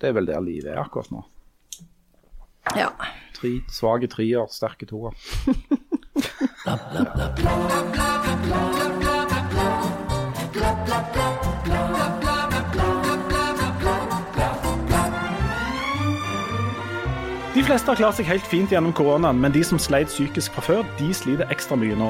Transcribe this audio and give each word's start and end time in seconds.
Det 0.00 0.08
er 0.08 0.16
vel 0.16 0.28
der 0.30 0.40
livet 0.40 0.72
er 0.72 0.80
akkurat 0.80 1.10
nå. 1.12 1.24
Ja. 2.76 2.90
Tre, 3.36 3.54
svake 3.72 4.08
trier, 4.12 4.46
sterke 4.52 4.86
toer. 4.88 5.16
De 8.70 8.79
fleste 17.70 17.92
har 17.92 17.98
klart 18.00 18.16
seg 18.18 18.26
helt 18.26 18.46
fint 18.50 18.72
gjennom 18.72 18.90
koronaen, 18.96 19.38
men 19.38 19.52
de 19.54 19.60
som 19.62 19.78
sleit 19.78 20.10
psykisk 20.10 20.56
fra 20.56 20.64
før, 20.66 20.80
de 20.98 21.12
sliter 21.14 21.46
ekstra 21.54 21.76
mye 21.78 21.94
nå. 21.94 22.08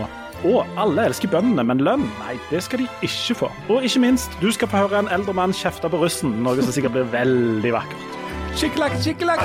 Og 0.48 0.64
alle 0.80 1.04
elsker 1.10 1.28
bøndene, 1.28 1.66
men 1.68 1.82
lønn, 1.84 2.06
nei, 2.22 2.38
det 2.48 2.62
skal 2.64 2.80
de 2.80 2.88
ikke 3.04 3.36
få. 3.42 3.50
Og 3.68 3.84
ikke 3.84 4.00
minst, 4.06 4.32
du 4.40 4.48
skal 4.56 4.72
få 4.72 4.86
høre 4.86 5.04
en 5.04 5.12
eldre 5.12 5.36
mann 5.36 5.52
kjefte 5.52 5.92
på 5.92 6.00
russen, 6.00 6.32
noe 6.46 6.56
som 6.64 6.72
sikkert 6.72 6.96
blir 6.96 7.12
veldig 7.12 7.76
vakkert. 7.76 8.18
Skikkelakk, 8.56 8.96
skikkelakk. 9.04 9.44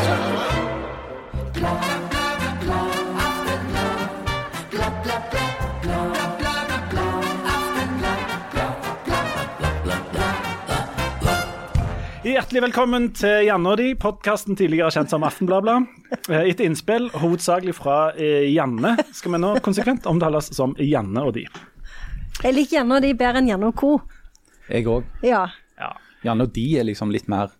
Hjertelig 12.26 12.62
velkommen 12.64 13.12
til 13.14 13.44
Janne 13.46 13.70
og 13.70 13.78
de, 13.78 13.92
podkasten 14.02 14.58
tidligere 14.58 14.90
kjent 14.96 15.12
som 15.14 15.24
Aftenblabla. 15.28 15.76
Eh, 16.32 16.48
Etter 16.50 16.66
innspill, 16.66 17.12
hovedsakelig 17.22 17.76
fra 17.78 17.98
eh, 18.18 18.48
Janne, 18.50 18.96
skal 19.14 19.36
vi 19.36 19.42
nå 19.44 19.52
konsekvent 19.66 20.08
omtales 20.10 20.50
som 20.58 20.74
Janne 20.82 21.22
og 21.22 21.36
de. 21.38 21.44
Jeg 22.42 22.56
liker 22.58 22.80
Janne 22.80 22.98
og 22.98 23.06
de 23.06 23.12
bedre 23.20 23.44
enn 23.44 23.52
Janne 23.52 23.70
og 23.70 23.78
co. 23.78 23.92
Jeg 24.72 24.88
òg. 24.90 25.06
Ja. 25.26 25.44
Ja. 25.78 25.92
Janne 26.26 26.48
og 26.48 26.56
de 26.56 26.66
er 26.82 26.88
liksom 26.90 27.14
litt 27.14 27.30
mer 27.30 27.54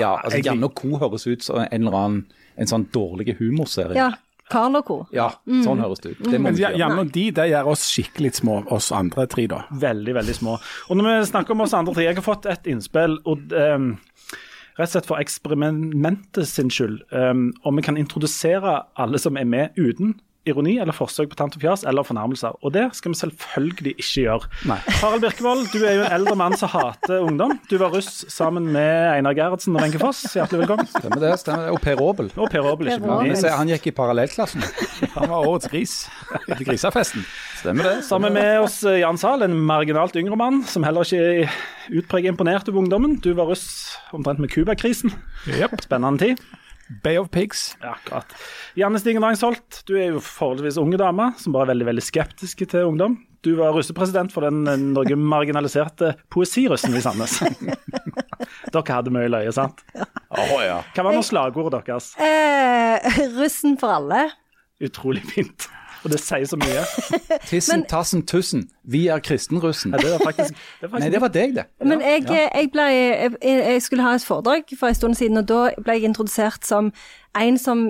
Ja, 0.00 0.14
altså 0.24 0.40
Janne 0.40 0.70
og 0.70 0.78
co. 0.80 0.94
høres 1.02 1.26
ut 1.28 1.44
som 1.44 1.60
en 1.60 1.68
eller 1.82 1.98
annen 2.00 2.22
en 2.56 2.70
sånn 2.70 2.88
dårlig 2.94 3.34
humorserie. 3.40 3.98
ja. 4.00 4.12
Carl 4.50 4.76
og 4.76 4.84
co. 4.86 4.96
Ja, 5.16 5.30
sånn 5.64 5.80
høres 5.80 6.00
det 6.04 6.14
ut. 6.14 6.18
Det 6.26 6.38
må 6.38 6.48
Men 6.50 6.54
vi 6.56 6.62
ja, 6.62 6.68
ikke 6.70 6.78
gjøre. 6.78 6.88
Janne 6.90 7.04
og 7.06 7.12
de, 7.14 7.24
det 7.38 7.46
gjør 7.50 7.70
oss 7.72 7.84
skikkelig 7.88 8.32
små, 8.40 8.58
oss 8.76 8.90
andre 8.92 9.24
tre, 9.30 9.46
da. 9.50 9.62
Veldig, 9.70 10.14
veldig 10.18 10.34
små. 10.36 10.58
Og 10.90 10.98
når 11.00 11.08
vi 11.08 11.30
snakker 11.30 11.56
om 11.56 11.64
oss 11.64 11.74
andre 11.74 11.94
tre, 11.96 12.04
jeg 12.04 12.18
har 12.18 12.26
fått 12.26 12.46
et 12.52 12.66
innspill. 12.74 13.18
og 13.24 13.54
Um, 13.54 13.94
Rett 14.74 14.88
og 14.88 14.92
slett 14.96 15.06
for 15.06 15.22
eksperimentet 15.22 16.48
sin 16.50 16.70
skyld. 16.70 17.02
um, 17.14 17.52
om 17.62 17.76
vi 17.76 17.82
kan 17.86 17.96
introdusere 17.96 18.82
alle 18.98 19.20
som 19.22 19.36
er 19.38 19.44
med 19.46 19.70
uten 19.78 20.16
ironi 20.48 20.74
eller 20.82 20.92
forsøk 20.96 21.30
på 21.32 21.38
tant 21.38 21.54
og 21.56 21.62
fjas 21.62 21.84
eller 21.88 22.04
fornærmelser. 22.04 22.56
Og 22.64 22.72
det 22.74 22.84
skal 22.98 23.14
vi 23.14 23.18
selvfølgelig 23.20 23.94
ikke 23.96 24.24
gjøre. 24.24 24.48
Nei. 24.68 24.76
Harald 25.00 25.22
Birkevold, 25.24 25.62
du 25.72 25.78
er 25.84 25.94
jo 25.98 26.02
en 26.04 26.12
eldre 26.18 26.36
mann 26.36 26.56
som 26.60 26.68
hater 26.72 27.22
ungdom. 27.24 27.56
Du 27.70 27.76
var 27.80 27.94
russ 27.94 28.24
sammen 28.32 28.66
med 28.74 29.08
Einar 29.14 29.36
Gerhardsen 29.38 29.76
og 29.76 29.82
Wenche 29.84 30.00
Foss. 30.02 30.20
Hjertelig 30.36 30.64
velkommen. 30.64 30.90
Stemmer 30.90 31.22
det. 31.24 31.32
stemmer 31.40 31.66
det. 31.68 31.74
Og 31.76 31.80
Per 31.84 32.02
Aabel. 32.04 32.30
Og 32.36 32.50
Per 32.52 32.68
Aabel, 32.70 32.90
ikke 32.92 33.04
Per 33.06 33.14
Aabel. 33.16 33.32
minst. 33.32 33.48
Han 33.54 33.72
gikk 33.72 33.88
i 33.88 33.94
parallellklassen. 33.96 34.64
Han 35.14 35.30
var 35.32 35.48
årets 35.48 35.70
gris 35.72 35.94
etter 36.44 36.64
Grisafesten. 36.68 37.24
Stemmer 37.62 37.88
det. 37.88 37.94
Sammen 38.08 38.36
med 38.36 38.58
oss 38.60 38.82
eh, 38.84 39.00
Jan 39.00 39.18
Zahl, 39.20 39.42
en 39.46 39.56
marginalt 39.64 40.16
yngre 40.20 40.36
mann 40.36 40.62
som 40.68 40.84
heller 40.84 41.08
ikke 41.08 41.24
er 41.44 41.56
utpreget 42.00 42.32
imponert 42.34 42.68
over 42.68 42.82
ungdommen. 42.84 43.16
Du 43.24 43.32
var 43.38 43.48
russ 43.48 43.96
omtrent 44.12 44.38
med 44.42 44.52
Cuba-krisen. 44.52 45.12
Yep. 45.48 45.80
Spennende 45.88 46.20
tid. 46.28 46.44
Bay 47.04 47.18
of 47.18 47.30
Pigs. 47.34 47.76
Ja, 47.82 47.94
akkurat. 47.96 48.34
Janne 48.78 49.00
Stigen 49.00 49.24
Drangsholt, 49.24 49.82
du 49.88 49.94
er 49.98 50.14
jo 50.14 50.22
forholdsvis 50.22 50.78
unge 50.82 50.98
dame, 51.00 51.30
som 51.40 51.54
bare 51.54 51.68
er 51.68 51.74
veldig 51.74 51.88
veldig 51.92 52.04
skeptiske 52.04 52.68
til 52.70 52.90
ungdom. 52.90 53.18
Du 53.44 53.54
var 53.58 53.74
russepresident 53.76 54.32
for 54.32 54.46
den 54.46 54.64
noe 54.94 55.16
marginaliserte 55.20 56.14
poesirussen 56.32 56.96
i 56.96 57.02
Sandnes. 57.04 57.38
Dere 58.72 58.84
hadde 58.88 59.12
mye 59.12 59.28
løye, 59.28 59.52
sant? 59.52 59.84
Å 60.32 60.60
ja. 60.64 60.78
Hva 60.96 61.04
var 61.06 61.16
nå 61.16 61.20
slagordet 61.24 61.84
deres? 61.84 62.14
Eh, 62.16 63.20
russen 63.38 63.76
for 63.80 63.92
alle. 63.98 64.26
Utrolig 64.84 65.24
fint. 65.28 65.68
Og 66.04 66.12
det 66.12 66.20
sier 66.20 66.44
så 66.48 66.58
mye. 66.60 66.84
Tissen, 67.50 67.84
tassen, 67.88 68.22
tussen. 68.28 68.68
Vi 68.84 69.06
er 69.08 69.22
kristenrussen. 69.24 69.94
Ja, 69.94 70.02
det 70.02 70.12
var 70.12 70.24
faktisk, 70.24 70.54
det 70.80 70.92
var 70.92 71.00
Nei, 71.00 71.10
det 71.10 71.20
var 71.20 71.32
deg, 71.32 71.56
det. 71.56 71.66
Men 71.80 72.04
jeg, 72.04 72.26
jeg, 72.28 72.70
ble, 72.72 72.86
jeg, 72.92 73.34
jeg 73.42 73.82
skulle 73.82 74.04
ha 74.04 74.14
et 74.18 74.26
foredrag 74.26 74.74
for 74.78 74.92
en 74.92 74.98
stund 74.98 75.18
siden, 75.18 75.40
og 75.40 75.48
da 75.48 75.60
ble 75.80 75.98
jeg 75.98 76.10
introdusert 76.10 76.66
som 76.68 76.92
en 77.40 77.58
som 77.58 77.86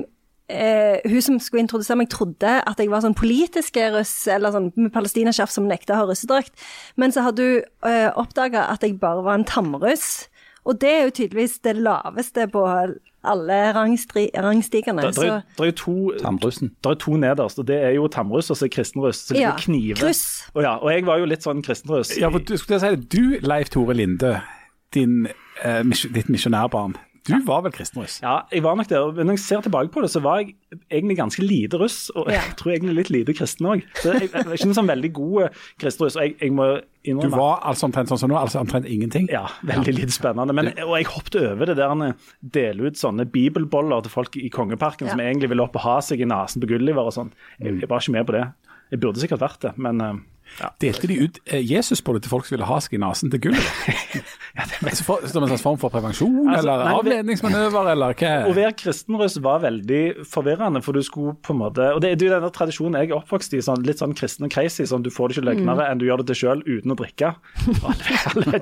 eh, 0.49 1.01
Hun 1.11 1.23
som 1.23 1.41
skulle 1.41 1.65
introdusere 1.65 1.99
meg, 1.99 2.11
trodde 2.13 2.53
at 2.63 2.81
jeg 2.81 2.93
var 2.93 3.03
sånn 3.05 3.17
politisk 3.19 3.81
russ, 3.97 4.15
eller 4.31 4.55
sånn 4.55 4.71
med 4.77 4.93
palestinaskjerf 4.95 5.51
som 5.51 5.67
nekta 5.69 5.97
å 5.97 6.05
ha 6.05 6.07
russedrakt. 6.11 6.55
Men 7.01 7.15
så 7.15 7.27
hadde 7.27 7.49
hun 7.49 7.91
eh, 7.91 8.11
oppdaga 8.15 8.69
at 8.71 8.87
jeg 8.87 9.01
bare 9.03 9.25
var 9.27 9.41
en 9.41 9.49
tamruss. 9.49 10.29
Og 10.65 10.79
det 10.81 10.93
er 10.93 11.03
jo 11.09 11.17
tydeligvis 11.19 11.59
det 11.67 11.77
laveste 11.77 12.47
på 12.53 12.63
alle 13.25 13.59
rangstigene. 13.77 15.03
det, 15.03 15.15
det, 15.17 15.29
er, 15.29 15.43
det 15.59 15.69
er 15.69 15.77
to 15.81 17.15
er 17.15 17.17
nederst, 17.23 17.59
og 17.59 17.67
det 17.69 17.79
er 17.83 17.95
jo 17.97 18.09
tamruss 18.09 18.51
og 18.51 18.57
så 18.61 18.69
er 18.69 18.73
kristenruss. 18.75 19.25
Så 19.29 19.39
Ja, 19.39 19.53
er 19.53 19.63
knive. 19.65 19.97
kryss. 20.01 20.25
Og, 20.55 20.63
ja, 20.63 20.77
og 20.77 20.93
jeg 20.93 21.07
var 21.07 21.19
jo 21.23 21.25
litt 21.31 21.43
sånn 21.47 21.63
kristenruss. 21.65 22.15
Ja, 22.21 22.29
for 22.33 22.39
du 22.45 22.57
skulle 22.57 22.81
si 22.81 22.93
det. 22.95 23.09
Du, 23.13 23.39
Leif 23.45 23.71
Tore 23.75 23.95
Linde, 23.97 24.37
din, 24.95 25.27
eh, 25.63 25.83
ditt 26.15 26.29
misjonærbarn. 26.29 26.97
Du 27.25 27.39
var 27.47 27.63
vel 27.65 27.73
kristenruss? 27.73 28.19
Ja, 28.21 28.43
jeg 28.53 28.61
var 28.63 28.75
nok 28.77 28.89
det. 28.91 28.99
Men 29.17 29.31
når 29.31 29.39
jeg 29.39 29.43
ser 29.47 29.63
tilbake 29.65 29.89
på 29.95 30.03
det, 30.05 30.11
så 30.13 30.21
var 30.21 30.43
jeg 30.43 30.55
egentlig 30.93 31.17
ganske 31.17 31.41
lite 31.45 31.79
russ. 31.81 32.11
Og 32.15 32.27
Ja. 32.29 32.41
jeg 32.43 32.57
tror 32.61 32.73
egentlig 32.75 32.95
litt 32.99 33.11
lite 33.15 33.33
kristen 33.39 33.67
òg. 33.71 33.85
Jeg, 34.05 34.27
jeg 34.29 34.45
var 34.45 34.53
ikke 34.59 34.69
noen 34.69 34.77
sånn 34.81 34.91
veldig 34.93 35.13
god 35.17 35.39
kristenruss. 35.49 35.79
kristen 35.81 36.05
russ. 36.05 36.17
Og 36.17 36.23
jeg, 36.27 36.37
jeg 36.43 36.53
må 36.53 36.67
Du 37.05 37.29
var 37.33 37.61
altså 37.65 37.87
omtrent 37.89 38.09
sånn 38.13 38.19
som 38.21 38.31
nå, 38.33 38.37
altså 38.37 38.61
omtrent 38.61 38.85
ingenting. 38.89 39.29
ja, 39.33 39.47
veldig 39.65 39.95
lite 39.97 40.13
spennende. 40.13 40.53
Men, 40.57 40.73
og 40.85 40.95
jeg 40.99 41.07
hoppet 41.15 41.41
over 41.41 41.67
det 41.73 41.77
der 41.81 41.89
å 41.97 42.11
dele 42.41 42.89
ut 42.91 43.01
sånne 43.01 43.25
bibelboller 43.33 44.05
til 44.05 44.11
folk 44.13 44.37
i 44.37 44.51
Kongeparken 44.53 45.09
som 45.09 45.21
egentlig 45.21 45.49
ville 45.53 45.65
opp 45.65 45.77
og 45.81 45.85
ha 45.89 45.97
seg 46.05 46.21
i 46.21 46.29
nesen 46.29 46.61
på 46.61 46.69
Gulliver 46.75 47.09
og 47.09 47.13
sånn. 47.17 47.33
Jeg, 47.61 47.81
jeg 47.81 47.89
var 47.89 48.01
ikke 48.05 48.13
med 48.19 48.27
på 48.29 48.37
det. 48.37 48.45
Jeg 48.93 49.01
burde 49.01 49.21
sikkert 49.25 49.41
vært 49.41 49.61
det, 49.65 49.73
men 49.81 50.01
eh, 50.05 50.15
ja. 50.61 50.71
Delte 50.83 51.09
de 51.11 51.17
ut 51.19 51.39
eh, 51.47 51.65
det 51.65 52.23
til 52.23 52.31
folk 52.31 52.47
som 52.47 52.55
ville 52.55 52.69
ha 52.69 52.77
seg 52.83 52.97
i 52.97 53.01
nesen 53.03 53.33
til 53.33 53.41
gull? 53.49 53.57
altså 54.87 55.07
for, 55.07 55.25
som 55.27 55.43
en 55.43 55.51
slags 55.51 55.65
form 55.65 55.79
for 55.83 55.91
prevensjon, 55.91 56.37
Altså, 56.45 56.61
eller 56.61 56.85
nei, 56.85 56.95
avledningsmanøver, 57.01 57.91
eller 57.95 58.15
hva? 58.19 58.33
Å 58.47 58.55
være 58.55 58.75
kristenruss 58.79 59.39
var 59.43 59.65
veldig 59.65 60.03
forvirrende, 60.31 60.83
for 60.85 60.97
du 60.97 61.03
skulle 61.07 61.35
på 61.45 61.55
en 61.55 61.61
måte 61.65 61.89
Og 61.97 62.03
det 62.05 62.13
er 62.13 62.23
jo 62.23 62.31
denne 62.31 62.51
tradisjonen 62.55 63.01
jeg 63.01 63.11
er 63.11 63.17
oppvokst 63.19 63.57
i, 63.57 63.63
sånn, 63.65 63.83
litt 63.87 64.03
sånn 64.03 64.15
kristen 64.17 64.47
og 64.47 64.55
crazy. 64.55 64.87
sånn 64.89 65.05
Du 65.05 65.11
får 65.15 65.33
det 65.33 65.39
ikke 65.39 65.49
løgnere 65.51 65.89
enn 65.91 66.03
du 66.03 66.07
gjør 66.07 66.23
det 66.23 66.29
til 66.33 66.41
sjøl 66.45 66.63
uten 66.69 66.95
å 66.95 66.99
drikke. 66.99 67.35
Det. 68.35 68.61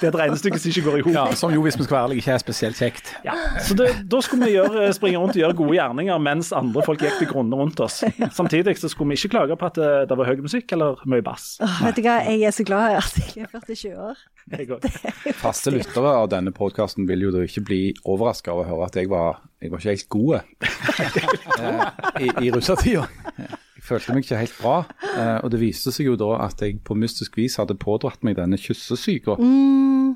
Det 0.00 0.06
er 0.06 0.10
et 0.10 0.18
regnestykke 0.18 0.58
som 0.60 0.72
ikke 0.72 0.84
går 0.86 0.98
i 0.98 1.04
hop. 1.06 1.12
Ja, 1.14 1.24
som 1.38 1.52
jo, 1.54 1.62
hvis 1.64 1.76
vi 1.78 1.86
skal 1.86 1.98
være 1.98 2.08
ærlige, 2.08 2.22
ikke 2.24 2.34
er 2.34 2.42
spesielt 2.42 2.80
kjekt. 2.80 3.12
Ja. 3.26 3.34
Så 3.64 3.76
det, 3.78 3.88
da 4.10 4.20
skulle 4.24 4.48
vi 4.48 4.56
gjøre, 4.56 4.88
springe 4.96 5.20
rundt 5.20 5.36
og 5.36 5.42
gjøre 5.42 5.58
gode 5.58 5.76
gjerninger 5.78 6.20
mens 6.22 6.52
andre 6.56 6.84
folk 6.86 7.02
gikk 7.04 7.20
til 7.20 7.30
grunne 7.30 7.58
rundt 7.58 7.80
oss. 7.84 8.00
Samtidig 8.38 8.76
så 8.80 8.90
skulle 8.92 9.14
vi 9.14 9.20
ikke 9.20 9.34
klage 9.36 9.58
på 9.58 9.68
at 9.68 9.78
det, 9.80 9.92
det 10.10 10.18
var 10.18 10.30
høy 10.30 10.42
musikk 10.44 10.72
eller 10.76 11.00
mye 11.08 11.15
bass. 11.24 11.56
Åh, 11.64 11.82
vet 11.86 11.98
du 11.98 12.02
hva, 12.04 12.16
jeg 12.26 12.42
er 12.48 12.54
så 12.54 12.64
glad 12.66 12.96
at 12.98 13.20
jeg 13.20 13.46
er 13.46 13.52
47 13.52 13.92
år. 13.94 14.24
Faste 15.42 15.72
lyttere 15.74 16.12
av 16.20 16.28
denne 16.30 16.52
podkasten 16.54 17.08
vil 17.08 17.24
jo 17.26 17.32
da 17.34 17.42
ikke 17.46 17.64
bli 17.66 17.80
overraska 18.04 18.52
over 18.54 18.66
å 18.66 18.68
høre 18.70 18.90
at 18.90 18.98
jeg 19.00 19.10
var, 19.10 19.40
jeg 19.62 19.72
var 19.72 19.82
ikke 19.82 19.94
helt 19.96 20.10
god 20.14 20.34
eh, 21.60 21.80
i, 22.22 22.28
i 22.46 22.52
russetida. 22.54 23.06
Jeg 23.36 23.86
følte 23.86 24.14
meg 24.14 24.26
ikke 24.26 24.42
helt 24.42 24.60
bra, 24.60 24.76
eh, 25.14 25.38
og 25.40 25.50
det 25.54 25.62
viste 25.62 25.94
seg 25.94 26.12
jo 26.12 26.18
da 26.20 26.30
at 26.46 26.62
jeg 26.62 26.78
på 26.86 26.98
mystisk 26.98 27.40
vis 27.40 27.58
hadde 27.60 27.78
pådratt 27.80 28.22
meg 28.26 28.38
denne 28.38 28.58
kyssesyka. 28.60 29.38
Mm. 29.40 30.14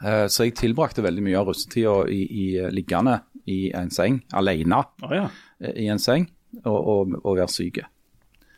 Så 0.00 0.46
jeg 0.46 0.54
tilbrakte 0.56 1.02
veldig 1.04 1.22
mye 1.26 1.36
av 1.36 1.50
russetida 1.50 2.06
i, 2.08 2.22
i 2.24 2.44
eh, 2.56 2.70
liggende 2.72 3.18
i 3.50 3.70
en 3.76 3.90
seng, 3.92 4.20
alene 4.36 4.82
oh, 5.02 5.14
ja. 5.14 5.28
eh, 5.60 5.74
i 5.84 5.88
en 5.92 6.00
seng, 6.02 6.28
og, 6.64 6.78
og, 6.78 7.16
og 7.22 7.38
være 7.38 7.52
syk. 7.52 7.82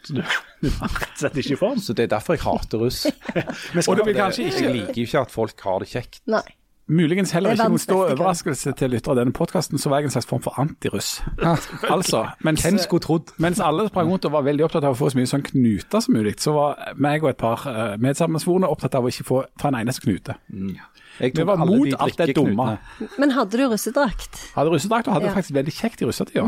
Så 0.03 0.17
du, 0.17 0.23
du 0.63 0.71
var 0.79 0.97
rett 0.97 1.13
og 1.13 1.23
slett 1.25 1.39
ikke 1.43 1.55
i 1.55 1.61
form? 1.61 1.79
Så 1.83 1.95
det 1.99 2.09
er 2.09 2.17
derfor 2.17 2.39
jeg 2.39 2.45
hater 2.47 2.83
russ. 2.83 3.05
Og 3.89 3.95
du 3.99 4.05
vil 4.09 4.19
kanskje 4.19 4.49
ikke 4.49 4.67
Jeg 4.67 4.75
liker 4.81 4.99
jo 4.99 5.07
ikke 5.11 5.25
at 5.27 5.33
folk 5.35 5.65
har 5.69 5.85
det 5.85 5.93
kjekt. 5.93 6.21
Nei. 6.31 6.45
Muligens 6.93 7.31
heller 7.31 7.53
er 7.53 7.57
ikke 7.57 7.69
noen 7.71 7.81
stor 7.81 8.09
overraskelse 8.11 8.73
til 8.77 8.91
lyttere 8.93 9.15
av 9.15 9.21
denne 9.21 9.33
podkasten, 9.37 9.79
så 9.79 9.89
var 9.89 10.03
jeg 10.03 10.11
en 10.11 10.15
slags 10.17 10.27
form 10.29 10.43
for 10.43 10.59
antiruss. 10.61 11.13
altså, 11.95 12.25
mens, 12.43 12.65
Hvem 12.67 12.81
skulle 12.83 13.05
trodd? 13.05 13.31
mens 13.43 13.63
alle 13.63 13.87
sprang 13.89 14.11
rundt 14.11 14.27
og 14.27 14.35
var 14.35 14.45
veldig 14.49 14.67
opptatt 14.67 14.89
av 14.89 14.97
å 14.97 14.99
få 14.99 15.13
så 15.13 15.21
mye 15.21 15.31
sånn 15.31 15.45
knuter 15.47 16.03
som 16.03 16.19
mulig, 16.19 16.35
så 16.43 16.57
var 16.57 16.83
meg 16.99 17.23
og 17.23 17.31
et 17.31 17.41
par 17.41 17.63
uh, 17.71 17.95
medsammensvorne 18.03 18.69
opptatt 18.69 18.99
av 18.99 19.07
å 19.07 19.13
ikke 19.15 19.29
få 19.31 19.45
fra 19.61 19.71
en 19.71 19.79
eneste 19.79 20.05
knute. 20.05 20.37
Jeg 20.51 20.83
Vi 21.19 21.45
var 21.45 21.61
mot 21.61 21.85
de 21.87 21.97
alt 21.99 22.19
det 22.19 22.35
dumme. 22.37 22.79
Men 23.21 23.31
hadde 23.37 23.59
du 23.59 23.65
russedrakt? 23.69 24.39
Hadde 24.57 24.73
russedrakt 24.73 25.09
og 25.09 25.15
hadde 25.17 25.27
det 25.27 25.33
Ja. 25.33 25.37
faktisk 25.37 25.57
veldig 25.59 25.75
kjekt 25.77 26.03
i 26.03 26.09
russetida, 26.09 26.45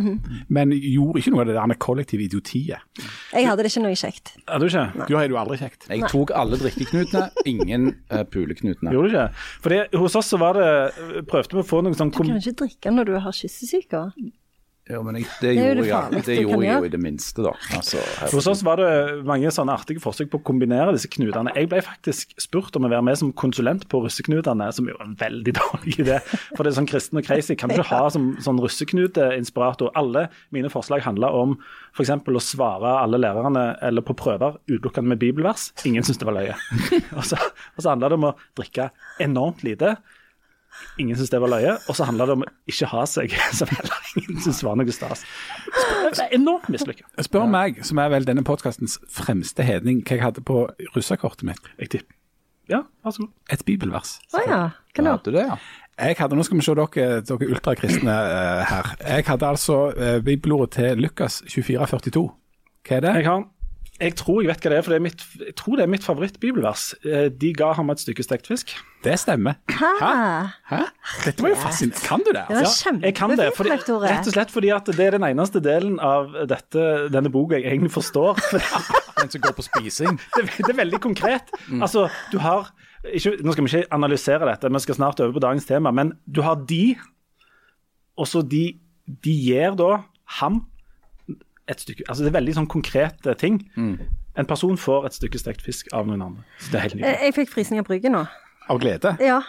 men 0.49 0.71
gjorde 0.73 1.21
ikke 1.21 1.35
noe 1.35 1.41
av 1.45 1.47
det 1.47 1.57
der 1.59 1.67
med 1.67 1.79
kollektive 1.79 2.25
idiotiet. 2.25 2.79
Jeg 3.33 3.47
hadde 3.49 3.63
det 3.63 3.71
ikke 3.73 3.85
noe 3.85 3.99
kjekt. 3.99 4.35
Hadde 4.49 4.61
du 4.61 4.71
ikke? 4.71 5.09
Du 5.09 5.17
har 5.17 5.29
jo 5.29 5.37
aldri 5.41 5.59
kjekt. 5.59 5.89
Jeg 5.89 6.09
tok 6.11 6.31
alle 6.35 6.57
drikkeknutene, 6.61 7.31
ingen 7.47 7.91
uh, 8.13 8.23
puleknutene. 8.25 8.91
Gjorde 8.95 9.11
du 9.11 9.17
ikke? 9.17 9.29
For 9.65 9.99
hos 10.05 10.17
oss 10.17 10.33
så 10.33 10.39
var 10.41 10.55
det 10.59 10.71
Prøvde 11.29 11.57
vi 11.57 11.63
å 11.63 11.67
få 11.67 11.83
noe 11.85 11.95
sånn 11.97 12.11
Du 12.11 12.23
kan 12.23 12.37
ikke 12.37 12.57
drikke 12.65 12.91
når 12.95 13.05
du 13.11 13.15
har 13.21 13.33
kyssesyke. 13.33 14.07
Jo, 14.85 14.99
men 15.01 15.17
jeg, 15.17 15.25
det, 15.41 15.49
er 15.49 15.55
gjorde 15.57 15.81
det 15.81 15.89
jeg, 15.89 16.23
det 16.27 16.35
gjorde 16.43 16.65
jeg 16.67 16.77
jo 16.77 16.89
i 16.91 16.91
det 16.93 16.99
minste, 17.01 17.41
da. 17.47 17.53
Altså. 17.73 18.01
Hos 18.35 18.49
oss 18.51 18.61
var 18.67 18.83
det 18.83 18.89
mange 19.25 19.49
sånne 19.55 19.73
artige 19.73 20.03
forsøk 20.05 20.29
på 20.35 20.41
å 20.43 20.45
kombinere 20.45 20.93
disse 20.93 21.09
knutene. 21.09 21.55
Jeg 21.57 21.71
ble 21.71 21.81
faktisk 21.87 22.35
spurt 22.43 22.77
om 22.77 22.85
å 22.85 22.91
være 22.93 23.07
med 23.09 23.17
som 23.17 23.31
konsulent 23.33 23.87
på 23.89 24.03
russeknutene, 24.05 24.67
som 24.77 24.91
jo 24.91 24.99
er 24.99 25.07
en 25.07 25.15
veldig 25.23 25.55
dårlig 25.61 25.95
idé. 26.05 26.19
For 26.53 26.61
det 26.61 26.75
er 26.75 26.77
sånn 26.83 26.89
kristen 26.91 27.21
og 27.21 27.25
crazy. 27.25 27.57
Kan 27.57 27.73
du 27.73 27.79
ikke 27.79 27.89
ha 27.95 28.11
som 28.13 28.35
sånn 28.45 28.61
russeknuteinspirator? 28.61 29.95
Alle 29.97 30.27
mine 30.53 30.69
forslag 30.73 31.07
handla 31.07 31.33
om 31.33 31.57
f.eks. 31.97 32.13
å 32.13 32.43
svare 32.45 32.99
alle 33.01 33.23
lærerne 33.23 33.71
eller 33.89 34.05
på 34.05 34.19
prøver 34.21 34.59
utelukkende 34.69 35.15
med 35.15 35.23
bibelvers. 35.23 35.71
Ingen 35.89 36.05
syntes 36.05 36.21
det 36.21 36.29
var 36.29 36.37
løye. 36.43 36.59
Og 37.17 37.25
så, 37.25 37.41
og 37.41 37.81
så 37.81 37.95
handla 37.95 38.13
det 38.13 38.21
om 38.21 38.29
å 38.29 38.37
drikke 38.59 38.91
enormt 39.25 39.65
lite. 39.65 39.95
Ingen 41.01 41.17
syntes 41.19 41.33
det 41.33 41.41
var 41.43 41.53
løye. 41.53 41.77
Og 41.89 41.99
så 41.99 42.07
handla 42.09 42.27
det 42.29 42.37
om 42.39 42.45
å 42.47 42.51
ikke 42.71 42.89
ha 42.93 43.05
seg, 43.11 43.37
som 43.59 43.71
heller 43.73 44.11
ingen 44.21 44.41
syntes 44.41 44.65
var 44.67 44.79
noe 44.81 44.95
stas. 44.95 45.25
Det 46.05 46.27
er 46.27 46.37
enormt 46.39 46.69
mislykka. 46.73 47.09
Spør 47.27 47.49
meg, 47.51 47.81
som 47.87 48.01
er 48.03 48.13
vel 48.15 48.29
denne 48.29 48.45
podkastens 48.47 48.99
fremste 49.11 49.67
hedning, 49.67 50.03
hva 50.05 50.19
jeg 50.19 50.27
hadde 50.27 50.45
på 50.47 50.67
russerkortet 50.97 51.49
mitt. 51.49 51.73
Jeg 51.81 51.97
tipper. 51.97 52.21
Ja, 52.71 52.81
vær 53.05 53.13
så 53.13 53.27
god. 53.27 53.33
Et 53.53 53.65
bibelvers. 53.69 54.19
Å 54.33 54.41
ja. 54.47 54.61
Hva 54.95 55.03
da? 55.03 55.17
Hadde 55.17 55.33
du 55.33 55.37
det, 55.37 55.49
ja? 55.51 55.59
Jeg 55.95 56.17
hadde, 56.19 56.37
Nå 56.39 56.43
skal 56.47 56.59
vi 56.59 56.65
se 56.67 56.75
dere, 56.75 57.19
dere 57.23 57.49
ultrakristne 57.55 58.15
uh, 58.15 58.63
her. 58.67 58.95
Jeg 59.05 59.27
hadde 59.29 59.51
altså 59.53 59.77
uh, 59.95 60.17
bibelordet 60.25 60.79
til 60.79 61.03
Lukas 61.05 61.43
2442. 61.47 62.25
Hva 62.85 62.97
er 62.97 63.05
det? 63.05 63.13
Jeg 63.21 63.29
har 63.29 63.45
jeg 64.01 64.15
tror 64.19 64.41
jeg 64.43 64.49
vet 64.51 64.65
hva 64.65 64.71
det 64.73 64.79
er, 64.79 64.83
for 64.83 64.91
det 64.91 64.97
er 64.99 65.03
mitt, 65.05 65.21
jeg 65.39 65.55
tror 65.61 65.77
det 65.79 65.85
er 65.85 65.91
mitt 65.93 66.03
favorittbibelvers. 66.05 66.85
Eh, 67.07 67.29
De 67.31 67.53
ga 67.55 67.73
ham 67.79 67.91
et 67.95 68.01
stykke 68.03 68.25
stekt 68.27 68.49
fisk. 68.51 68.73
Det 69.05 69.15
stemmer. 69.21 69.55
Hæ? 69.71 69.91
Hæ? 70.71 70.81
Dette 71.27 71.43
var 71.45 71.53
jo 71.53 71.59
fascinerende. 71.63 72.07
Kan 72.09 72.25
du 72.27 72.33
det? 72.33 72.43
Det 72.49 72.57
var 72.57 72.65
Altså? 72.65 72.93
jeg 73.03 73.15
kan 73.15 73.31
det, 73.31 73.39
kjempefint, 73.39 73.57
fordi, 73.57 73.71
Leif 73.75 73.85
Tore. 73.87 74.09
rett 74.11 74.27
og 74.27 74.35
slett 74.35 74.51
fordi 74.51 74.73
at 74.75 74.87
det 74.99 75.07
er 75.07 75.11
den 75.19 75.27
eneste 75.29 75.61
delen 75.63 76.01
av 76.01 76.33
dette, 76.51 76.87
denne 77.15 77.31
boka 77.31 77.55
jeg 77.61 77.69
egentlig 77.71 77.93
forstår. 77.95 78.41
For 78.51 78.59
Den 79.21 79.31
som 79.31 79.41
går 79.45 79.55
på 79.55 79.63
spising. 79.63 80.19
det, 80.37 80.49
det 80.59 80.71
er 80.75 80.81
veldig 80.83 81.01
konkret. 81.01 81.53
Altså, 81.81 82.09
du 82.33 82.39
har 82.43 82.73
ikke, 83.05 83.37
Nå 83.45 83.53
skal 83.55 83.65
vi 83.65 83.71
ikke 83.77 83.93
analysere 83.95 84.49
dette, 84.49 84.73
vi 84.75 84.81
skal 84.83 84.95
snart 84.99 85.21
over 85.21 85.33
på 85.37 85.45
dagens 85.45 85.65
tema, 85.69 85.91
men 85.95 86.15
du 86.27 86.41
har 86.43 86.57
de, 86.67 86.97
og 88.19 88.27
så 88.27 88.43
de, 88.43 88.65
de 89.25 89.35
gir 89.45 89.77
da 89.79 90.01
ham 90.41 90.65
et 91.69 91.81
stykke 91.81 92.05
Altså 92.09 92.25
det 92.25 92.31
er 92.35 92.39
veldig 92.41 92.55
sånn 92.59 92.67
konkrete 92.69 93.35
ting. 93.41 93.61
En 94.37 94.47
person 94.47 94.77
får 94.77 95.07
et 95.07 95.15
stykke 95.17 95.39
stekt 95.39 95.63
fisk 95.63 95.89
av 95.95 96.07
noen 96.07 96.23
andre. 96.23 96.43
Så 96.59 96.71
det 96.73 96.79
er 96.79 96.83
helt 96.89 96.95
nydelig. 96.99 97.21
Jeg 97.23 97.35
fikk 97.35 97.53
frysninger 97.55 97.85
på 97.87 97.95
ryggen 97.95 98.13
nå. 98.17 98.25
Av 98.69 98.81
glede? 98.83 99.17
Ja. 99.23 99.43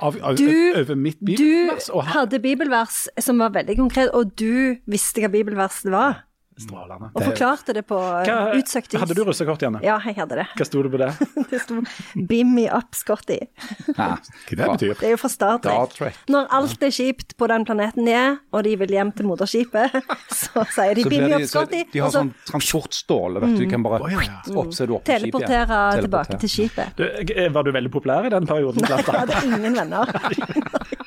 Av, 0.00 0.16
av, 0.24 0.36
Du- 0.36 0.72
over 0.80 0.94
mitt 0.96 1.18
Du? 1.20 1.70
Hadde 2.08 2.40
bibelvers 2.40 3.06
som 3.20 3.38
var 3.38 3.50
veldig 3.50 3.76
konkret, 3.76 4.10
og 4.14 4.34
du 4.36 4.76
visste 4.88 5.20
hva 5.20 5.28
bibelvers 5.30 5.82
det 5.84 5.92
var. 5.92 6.22
Strålende. 6.60 7.08
Og 7.14 7.22
forklarte 7.24 7.74
det 7.76 7.82
på 7.88 7.96
Hva- 7.96 8.52
utsøkt 8.58 8.92
vis. 8.92 9.00
Hadde 9.00 9.14
du 9.16 9.22
russekort, 9.24 9.62
Janne? 9.64 9.80
Ja, 9.84 9.96
jeg 10.04 10.16
hadde 10.18 10.36
det. 10.42 10.46
Hva 10.58 10.66
sto 10.68 10.82
det 10.84 10.90
på 10.92 11.00
det? 11.00 11.10
Det 11.50 11.60
sto 11.62 11.80
'Bimmy 12.14 12.66
up, 12.68 12.92
Scotty'. 12.94 13.48
Hva 13.96 14.18
det 14.50 14.58
betyr? 14.58 14.94
Det 15.00 15.08
er 15.08 15.14
jo 15.14 15.20
fra 15.22 15.30
Star 15.32 15.58
Star 15.58 15.86
Trek. 15.94 16.18
Når 16.30 16.50
alt 16.58 16.82
er 16.86 16.92
kjipt 16.94 17.36
på 17.40 17.48
den 17.50 17.64
planeten 17.64 18.06
de 18.06 18.14
er, 18.14 18.36
og 18.52 18.64
de 18.64 18.76
vil 18.82 18.94
hjem 18.94 19.12
til 19.16 19.26
moderskipet, 19.30 19.96
så 20.42 20.64
sier 20.76 20.94
de 20.94 21.06
'Bimmy 21.08 21.32
up, 21.38 21.46
Scotty', 21.48 21.86
de 21.92 22.04
har 22.04 22.12
sånn 22.14 22.32
transportståle, 22.50 23.40
vet 23.42 23.56
du. 23.56 23.64
De 23.64 23.70
kan 23.70 23.82
bare 23.86 24.04
oh, 24.04 24.12
ja, 24.12 24.20
ja. 24.28 24.40
opp, 24.54 24.74
så 24.76 24.84
er 24.84 24.92
du 24.92 24.96
oppe 24.98 25.06
på 25.08 25.16
skipet 25.16 25.40
igjen. 25.40 25.48
teleportere 25.48 26.02
tilbake 26.04 26.40
til 26.44 26.54
skipet. 26.54 26.96
Du, 26.96 27.06
eh, 27.06 27.48
var 27.52 27.66
du 27.66 27.72
veldig 27.74 27.92
populær 27.92 28.28
i 28.28 28.34
den 28.36 28.46
perioden? 28.46 28.84
Nei, 28.84 29.00
Jeg 29.00 29.20
hadde 29.24 29.44
ingen 29.48 29.80
venner. 29.80 30.06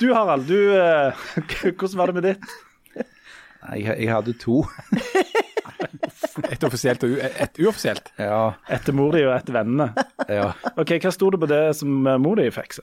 Du 0.00 0.14
Harald, 0.14 0.46
du, 0.48 0.56
eh, 0.80 1.12
hvordan 1.76 1.96
var 1.98 2.06
det 2.06 2.14
med 2.14 2.22
ditt? 2.24 2.44
Nei, 3.68 3.82
Jeg, 3.84 3.96
jeg 4.06 4.12
hadde 4.14 4.34
to. 4.40 4.62
Et 6.50 6.62
offisielt 6.64 7.02
og 7.04 7.10
u- 7.14 7.20
et 7.20 7.58
uoffisielt? 7.60 8.10
Ja, 8.20 8.52
Etter 8.70 8.94
mor 8.96 9.12
di 9.14 9.22
og 9.26 9.32
etter 9.34 9.54
vennene. 9.56 9.90
ja. 10.28 10.50
Ok, 10.78 10.92
Hva 11.02 11.10
sto 11.14 11.30
det 11.32 11.40
på 11.42 11.48
det 11.50 11.60
som 11.78 12.06
eh, 12.06 12.18
mor 12.20 12.36
di 12.38 12.46
fikk? 12.54 12.78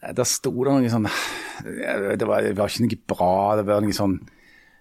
Der 0.00 0.24
sto 0.28 0.52
det 0.64 0.72
noe 0.76 0.90
sånn 0.92 1.08
det 1.60 2.24
var, 2.28 2.40
det 2.46 2.54
var 2.56 2.70
ikke 2.72 2.86
noe 2.86 2.98
bra. 3.12 3.32
Det 3.60 3.64
var 3.68 3.82
noe 3.84 3.96
sånn 3.96 4.14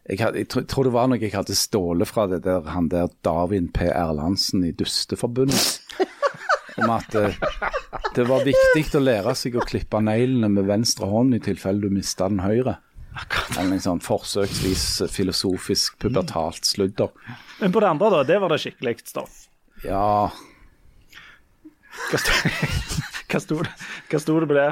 jeg, 0.09 0.19
hadde, 0.21 0.39
jeg, 0.41 0.47
tror, 0.49 0.63
tror 0.71 0.87
det 0.87 0.93
var 0.95 1.09
noe 1.11 1.19
jeg 1.21 1.33
hadde 1.35 1.55
stålet 1.59 2.09
fra 2.09 2.23
det 2.31 2.39
der, 2.45 2.63
han 2.71 2.87
der 2.89 3.09
Darwin 3.25 3.67
P. 3.75 3.89
Erlandsen 3.91 4.63
i 4.65 4.71
Dusteforbundet. 4.71 5.81
Om 6.79 6.93
at 6.95 7.15
eh, 7.19 7.35
det 8.15 8.27
var 8.29 8.45
viktig 8.47 8.85
å 8.95 9.03
lære 9.03 9.33
seg 9.35 9.57
å 9.59 9.65
klippe 9.67 9.99
neglene 10.03 10.47
med 10.53 10.69
venstre 10.69 11.09
hånd 11.11 11.35
i 11.35 11.41
tilfelle 11.43 11.83
du 11.83 11.91
mista 11.93 12.29
den 12.31 12.39
høyre. 12.45 12.77
Eller 13.57 13.75
en 13.77 13.83
sånn 13.83 14.01
forsøksvis 14.03 14.85
filosofisk 15.13 15.97
pubertalt 16.01 16.67
sludder. 16.67 17.11
Men 17.59 17.73
på 17.75 17.83
det 17.83 17.89
andre, 17.91 18.11
da, 18.13 18.23
det 18.27 18.39
var 18.43 18.53
det 18.53 18.61
skikkelig 18.63 18.99
stoff. 19.09 19.45
Ja, 19.83 20.29
Hva 23.29 23.39
sto, 23.41 23.59
det, 23.61 23.71
hva 24.09 24.19
sto 24.21 24.39
det 24.41 24.47
på 24.49 24.55
det? 24.57 24.69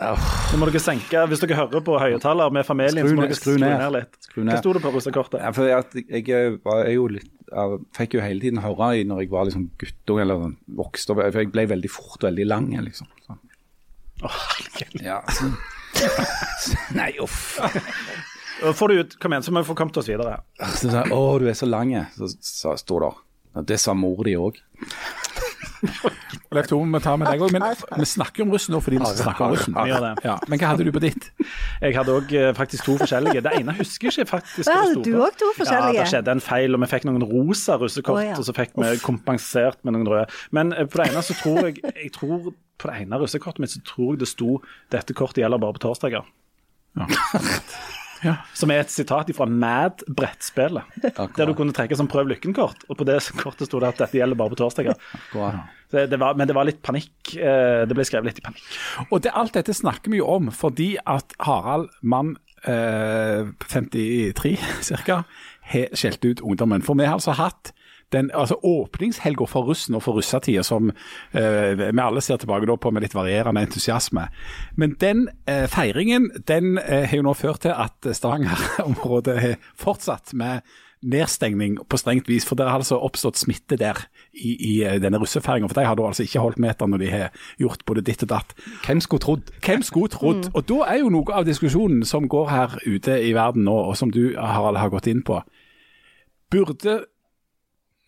Nå 0.00 0.58
må 0.58 0.66
dere 0.70 0.80
senke, 0.80 1.26
Hvis 1.28 1.42
dere 1.42 1.58
hører 1.58 1.82
på 1.84 1.98
høyttaler 2.00 2.52
med 2.54 2.64
familien, 2.64 3.04
Skru 3.04 3.10
så 3.12 3.18
må 3.18 3.26
dere 3.26 3.36
skru 3.36 3.52
skru 3.52 3.60
ned. 3.60 3.74
ned 3.82 3.92
litt. 3.98 4.16
Skru 4.24 4.40
ned. 4.40 4.54
Hva 4.54 4.62
sto 4.62 4.72
det 4.76 4.82
på 4.84 4.92
russekortet? 4.94 5.42
Ja, 5.44 5.66
jeg, 5.68 6.06
jeg, 6.08 6.24
jeg 6.30 6.54
var 6.64 6.86
er 6.86 6.96
jo 6.96 7.10
litt 7.12 7.28
jeg 7.50 7.80
fikk 7.96 8.14
jo 8.14 8.22
hele 8.22 8.38
tiden 8.44 8.60
høre 8.62 8.92
i 9.00 9.04
når 9.06 9.24
jeg 9.24 9.30
var 9.32 9.48
liksom 9.48 9.64
guttung 9.80 10.20
eller 10.22 10.52
vokste 10.78 11.10
opp, 11.10 11.22
for 11.34 11.40
jeg 11.42 11.50
ble 11.50 11.64
veldig 11.72 11.90
fort 11.90 12.22
veldig 12.28 12.46
lang. 12.46 12.68
liksom. 12.86 13.08
Åh, 14.22 14.36
herregud. 14.54 15.02
Ja, 15.02 15.18
sånn. 15.34 15.56
Nei, 17.00 17.10
uff. 17.22 17.58
Får 18.76 18.92
du 18.92 19.00
ut, 19.00 19.16
Kom 19.22 19.32
igjen, 19.32 19.46
så 19.46 19.54
må 19.54 19.62
vi 19.62 19.70
få 19.70 19.76
kommet 19.78 19.96
oss 19.96 20.10
videre. 20.10 20.40
Så 20.60 20.90
sa 20.90 21.04
jeg, 21.04 21.14
å, 21.16 21.38
du 21.40 21.48
er 21.48 21.56
så 21.56 21.68
lang. 21.68 21.94
Så, 22.16 22.32
så 22.44 22.76
sto 22.80 23.00
det. 23.04 23.14
Det 23.70 23.80
sa 23.82 23.96
mor 23.98 24.22
di 24.26 24.36
òg. 24.38 24.60
Og 26.50 26.56
Leif 26.56 26.66
Tore, 26.68 26.86
vi 26.92 27.00
tar 27.02 27.18
med 27.20 27.28
deg 27.30 27.42
òg, 27.44 27.52
men 27.54 27.64
vi 28.02 28.06
snakker 28.08 28.44
om 28.44 28.52
russen 28.52 28.74
nå 28.74 28.80
fordi 28.84 28.98
vi 29.00 29.10
snakker 29.20 29.44
om 29.46 29.52
russen. 29.54 29.76
Ja, 29.88 30.36
men 30.50 30.60
hva 30.60 30.72
hadde 30.72 30.86
du 30.86 30.90
på 30.94 31.02
ditt? 31.02 31.30
Jeg 31.80 31.96
hadde 31.96 32.16
òg 32.16 32.34
faktisk 32.58 32.88
to 32.88 32.96
forskjellige. 33.00 33.44
Det 33.46 33.52
ene 33.60 33.74
husker 33.78 34.10
jeg 34.10 34.18
ikke 34.18 34.32
faktisk. 34.34 34.66
Hva 34.68 34.80
hadde 34.82 35.04
du 35.06 35.12
òg 35.14 35.28
også 35.28 35.40
to 35.42 35.52
forskjellige? 35.60 35.96
Ja, 35.96 36.04
det 36.04 36.14
skjedde 36.14 36.34
en 36.36 36.44
feil, 36.44 36.76
og 36.76 36.84
vi 36.84 36.90
fikk 36.90 37.06
noen 37.08 37.26
rosa 37.30 37.78
russekort, 37.80 38.18
oh, 38.18 38.26
ja. 38.32 38.36
og 38.38 38.48
så 38.48 38.56
fikk 38.56 38.74
vi 38.80 38.92
kompensert 39.04 39.80
med 39.86 39.96
noen 39.96 40.10
røde. 40.10 40.26
Men 40.56 40.74
eh, 40.76 40.88
på 40.90 41.00
det 41.00 41.10
ene 41.10 41.24
så 41.24 41.38
tror 41.40 41.70
jeg, 41.70 41.80
jeg 41.86 42.12
tror, 42.18 42.50
På 42.80 42.88
det 42.90 43.02
ene 43.04 43.20
russekortet 43.20 43.60
mitt 43.62 43.74
så 43.74 43.80
tror 43.84 44.14
jeg 44.14 44.22
det 44.24 44.28
sto 44.32 44.60
'Dette 44.90 45.14
kortet 45.14 45.42
gjelder 45.44 45.60
bare 45.60 45.76
på 45.76 45.84
torsdager'. 45.86 46.24
Ja. 46.98 47.06
Som 48.52 48.68
er 48.70 48.82
et 48.82 48.90
sitat 48.92 49.30
fra 49.32 49.46
Mad 49.48 50.02
brettspillet. 50.12 50.84
Der 51.36 51.46
du 51.48 51.54
kunne 51.56 51.72
trekke 51.72 51.96
som 51.96 52.08
prøv 52.10 52.28
lykken-kort. 52.28 52.82
Og 52.92 52.98
på 53.00 53.06
det 53.08 53.16
kortet 53.40 53.70
sto 53.70 53.80
det 53.80 53.88
at 53.94 54.02
dette 54.02 54.18
gjelder 54.18 54.36
bare 54.36 54.52
på 54.52 54.58
torsdager. 54.60 54.92
Så 55.32 56.04
det 56.06 56.18
var, 56.20 56.36
men 56.36 56.46
det 56.48 56.54
var 56.54 56.68
litt 56.68 56.82
panikk. 56.84 57.32
eh, 57.36 57.86
Det 57.88 57.96
ble 57.96 58.04
skrevet 58.04 58.28
litt 58.28 58.42
i 58.42 58.44
panikk. 58.44 58.60
Og 59.10 59.22
det, 59.24 59.32
alt 59.32 59.56
dette 59.56 59.72
snakker 59.72 60.12
vi 60.12 60.20
jo 60.20 60.28
om 60.28 60.50
fordi 60.52 60.98
at 61.06 61.32
Harald, 61.40 61.88
mann 62.02 62.36
eh, 62.68 63.48
53 63.72 64.56
ca., 65.06 65.22
har 65.70 65.96
skjelt 65.96 66.24
ut 66.24 66.40
ungdommen. 66.44 66.82
For 66.84 66.98
vi 66.98 67.06
har 67.08 67.16
altså 67.16 67.32
hatt 67.38 67.72
den 68.12 68.30
altså 68.34 68.58
åpningshelga 68.66 69.46
for 69.50 69.70
russen 69.70 69.96
og 69.98 70.04
for 70.04 70.18
russetida, 70.18 70.64
som 70.66 70.90
eh, 70.90 71.72
vi 71.78 72.02
alle 72.02 72.22
ser 72.24 72.40
tilbake 72.42 72.68
da 72.68 72.76
på 72.76 72.92
med 72.94 73.04
litt 73.06 73.16
varierende 73.16 73.62
entusiasme. 73.66 74.28
Men 74.80 74.96
den 75.00 75.28
eh, 75.46 75.66
feiringen 75.70 76.30
den 76.48 76.78
eh, 76.78 77.06
har 77.10 77.20
jo 77.20 77.26
nå 77.26 77.34
ført 77.38 77.64
til 77.66 77.74
at 77.74 78.12
Stavanger-området 78.16 79.40
har 79.40 79.58
fortsatt 79.78 80.34
med 80.34 80.66
nedstengning 81.00 81.78
på 81.88 81.96
strengt 81.96 82.28
vis, 82.28 82.44
for 82.44 82.58
det 82.58 82.66
har 82.68 82.80
altså 82.82 82.98
oppstått 83.00 83.38
smitte 83.40 83.78
der 83.80 84.02
i, 84.32 84.52
i 84.52 84.72
eh, 84.84 84.98
denne 85.00 85.20
russefeiringa. 85.20 85.68
For 85.70 85.80
de 85.80 85.86
har 85.88 85.96
da 85.96 86.08
altså 86.10 86.26
ikke 86.26 86.42
holdt 86.44 86.60
meter 86.60 86.90
når 86.90 87.02
de 87.02 87.10
har 87.12 87.46
gjort 87.60 87.84
både 87.88 88.04
ditt 88.04 88.24
og 88.26 88.32
datt. 88.34 88.52
Hvem 88.84 89.00
skulle 89.04 89.24
trodd? 89.24 89.54
Hvem 89.64 89.84
skulle 89.86 90.12
trodd? 90.12 90.50
Og 90.52 90.66
da 90.68 90.82
er 90.92 91.00
jo 91.00 91.12
noe 91.14 91.36
av 91.36 91.48
diskusjonen 91.48 92.04
som 92.08 92.28
går 92.28 92.52
her 92.52 92.76
ute 92.84 93.16
i 93.22 93.32
verden 93.36 93.64
nå, 93.68 93.76
og 93.88 93.96
som 93.96 94.12
du 94.12 94.36
Harald 94.36 94.80
har 94.80 94.92
gått 94.92 95.08
inn 95.10 95.24
på, 95.24 95.40
burde 96.52 97.00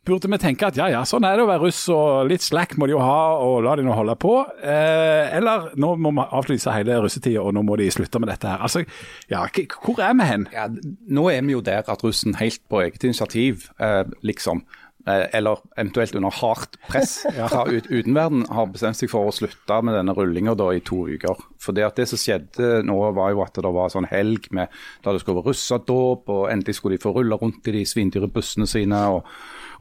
Burde 0.02 0.26
vi 0.26 0.38
tenke 0.42 0.66
at 0.66 0.74
ja 0.74 0.88
ja, 0.90 1.04
sånn 1.06 1.22
er 1.22 1.36
det 1.38 1.44
å 1.44 1.46
være 1.46 1.62
russ, 1.62 1.84
og 1.94 2.26
litt 2.26 2.42
slack 2.42 2.72
må 2.74 2.88
de 2.90 2.96
jo 2.96 3.02
ha, 3.02 3.36
og 3.38 3.60
la 3.62 3.76
de 3.78 3.84
nå 3.86 3.94
holde 3.94 4.16
på? 4.18 4.32
Eh, 4.58 5.30
eller 5.38 5.68
nå 5.78 5.92
må 6.02 6.10
vi 6.16 6.24
avlyse 6.40 6.74
hele 6.74 6.96
russetida, 7.04 7.44
og 7.44 7.54
nå 7.54 7.62
må 7.68 7.76
de 7.78 7.86
slutte 7.94 8.18
med 8.18 8.32
dette 8.32 8.50
her. 8.50 8.64
Altså, 8.66 8.82
ja, 9.30 9.44
hvor 9.78 10.02
er 10.02 10.16
vi 10.18 10.26
hen? 10.26 10.48
Ja, 10.50 10.66
nå 10.66 11.28
er 11.30 11.46
vi 11.46 11.54
jo 11.54 11.62
der 11.62 11.86
at 11.86 12.02
russen 12.02 12.34
helt 12.40 12.58
på 12.66 12.82
eget 12.82 13.06
initiativ, 13.06 13.68
eh, 13.78 14.02
liksom, 14.26 14.64
eller 15.06 15.58
eventuelt 15.76 16.14
under 16.14 16.30
hardt 16.30 16.76
press 16.88 17.24
fra 17.50 17.64
ut, 17.66 17.88
utenverden, 17.90 18.44
har 18.54 18.68
bestemt 18.70 18.96
seg 19.00 19.10
for 19.10 19.26
å 19.26 19.34
slutte 19.34 19.80
med 19.82 19.96
denne 19.98 20.14
rullinga 20.14 20.54
i 20.72 20.80
to 20.86 21.06
uker. 21.10 21.40
For 21.58 21.72
det, 21.74 21.88
det 21.96 22.06
som 22.08 22.20
skjedde 22.20 22.84
nå, 22.86 22.98
var 23.16 23.32
jo 23.34 23.42
at 23.42 23.54
det 23.58 23.72
var 23.74 23.90
sånn 23.90 24.06
helg 24.10 24.46
med, 24.54 24.68
da 25.02 25.12
det 25.12 25.24
skulle 25.24 25.40
være 25.40 25.50
russedåp, 25.50 26.28
og 26.30 26.46
endelig 26.52 26.76
skulle 26.78 26.96
de 26.98 27.02
få 27.02 27.14
rulle 27.16 27.38
rundt 27.40 27.66
i 27.66 27.74
de 27.78 27.84
svindyre 27.88 28.30
bussene 28.30 28.66
sine. 28.70 29.02
og 29.16 29.26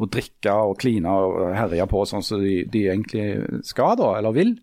og 0.01 0.07
drikke 0.09 0.49
og 0.49 0.79
kline 0.81 1.05
og 1.05 1.51
herje 1.53 1.85
på 1.85 1.99
sånn 2.09 2.23
som 2.25 2.39
de, 2.41 2.63
de 2.73 2.87
egentlig 2.89 3.61
skal, 3.67 3.91
da, 3.99 4.15
eller 4.17 4.33
vil. 4.33 4.55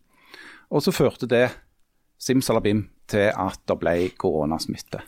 Og 0.75 0.83
så 0.83 0.91
førte 0.91 1.29
det 1.31 1.45
simsalabim 2.19 2.89
til 3.07 3.29
at 3.31 3.61
det 3.69 3.77
ble 3.79 3.93
koronasmitte. 4.19 4.99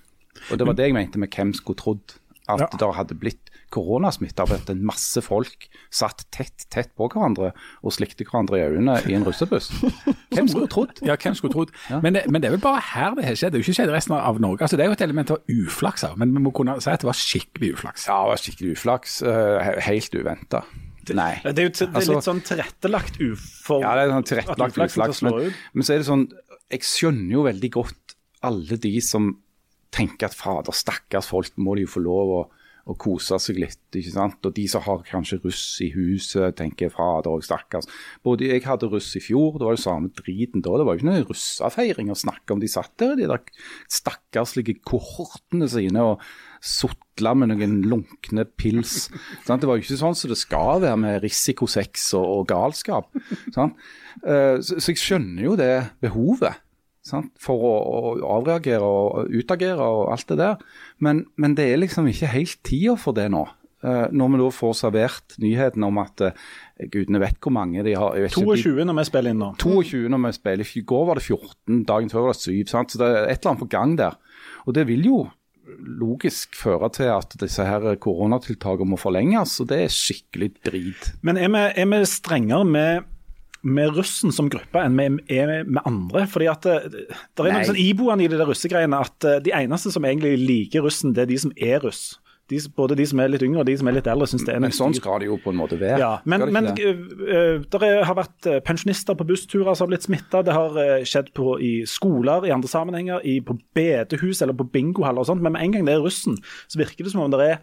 Og 0.53 0.61
det 0.61 0.69
var 0.69 0.77
det 0.79 0.87
jeg 0.87 0.95
mente 0.95 1.19
med 1.19 1.35
hvem 1.35 1.51
skulle 1.57 1.81
trodd. 1.81 2.15
At 2.47 2.63
Ja. 2.63 2.69
det 2.79 2.93
hadde 2.95 3.19
blitt 3.19 3.50
koronasmitte 3.71 4.43
har 4.47 4.57
at 4.57 4.71
en 4.73 4.81
masse 4.87 5.21
folk 5.23 5.69
satt 5.95 6.25
tett, 6.35 6.67
tett 6.75 6.91
på 6.99 7.07
hverandre 7.11 7.53
og 7.83 7.95
slikte 7.95 8.27
hverandre 8.27 8.59
i 8.59 8.65
øynene 8.67 8.97
i 9.11 9.15
en 9.17 9.25
russebuss. 9.27 9.71
Hvem 10.35 10.49
skulle 10.51 10.69
trodd? 10.71 11.01
Ja, 11.07 11.17
hvem 11.19 11.35
skulle 11.39 11.55
trodd. 11.55 11.73
Men, 12.03 12.15
det- 12.19 12.27
men 12.31 12.43
det 12.43 12.51
er 12.51 12.55
vel 12.57 12.63
bare 12.63 12.83
her 12.93 13.15
det 13.19 13.25
har 13.27 13.39
skjedd. 13.39 13.53
Det 13.55 13.59
er 13.61 13.65
jo 13.65 13.67
ikke 13.69 13.79
skjedd 13.81 13.91
i 13.93 13.97
resten 13.97 14.15
av 14.19 14.39
Norge. 14.43 14.63
Altså, 14.67 14.79
det 14.79 14.85
er 14.87 14.91
jo 14.93 14.99
et 14.99 15.07
element 15.07 15.33
av 15.35 15.41
uflaks 15.51 16.05
her, 16.07 16.15
men 16.21 16.35
vi 16.37 16.43
må 16.45 16.53
kunne 16.55 16.77
si 16.83 16.91
at 16.93 17.03
det 17.03 17.09
var 17.11 17.19
skikkelig 17.19 17.73
uflaks. 17.79 18.07
Ja, 18.11 18.21
det 18.27 18.35
var 18.35 18.43
skikkelig 18.45 18.77
uflaks. 18.79 19.17
eh, 19.27 19.73
helt 19.89 20.15
uventa. 20.15 20.63
Nei. 21.11 21.33
Det 21.43 21.59
er 21.59 21.67
jo 21.67 21.73
det 21.75 21.83
er 21.89 21.97
Altså- 21.99 22.15
litt 22.15 22.27
sånn 22.29 22.43
tilrettelagt 22.47 23.17
ufor... 23.25 23.81
Ja, 23.83 23.97
det 23.99 24.05
er 24.05 24.13
sånn 24.15 24.29
tilrettelagt 24.31 24.79
uflaks. 24.85 25.23
Men, 25.27 25.53
men 25.75 25.87
så 25.87 25.95
er 25.97 26.03
det 26.05 26.07
sånn, 26.07 26.27
jeg 26.71 26.85
skjønner 26.87 27.33
jo 27.35 27.43
veldig 27.49 27.71
godt 27.75 28.15
alle 28.47 28.77
de 28.79 28.93
som 29.03 29.33
tenker 29.91 30.29
at 30.31 30.37
fader, 30.39 30.71
stakkars 30.77 31.27
folk, 31.33 31.51
må 31.59 31.75
de 31.75 31.83
jo 31.89 31.91
få 31.91 32.05
lov 32.05 32.31
å, 32.37 32.41
å 32.91 32.97
kose 32.99 33.39
seg 33.39 33.61
litt. 33.63 33.79
ikke 33.95 34.13
sant? 34.13 34.47
Og 34.49 34.55
de 34.57 34.65
som 34.71 34.83
har 34.83 35.05
kanskje 35.07 35.39
russ 35.45 35.63
i 35.85 35.91
huset, 35.95 36.57
tenker 36.59 36.91
fader 36.91 37.31
og 37.31 37.45
stakkars. 37.47 37.87
Både 38.27 38.49
Jeg 38.51 38.65
hadde 38.67 38.91
russ 38.91 39.13
i 39.19 39.23
fjor, 39.23 39.59
det 39.61 39.69
var 39.69 39.77
jo 39.77 39.83
samme 39.85 40.11
driten 40.19 40.65
da. 40.65 40.75
Det 40.81 40.87
var 40.89 40.97
jo 40.97 41.03
ikke 41.03 41.11
noen 41.11 41.29
russefeiring 41.29 42.11
å 42.11 42.19
snakke 42.19 42.55
om. 42.57 42.63
De 42.63 42.71
satt 42.71 42.93
der 42.99 43.15
de 43.19 43.29
der 43.31 43.43
stakkarslige 43.91 44.79
kohortene 44.87 45.69
sine 45.71 46.03
og 46.13 46.25
sutla 46.61 47.33
med 47.39 47.53
noen 47.55 47.79
lunkne 47.89 48.45
pils. 48.59 49.07
Sant? 49.47 49.63
Det 49.63 49.69
var 49.71 49.79
jo 49.79 49.85
ikke 49.87 50.01
sånn 50.01 50.19
som 50.19 50.33
det 50.33 50.41
skal 50.41 50.83
være 50.83 50.99
med 51.01 51.21
risikosex 51.25 52.11
og, 52.19 52.27
og 52.41 52.49
galskap. 52.51 53.09
Sant? 53.55 53.79
Eh, 54.25 54.59
Så, 54.61 54.81
så 54.83 54.91
jeg 54.93 55.01
skjønner 55.01 55.45
jo 55.47 55.55
det 55.57 55.73
behovet 56.03 56.59
sant? 57.11 57.31
for 57.43 57.65
å, 57.67 57.73
å 57.81 58.13
avreagere 58.39 58.87
og 58.87 59.33
utagere 59.35 59.87
og 59.87 60.13
alt 60.15 60.29
det 60.31 60.39
der. 60.41 60.61
Men, 61.03 61.25
men 61.41 61.57
det 61.59 61.69
er 61.71 61.83
liksom 61.83 62.09
ikke 62.11 62.31
helt 62.33 62.61
tida 62.67 62.97
for 63.01 63.17
det 63.17 63.31
nå. 63.33 63.47
Uh, 63.81 64.11
når 64.13 64.29
vi 64.35 64.39
da 64.43 64.47
får 64.53 64.75
servert 64.77 65.35
nyheten 65.41 65.85
om 65.87 65.99
at 66.03 66.21
uh, 66.21 66.49
gudene 66.93 67.23
vet 67.23 67.39
hvor 67.41 67.55
mange 67.57 67.81
de 67.87 67.95
har 67.97 68.13
jeg 68.13 68.27
vet 68.27 68.35
ikke, 68.37 68.57
de- 68.59 68.65
22 68.77 68.85
når 68.91 68.99
vi 68.99 69.05
spiller 69.09 69.33
inn 69.33 69.41
nå. 69.41 69.49
22 69.63 70.11
når 70.13 70.25
vi 70.27 70.33
spiller. 70.37 70.73
I 70.77 70.83
går 70.93 71.07
var 71.09 71.21
det 71.21 71.25
14, 71.25 71.79
dagen 71.89 72.13
før 72.13 72.27
var 72.27 72.37
det 72.37 72.45
7. 72.45 72.59
Sant? 72.69 72.93
Så 72.93 73.01
det 73.01 73.09
er 73.09 73.23
et 73.23 73.39
eller 73.39 73.55
annet 73.55 73.63
på 73.65 73.71
gang 73.73 73.95
der. 73.97 74.19
Og 74.69 74.77
det 74.77 74.85
vil 74.91 75.09
jo 75.09 75.23
logisk 76.01 76.57
føre 76.59 76.91
til 76.93 77.11
at 77.13 77.35
disse 77.41 77.65
her 77.65 77.95
koronatiltakene 78.03 78.93
må 78.93 78.99
forlenges, 79.01 79.59
og 79.63 79.71
det 79.71 79.85
er 79.85 79.95
skikkelig 79.95 80.51
drit. 80.67 81.11
Men 81.27 81.41
er 81.41 81.51
vi, 81.53 81.65
er 81.83 81.89
vi 81.91 82.01
strengere 82.09 82.67
med, 82.67 83.09
med 83.63 83.93
russen 83.97 84.33
som 84.33 84.49
gruppe 84.53 84.83
enn 84.85 84.97
vi 84.97 85.37
er 85.41 85.67
med 85.69 85.83
andre? 85.89 86.25
Fordi 86.31 86.49
at 86.53 86.65
det, 86.67 87.07
det 87.11 87.45
er 87.45 87.53
noe 87.53 87.69
sånn 87.69 87.81
iboende 87.81 88.27
i 88.27 88.33
de 88.33 88.41
der 88.41 88.49
russegreiene 88.49 89.05
at 89.05 89.29
eh, 89.29 89.41
de 89.45 89.55
eneste 89.57 89.93
som 89.95 90.07
egentlig 90.09 90.37
liker 90.41 90.85
russen, 90.87 91.15
det 91.17 91.27
er 91.27 91.33
de 91.33 91.41
som 91.45 91.55
er 91.57 91.81
russ. 91.85 92.19
De, 92.51 92.59
både 92.75 92.97
de 92.99 93.05
som 93.07 93.21
er 93.23 93.31
litt 93.31 93.45
yngre 93.47 93.63
og 93.63 93.69
de 93.69 93.77
som 93.79 93.87
er 93.87 93.95
litt 93.95 94.09
eldre, 94.11 94.27
syns 94.27 94.43
det 94.43 94.57
er 94.57 94.63
Men 94.63 94.73
sånn 94.75 94.95
skal 94.97 95.21
det 95.23 95.29
jo 95.29 95.37
på 95.39 95.53
en 95.53 95.59
måte 95.61 95.79
være. 95.79 96.01
Ja, 96.03 96.11
men, 96.27 96.43
det 96.43 96.55
men 96.57 96.71
det? 96.75 96.87
uh, 97.31 97.85
har 98.09 98.17
vært 98.19 98.49
eh, 98.51 98.59
pensjonister 98.67 99.15
på 99.15 99.27
bussturer 99.29 99.71
som 99.71 99.87
har 99.87 99.93
blitt 99.93 100.09
smitta. 100.09 100.43
Det 100.47 100.57
har 100.57 100.79
eh, 100.83 101.05
skjedd 101.07 101.31
på, 101.37 101.55
i 101.63 101.73
skoler 101.87 102.49
i 102.49 102.55
andre 102.55 102.71
sammenhenger, 102.71 103.23
i, 103.23 103.39
på 103.45 103.55
bedehus 103.77 104.43
eller 104.43 104.59
på 104.59 104.67
bingohaller 104.75 105.23
og 105.23 105.31
sånt. 105.31 105.45
Men 105.47 105.55
med 105.55 105.63
en 105.63 105.77
gang 105.77 105.87
det 105.87 105.95
er 105.95 106.03
russen, 106.03 106.41
så 106.67 106.83
virker 106.83 107.07
det 107.07 107.15
som 107.15 107.23
om 107.23 107.31
det 107.31 107.53
er 107.53 107.61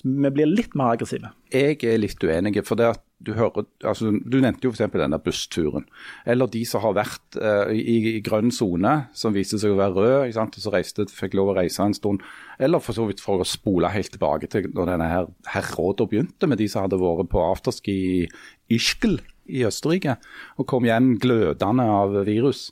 vi 0.00 0.30
blir 0.32 0.48
litt 0.48 0.72
mer 0.78 0.94
aggressive. 0.94 1.28
Jeg 1.52 1.76
er 1.84 1.98
litt 2.00 2.22
uenig, 2.24 2.54
for 2.64 2.78
det 2.80 2.86
at 2.94 3.02
du 3.20 3.34
hører 3.36 3.66
altså, 3.84 4.10
Du 4.24 4.38
nevnte 4.40 4.64
jo 4.64 4.72
f.eks. 4.72 4.92
denne 4.94 5.18
bussturen. 5.22 5.84
Eller 6.28 6.48
de 6.50 6.62
som 6.68 6.82
har 6.84 6.96
vært 6.96 7.36
uh, 7.40 7.68
i, 7.72 8.16
i 8.16 8.22
grønn 8.24 8.52
sone, 8.54 8.94
som 9.16 9.36
viste 9.36 9.60
seg 9.60 9.74
å 9.74 9.80
være 9.80 9.96
rød, 9.96 10.14
ikke 10.28 10.38
sant? 10.38 10.56
og 10.56 10.64
så 10.64 10.72
reiste, 10.74 11.06
fikk 11.12 11.36
lov 11.38 11.52
å 11.52 11.58
reise 11.58 11.84
en 11.84 11.96
stund. 11.96 12.24
Eller 12.60 12.82
for 12.82 12.96
så 12.96 13.04
vidt 13.08 13.20
for 13.24 13.42
å 13.42 13.48
spole 13.48 13.92
helt 13.92 14.12
tilbake 14.14 14.48
til 14.52 14.70
når 14.72 14.94
denne 14.94 15.10
her 15.10 15.28
herråda 15.52 16.08
begynte, 16.08 16.48
med 16.48 16.62
de 16.62 16.70
som 16.70 16.86
hadde 16.86 17.00
vært 17.00 17.30
på 17.32 17.44
afterski 17.44 17.98
i 18.08 18.24
Ischgl 18.72 19.18
i 19.50 19.64
Østerrike, 19.66 20.16
og 20.56 20.68
kom 20.70 20.86
hjem 20.88 21.16
glødende 21.20 21.86
av 21.90 22.16
virus. 22.28 22.68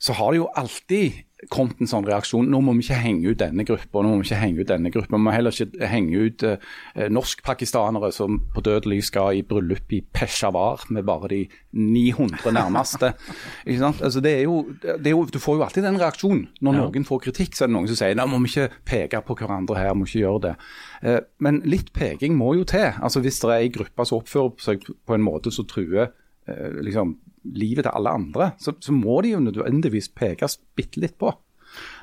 Så 0.00 0.16
har 0.16 0.32
det 0.32 0.40
jo 0.40 0.52
alltid 0.56 1.24
kommet 1.50 1.80
en 1.82 1.90
sånn 1.90 2.06
reaksjon. 2.06 2.48
Nå 2.50 2.60
må 2.62 2.74
vi 2.78 2.84
ikke 2.84 3.00
henge 3.02 3.32
ut 3.32 3.40
denne 3.40 3.64
gruppa, 3.66 4.02
nå 4.02 4.12
må 4.12 4.20
vi 4.20 4.28
ikke 4.28 4.40
henge 4.40 4.62
ut 4.62 4.70
denne 4.70 4.92
gruppa. 4.94 5.16
Vi 5.16 5.24
må 5.26 5.34
heller 5.34 5.54
ikke 5.54 5.90
henge 5.90 6.24
ut 6.26 6.44
eh, 6.46 7.08
norskpakistanere 7.10 8.12
som 8.14 8.38
på 8.54 8.62
dødelig 8.64 9.02
skal 9.08 9.40
i 9.40 9.44
bryllup 9.46 9.92
i 9.96 10.00
Peshawar 10.14 10.86
med 10.94 11.06
bare 11.08 11.30
de 11.32 11.40
900 11.76 12.54
nærmeste. 12.54 13.12
ikke 13.66 13.80
sant? 13.82 14.02
Altså, 14.06 14.22
det 14.24 14.34
er 14.38 14.44
jo, 14.46 14.60
det 14.82 15.10
er 15.10 15.16
jo, 15.16 15.24
du 15.26 15.40
får 15.42 15.58
jo 15.58 15.66
alltid 15.66 15.88
den 15.88 16.00
reaksjonen. 16.00 16.46
Når 16.60 16.78
noen 16.78 17.08
får 17.08 17.24
kritikk, 17.26 17.56
så 17.56 17.66
er 17.66 17.72
det 17.72 17.76
noen 17.78 17.90
som 17.90 17.98
sier 17.98 18.18
nå 18.18 18.28
må 18.30 18.42
vi 18.44 18.52
ikke 18.52 18.82
peke 18.86 19.22
på 19.26 19.38
hverandre 19.40 19.78
her, 19.78 19.96
må 19.96 20.06
ikke 20.06 20.22
gjøre 20.22 20.44
det. 20.48 20.54
Eh, 21.02 21.20
men 21.42 21.62
litt 21.68 21.90
peking 21.96 22.38
må 22.38 22.54
jo 22.58 22.68
til. 22.68 22.92
Altså, 23.00 23.22
Hvis 23.24 23.42
det 23.42 23.50
er 23.50 23.64
ei 23.64 23.74
gruppe 23.74 24.06
som 24.06 24.20
oppfører 24.20 24.54
seg 24.62 24.86
på 24.86 25.16
en 25.16 25.24
måte 25.24 25.52
som 25.54 25.66
truer 25.68 26.06
eh, 26.46 26.80
liksom, 26.84 27.16
livet 27.44 27.84
til 27.86 27.92
alle 27.94 28.10
andre, 28.10 28.50
så, 28.60 28.74
så 28.80 28.92
må 28.92 29.20
de 29.24 29.34
jo 29.34 29.40
nødvendigvis 29.40 30.08
pekes 30.16 30.58
bitte 30.76 31.00
litt 31.00 31.16
på. 31.18 31.32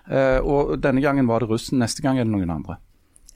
Uh, 0.08 0.40
og 0.48 0.78
Denne 0.82 1.02
gangen 1.04 1.28
var 1.28 1.44
det 1.44 1.50
russen, 1.52 1.80
neste 1.84 2.02
gang 2.02 2.18
er 2.20 2.24
det 2.26 2.32
noen 2.34 2.50
andre. 2.54 2.78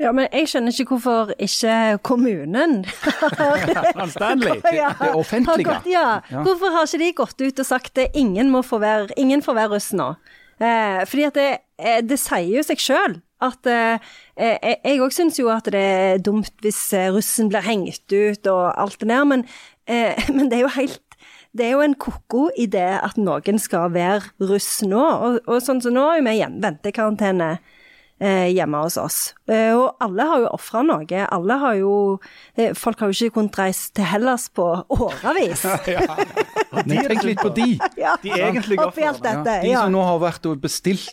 Ja, 0.01 0.09
men 0.15 0.25
jeg 0.33 0.47
skjønner 0.49 0.73
ikke 0.73 0.95
hvorfor 0.95 1.33
ikke 1.37 1.73
kommunen 2.07 2.79
Stanley. 4.15 4.55
ja, 4.73 4.93
det 4.99 5.11
offentlige. 5.13 5.67
gått- 5.67 5.85
Ja. 5.91 6.21
Ja. 6.31 6.41
Hvorfor 6.43 6.71
har 6.73 6.87
ikke 6.87 6.99
de 7.03 7.11
gått 7.19 7.41
ut 7.41 7.59
og 7.59 7.65
sagt 7.67 7.97
at 8.01 8.15
ingen, 8.17 8.49
må 8.49 8.61
få 8.65 8.79
være, 8.81 9.11
ingen 9.17 9.41
får 9.45 9.53
være 9.59 9.73
russ 9.75 9.91
nå? 9.93 10.13
Eh, 10.61 11.03
fordi 11.09 11.23
at 11.27 11.37
det, 11.37 11.49
eh, 11.81 12.01
det 12.05 12.17
sier 12.21 12.49
jo 12.57 12.63
seg 12.65 12.77
sjøl 12.81 13.15
at 13.41 13.65
eh, 13.65 13.97
eh, 14.37 14.75
Jeg 14.85 14.99
òg 15.01 15.13
syns 15.15 15.39
jo 15.41 15.47
at 15.49 15.65
det 15.73 15.81
er 15.81 16.19
dumt 16.21 16.51
hvis 16.61 16.81
russen 17.13 17.49
blir 17.49 17.65
hengt 17.65 18.05
ut 18.13 18.45
og 18.51 18.67
alt 18.77 18.99
det 19.01 19.09
der, 19.09 19.25
men, 19.25 19.45
eh, 19.89 20.13
men 20.35 20.49
det 20.49 20.59
er 20.59 20.65
jo 20.67 20.73
helt 20.75 21.10
det 21.57 21.65
er 21.67 21.71
jo 21.75 21.81
en 21.83 21.95
ko-ko 21.99 22.45
idé 22.59 22.85
at 23.03 23.17
noen 23.19 23.59
skal 23.59 23.91
være 23.91 24.21
russ 24.47 24.81
nå. 24.87 25.01
Og, 25.01 25.39
og 25.47 25.61
sånn 25.65 25.81
som 25.83 25.93
nå 25.97 26.05
er 26.15 26.23
vi 26.23 26.37
i 26.39 26.45
ventekarantene 26.63 27.49
eh, 28.21 28.47
hjemme 28.55 28.83
hos 28.85 28.95
oss. 29.01 29.17
Eh, 29.51 29.73
og 29.75 29.97
alle 30.05 30.27
har 30.29 30.45
jo 30.45 30.51
ofra 30.55 30.83
noe. 30.87 31.25
Alle 31.27 31.57
har 31.59 31.75
jo 31.81 31.91
eh, 32.55 32.71
Folk 32.77 33.01
har 33.03 33.11
jo 33.11 33.17
ikke 33.27 33.35
kunnet 33.41 33.59
reise 33.59 33.91
til 33.97 34.07
Hellas 34.07 34.47
på 34.55 34.69
årevis. 34.95 35.65
Men 36.71 37.03
tenk 37.09 37.23
litt 37.27 37.41
på 37.43 37.51
de. 37.55 37.67
ja, 37.99 38.15
De 38.23 38.31
egentlige 38.31 38.79
alt 38.79 38.93
ofrene, 38.93 39.19
dette. 39.25 39.57
De 39.65 39.73
Ja. 39.73 39.83
som 39.83 39.91
nå 39.97 40.05
har 40.07 40.21
vært 40.23 40.47
og 40.47 40.61
bestilt 40.63 41.11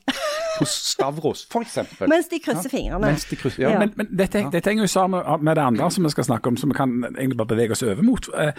hos 0.58 0.70
Stavros, 0.92 1.44
f.eks. 1.50 1.76
Mens 2.10 2.30
de 2.30 2.38
krysser 2.42 2.70
fingrene. 2.72 3.02
Mens 3.10 3.26
de 3.30 3.36
krysser, 3.38 3.62
ja, 3.66 3.74
Ja. 3.74 3.78
men, 3.82 3.92
Men, 3.96 4.06
men 4.06 4.16
dette, 4.22 4.42
dette 4.54 4.70
henger 4.70 4.86
jo 4.86 4.90
sammen 4.94 5.22
med 5.46 5.58
det 5.58 5.62
andre 5.66 5.90
som 5.94 6.06
vi 6.06 6.10
skal 6.14 6.26
snakke 6.30 6.50
om, 6.50 6.56
som 6.58 6.70
vi 6.70 6.78
kan 6.78 6.94
egentlig 7.10 7.38
bare 7.38 7.52
bevege 7.56 7.74
oss 7.74 7.82
over 7.86 8.02
mot. 8.06 8.26
Eh, 8.38 8.52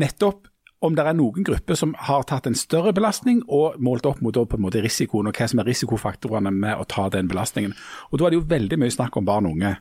nettopp 0.00 0.48
om 0.82 0.96
det 0.98 1.04
er 1.06 1.16
noen 1.16 1.46
grupper 1.46 1.78
som 1.78 1.94
har 2.08 2.24
tatt 2.28 2.48
en 2.48 2.58
større 2.58 2.92
belastning 2.96 3.42
og 3.46 3.78
målt 3.82 4.06
opp 4.08 4.22
mot 4.24 4.34
på 4.34 4.58
en 4.58 4.64
måte 4.64 4.82
risikoen, 4.82 5.28
og 5.30 5.38
hva 5.38 5.48
som 5.50 5.62
er 5.62 5.68
risikofaktorene 5.70 6.52
med 6.54 6.80
å 6.80 6.86
ta 6.88 7.08
den 7.12 7.30
belastningen. 7.30 7.74
Og 8.10 8.18
Da 8.18 8.26
er 8.26 8.34
det 8.34 8.40
jo 8.40 8.48
veldig 8.50 8.78
mye 8.82 8.94
snakk 8.94 9.16
om 9.16 9.28
barn 9.28 9.46
og 9.46 9.56
unge. 9.56 9.76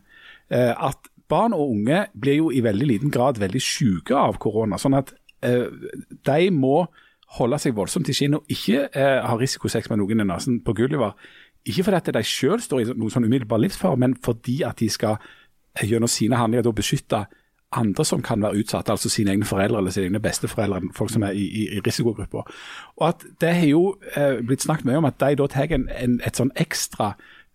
Eh, 0.51 0.73
at 0.77 1.09
barn 1.31 1.53
og 1.53 1.71
unge 1.71 2.05
blir 2.13 2.37
jo 2.37 2.51
i 2.51 2.61
veldig 2.61 2.87
liten 2.87 3.13
grad 3.13 3.39
veldig 3.39 3.61
syke 3.61 4.15
av 4.15 4.37
korona. 4.37 4.77
sånn 4.77 4.97
at 4.97 5.13
eh, 5.41 5.67
de 6.25 6.51
må 6.51 6.87
holde 7.37 7.59
seg 7.59 7.75
voldsomt 7.75 8.09
i 8.09 8.13
skinnet 8.13 8.41
og 8.41 8.51
ikke 8.51 8.89
eh, 8.91 9.21
ha 9.23 9.37
risikosex 9.39 9.89
med 9.89 10.01
noen 10.01 10.21
i 10.21 10.27
nesen 10.27 10.59
på 10.61 10.75
Gulliver. 10.75 11.15
Ikke 11.65 11.83
fordi 11.83 11.97
at 11.97 12.13
de 12.13 12.23
selv 12.23 12.61
står 12.61 12.81
i 12.81 12.89
noen 12.93 13.13
sånn 13.13 13.25
umiddelbar 13.25 13.61
livsfare, 13.61 13.97
men 13.97 14.15
fordi 14.15 14.61
at 14.67 14.81
de 14.81 14.89
skal 14.89 15.21
gjennom 15.79 16.09
sine 16.11 16.35
handlinger 16.35 16.73
beskytte 16.75 17.25
andre 17.71 18.05
som 18.05 18.21
kan 18.21 18.41
være 18.43 18.61
utsatt, 18.61 18.89
altså 18.89 19.09
sine 19.09 19.31
egne 19.31 19.45
foreldre 19.45 19.79
eller 19.79 19.91
sine 19.91 20.09
egne 20.09 20.19
besteforeldre, 20.19 20.81
folk 20.95 21.11
som 21.11 21.23
er 21.23 21.31
i, 21.31 21.45
i, 21.45 21.67
i 21.77 21.79
risikogrupper. 21.85 22.47
Og 22.97 23.07
at 23.07 23.25
Det 23.41 23.53
har 23.55 23.67
jo 23.67 23.95
eh, 24.15 24.41
blitt 24.47 24.63
snakket 24.63 24.85
mye 24.85 24.97
om 24.97 25.05
at 25.05 25.19
de 25.19 25.35
da 25.35 25.47
tar 25.47 25.71
en, 25.71 25.87
en, 25.89 26.19
et 26.25 26.35
sånn 26.35 26.51
ekstra 26.55 27.13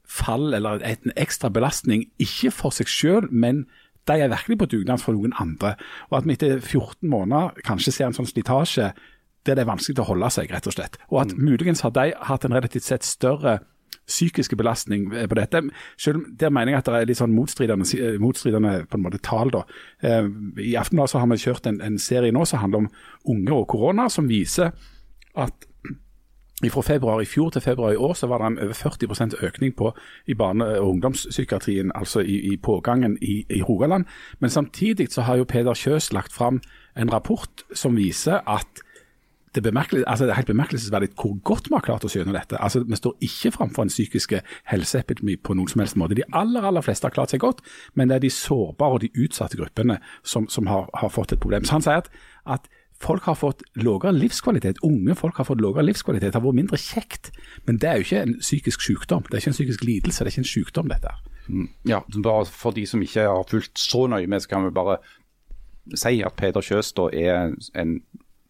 fall 0.09 0.55
eller 0.55 0.81
et, 0.87 1.03
en 1.05 1.17
ekstra 1.17 1.51
belastning, 1.51 2.07
ikke 2.19 2.51
for 2.51 2.71
seg 2.71 2.89
selv, 2.89 3.33
men 3.33 3.67
de 4.07 4.21
er 4.23 4.31
virkelig 4.31 4.59
på 4.59 4.71
dugnad 4.71 5.03
for 5.03 5.13
noen 5.13 5.35
andre. 5.43 5.75
Og 6.11 6.19
at 6.21 6.27
vi 6.27 6.37
etter 6.37 6.61
14 6.61 7.11
måneder 7.11 7.63
kanskje 7.67 7.93
ser 7.93 8.09
en 8.09 8.17
sånn 8.17 8.31
slitasje 8.31 8.93
der 9.47 9.55
det 9.55 9.63
er 9.63 9.71
vanskelig 9.71 10.03
å 10.03 10.09
holde 10.09 10.31
seg, 10.35 10.51
rett 10.51 10.67
og 10.67 10.75
slett. 10.75 10.99
Og 11.11 11.21
at 11.23 11.37
muligens 11.39 11.85
har 11.87 11.93
de 11.95 12.13
hatt 12.29 12.47
en 12.47 12.55
relativt 12.55 12.87
sett 12.87 13.07
større 13.07 13.61
psykiske 14.07 14.57
belastning 14.57 15.11
på 15.11 15.35
dette. 15.39 15.63
Selv 15.99 16.25
Der 16.41 16.51
mener 16.51 16.73
jeg 16.73 16.79
at 16.79 16.87
det 16.87 16.95
er 16.95 17.07
litt 17.07 17.21
sånn 17.21 17.35
motstridende, 17.35 17.87
eh, 17.99 18.19
motstridende 18.23 18.87
på 18.87 18.99
en 18.99 19.03
måte 19.03 19.19
tall. 19.23 19.51
da. 19.51 19.63
Eh, 20.03 20.29
I 20.63 20.77
Aftenbladet 20.77 21.11
så 21.11 21.19
har 21.19 21.27
vi 21.27 21.37
kjørt 21.37 21.67
en, 21.67 21.81
en 21.81 21.99
serie 21.99 22.33
nå 22.33 22.45
som 22.45 22.59
handler 22.59 22.79
om 22.79 22.91
unge 23.25 23.53
og 23.53 23.69
korona, 23.69 24.09
som 24.09 24.29
viser 24.29 24.73
at 25.37 25.67
fra 26.73 26.83
februar 26.83 27.21
i 27.21 27.29
fjor 27.29 27.51
til 27.51 27.61
februar 27.61 27.93
i 27.93 27.97
år 27.97 28.15
så 28.15 28.27
var 28.27 28.39
det 28.39 28.47
en 28.47 28.59
over 28.59 28.73
40% 28.73 29.43
økning 29.43 29.77
på, 29.77 29.93
i 30.27 30.35
barne- 30.35 30.81
og 30.81 30.89
ungdomspsykiatrien, 30.89 31.93
altså 31.95 32.21
i, 32.21 32.53
i 32.53 32.57
pågangen 32.57 33.19
i, 33.21 33.45
i 33.51 33.63
Rogaland. 33.63 34.05
Men 34.41 34.51
samtidig 34.51 35.13
så 35.13 35.23
har 35.23 35.37
jo 35.37 35.45
Peder 35.45 35.75
Kjøs 35.75 36.13
lagt 36.13 36.33
fram 36.33 36.61
en 36.97 37.13
rapport 37.13 37.65
som 37.75 37.97
viser 37.97 38.41
at 38.47 38.86
det, 39.65 39.73
altså 40.07 40.25
det 40.25 40.33
er 40.33 40.41
helt 40.41 40.51
bemerkelsesverdig 40.51 41.09
hvor 41.17 41.35
godt 41.45 41.69
vi 41.71 41.77
har 41.77 41.85
klart 41.85 42.05
å 42.05 42.11
skjønne 42.11 42.35
dette. 42.37 42.59
Altså, 42.63 42.83
Vi 42.85 42.97
står 42.99 43.17
ikke 43.29 43.53
framfor 43.57 43.87
en 43.87 43.93
psykisk 43.93 44.35
helseepidemi 44.71 45.37
på 45.37 45.57
noen 45.57 45.71
som 45.71 45.83
helst 45.83 45.97
måte. 45.97 46.19
De 46.19 46.27
aller 46.33 46.65
aller 46.65 46.85
fleste 46.85 47.07
har 47.07 47.15
klart 47.15 47.35
seg 47.35 47.43
godt, 47.45 47.63
men 47.95 48.09
det 48.09 48.17
er 48.17 48.25
de 48.27 48.33
sårbare 48.33 48.99
og 48.99 49.05
de 49.05 49.13
utsatte 49.15 49.59
gruppene 49.59 49.99
som, 50.23 50.49
som 50.49 50.67
har, 50.71 50.91
har, 50.95 51.13
fått 51.13 51.33
et 51.33 51.43
problem. 51.43 51.65
Så 51.65 51.79
han 51.79 51.87
sier 51.87 52.03
at, 52.03 52.11
at 52.47 52.69
folk 53.03 53.29
har 53.29 53.39
fått 53.39 53.63
lavere 53.81 54.15
livskvalitet. 54.17 54.81
Unge 54.87 55.17
folk 55.19 55.41
har 55.41 55.49
fått 55.49 55.63
lavere 55.65 55.87
livskvalitet. 55.89 56.33
Det 56.33 56.41
har 56.41 56.47
vært 56.47 56.61
mindre 56.61 56.81
kjekt. 56.81 57.33
Men 57.67 57.81
det 57.81 57.91
er 57.91 58.01
jo 58.01 58.09
ikke 58.09 58.25
en 58.25 58.39
psykisk 58.41 58.85
sykdom. 58.85 59.27
Det 59.27 59.37
er 59.37 59.45
ikke 59.45 59.55
en 59.55 59.61
psykisk 59.61 59.85
lidelse, 59.85 60.25
det 60.25 60.31
er 60.31 60.35
ikke 60.35 60.45
en 60.45 60.55
sykdom, 60.55 60.93
dette. 60.93 61.15
Mm. 61.47 61.69
Ja, 61.87 62.01
bare 62.23 62.47
For 62.51 62.75
de 62.75 62.87
som 62.87 63.03
ikke 63.03 63.29
har 63.29 63.47
fulgt 63.51 63.79
så 63.79 64.07
nøye 64.11 64.27
med, 64.27 64.43
så 64.43 64.55
kan 64.55 64.67
vi 64.67 64.75
bare 64.75 64.99
si 65.95 66.21
at 66.27 66.35
Peder 66.35 66.65
Kjøs 66.65 66.93
er 67.13 67.55
en 67.79 68.01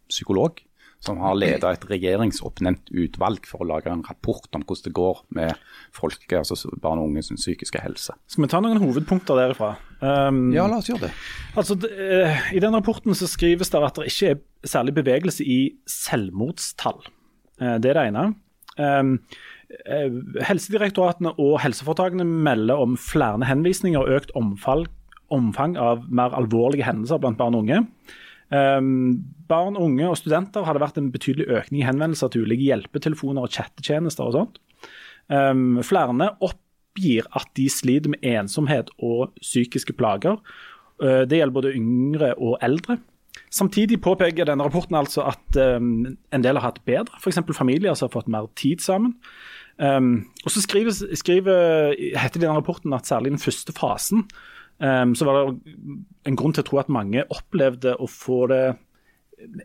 psykolog 0.08 0.62
som 1.04 1.20
har 1.22 1.36
ledet 1.38 1.66
et 1.66 1.84
regjeringsoppnevnt 1.90 2.90
utvalg 2.90 3.46
for 3.48 3.62
å 3.62 3.68
lage 3.68 3.90
en 3.92 4.04
rapport 4.06 4.46
om 4.56 4.64
hvordan 4.64 4.86
det 4.86 4.94
går 4.96 5.20
med 5.38 5.66
folke, 5.94 6.40
altså 6.40 6.56
barn 6.82 7.02
og 7.02 7.10
unges 7.10 7.30
psykiske 7.34 7.82
helse. 7.82 8.16
Skal 8.30 8.46
vi 8.46 8.50
ta 8.52 8.62
noen 8.64 8.80
hovedpunkter 8.82 9.38
derifra? 9.38 9.74
Um, 10.00 10.50
ja, 10.54 10.66
la 10.68 10.80
oss 10.80 10.90
gjøre 10.90 11.06
det. 11.06 11.12
Altså, 11.56 11.78
uh, 11.78 12.48
I 12.52 12.62
den 12.62 12.76
rapporten 12.76 13.16
så 13.16 13.28
skrives 13.30 13.72
det 13.72 13.84
at 13.84 14.00
det 14.00 14.10
ikke 14.10 14.32
er 14.34 14.42
særlig 14.66 14.96
bevegelse 14.98 15.46
i 15.46 15.60
selvmordstall. 15.90 17.04
Uh, 17.62 17.76
det 17.82 17.92
er 17.92 18.00
det 18.00 18.08
ene. 18.10 18.26
Um, 18.76 19.16
helsedirektoratene 20.46 21.32
og 21.42 21.56
helseforetakene 21.62 22.26
melder 22.26 22.78
om 22.78 22.94
flere 23.00 23.48
henvisninger 23.48 23.98
og 24.02 24.20
økt 24.20 24.34
omfall 24.38 24.86
omfang 25.34 25.74
av 25.80 26.04
mer 26.06 26.34
alvorlige 26.38 26.86
hendelser 26.86 27.18
blant 27.18 27.38
barn 27.40 27.56
og 27.56 27.64
unge. 27.64 27.80
Um, 28.46 29.24
barn, 29.50 29.74
unge 29.74 30.06
og 30.06 30.18
studenter 30.20 30.62
har 30.66 30.76
det 30.76 30.82
vært 30.84 31.00
en 31.00 31.10
betydelig 31.14 31.48
økning 31.50 31.80
i 31.80 31.88
henvendelser 31.88 32.30
til 32.30 32.46
ulike 32.46 32.68
hjelpetelefoner 32.68 33.42
og 33.42 33.50
chattetjenester 33.56 34.28
og 34.28 34.36
sånt. 34.36 34.60
Um, 35.26 35.82
flere 35.82 36.30
oppgir 36.38 37.26
at 37.34 37.50
de 37.58 37.66
sliter 37.72 38.12
med 38.14 38.22
ensomhet 38.22 38.92
og 39.02 39.34
psykiske 39.42 39.96
plager. 39.98 40.38
Uh, 41.02 41.24
det 41.26 41.40
gjelder 41.40 41.58
både 41.58 41.74
yngre 41.74 42.32
og 42.38 42.58
eldre. 42.62 43.00
Samtidig 43.52 43.98
påpeker 44.02 44.46
denne 44.48 44.64
rapporten 44.64 44.96
altså 44.96 45.26
at 45.28 45.58
um, 45.58 46.06
en 46.32 46.44
del 46.44 46.58
har 46.58 46.70
hatt 46.70 46.84
bedre, 46.86 47.18
f.eks. 47.18 47.42
familier 47.56 47.98
som 47.98 48.08
har 48.08 48.14
fått 48.14 48.30
mer 48.32 48.48
tid 48.56 48.82
sammen. 48.84 49.18
Og 49.76 50.48
så 50.48 50.62
skriver, 50.64 50.94
skriver, 51.20 51.90
heter 52.16 52.38
det 52.40 52.46
i 52.46 52.46
denne 52.46 52.62
rapporten 52.62 52.94
at 52.96 53.04
særlig 53.04 53.34
den 53.34 53.42
første 53.42 53.74
fasen 53.76 54.22
um, 54.78 55.14
så 55.16 55.28
var 55.28 55.38
det 55.38 55.76
en 56.28 56.38
grunn 56.38 56.56
til 56.56 56.64
å 56.64 56.68
tro 56.68 56.80
at 56.82 56.92
mange 56.92 57.24
opplevde 57.32 57.96
å 57.98 58.08
få 58.10 58.46
det 58.52 58.64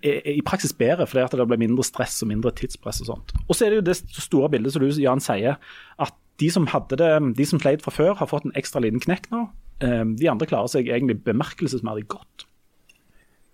i 0.03 0.41
praksis 0.43 0.73
bedre, 0.75 1.05
fordi 1.07 1.23
at 1.23 1.35
det 1.39 1.45
ble 1.47 1.57
mindre 1.61 1.83
stress 1.87 2.17
og 2.25 2.27
mindre 2.27 2.51
tidspress. 2.51 3.01
og 3.05 3.07
sånt. 3.07 3.31
Og 3.47 3.55
så 3.55 3.65
er 3.65 3.71
det 3.71 3.79
jo 3.79 3.85
det 3.87 3.95
store 4.19 4.49
bildet 4.51 4.73
som 4.73 4.83
du 4.83 4.89
Jan 4.99 5.23
sier, 5.23 5.55
at 5.95 6.17
de 6.41 6.49
som 6.51 6.67
hadde 6.67 6.97
det, 6.99 7.11
de 7.37 7.45
som 7.47 7.61
sleit 7.61 7.83
fra 7.85 7.93
før, 7.93 8.17
har 8.19 8.27
fått 8.27 8.49
en 8.49 8.57
ekstra 8.59 8.81
liten 8.83 8.99
knekk 8.99 9.29
nå. 9.31 9.45
Um, 9.81 10.15
de 10.19 10.27
andre 10.29 10.49
klarer 10.49 10.69
seg 10.69 10.89
egentlig 10.91 11.21
bemerkelsesverdig 11.23 12.03
godt. 12.11 12.45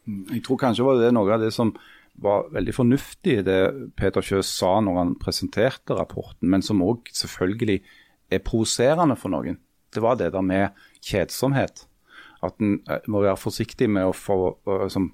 Mm, 0.07 0.25
jeg 0.33 0.43
tror 0.47 0.59
kanskje 0.59 0.87
var 0.87 0.99
det 0.99 1.13
noe 1.15 1.35
av 1.35 1.43
det 1.43 1.53
som 1.55 1.75
var 2.23 2.47
veldig 2.55 2.73
fornuftig 2.73 3.37
det 3.45 3.59
Peter 3.99 4.25
Kjøs 4.25 4.49
sa 4.49 4.77
når 4.81 4.97
han 4.97 5.15
presenterte 5.21 5.95
rapporten, 5.95 6.49
men 6.49 6.65
som 6.65 6.81
òg 6.81 7.11
selvfølgelig 7.13 7.77
er 8.33 8.43
provoserende 8.43 9.15
for 9.19 9.31
noen. 9.31 9.59
Det 9.93 10.03
var 10.03 10.17
det 10.19 10.31
der 10.33 10.43
med 10.43 10.87
kjedsomhet. 11.07 11.85
At 12.45 12.59
en 12.61 12.79
eh, 12.89 13.07
må 13.07 13.23
være 13.25 13.39
forsiktig 13.39 13.89
med 13.89 14.09
å 14.09 14.15
for, 14.15 14.59
som, 14.93 15.09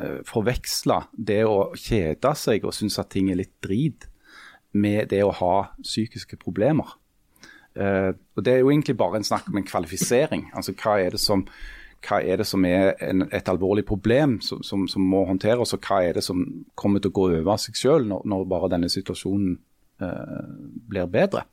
eh, 0.00 0.22
forveksle 0.28 1.02
det 1.12 1.42
å 1.46 1.72
kjede 1.78 2.34
seg 2.38 2.64
og 2.66 2.74
synes 2.76 2.98
at 3.02 3.12
ting 3.14 3.30
er 3.30 3.40
litt 3.42 3.54
drit, 3.64 4.08
med 4.72 5.10
det 5.12 5.20
å 5.20 5.34
ha 5.36 5.54
psykiske 5.82 6.38
problemer. 6.40 6.94
Uh, 7.72 8.12
og 8.36 8.44
Det 8.44 8.52
er 8.52 8.58
jo 8.60 8.70
egentlig 8.70 8.96
bare 8.96 9.16
en 9.16 9.24
snakk 9.24 9.48
om 9.48 9.56
en 9.56 9.66
kvalifisering. 9.68 10.50
altså 10.54 10.74
Hva 10.76 10.98
er 11.00 11.10
det 11.10 11.20
som, 11.20 11.46
er, 12.10 12.36
det 12.36 12.46
som 12.46 12.64
er 12.64 12.92
en, 13.00 13.28
et 13.32 13.48
alvorlig 13.48 13.84
problem 13.88 14.40
som, 14.40 14.62
som, 14.62 14.88
som, 14.88 15.02
må 15.02 15.24
håndteres, 15.24 15.72
og 15.72 15.80
hva 15.88 16.02
er 16.04 16.18
det 16.18 16.24
som 16.24 16.44
kommer 16.74 17.00
til 17.00 17.12
å 17.12 17.16
gå 17.16 17.28
over 17.38 17.56
seg 17.56 17.76
selv 17.76 18.08
når, 18.10 18.26
når, 18.28 18.44
bare 18.48 18.72
denne 18.74 18.92
situasjonen 18.92 19.56
uh, 20.04 20.52
blir 20.88 21.08
bedre. 21.08 21.46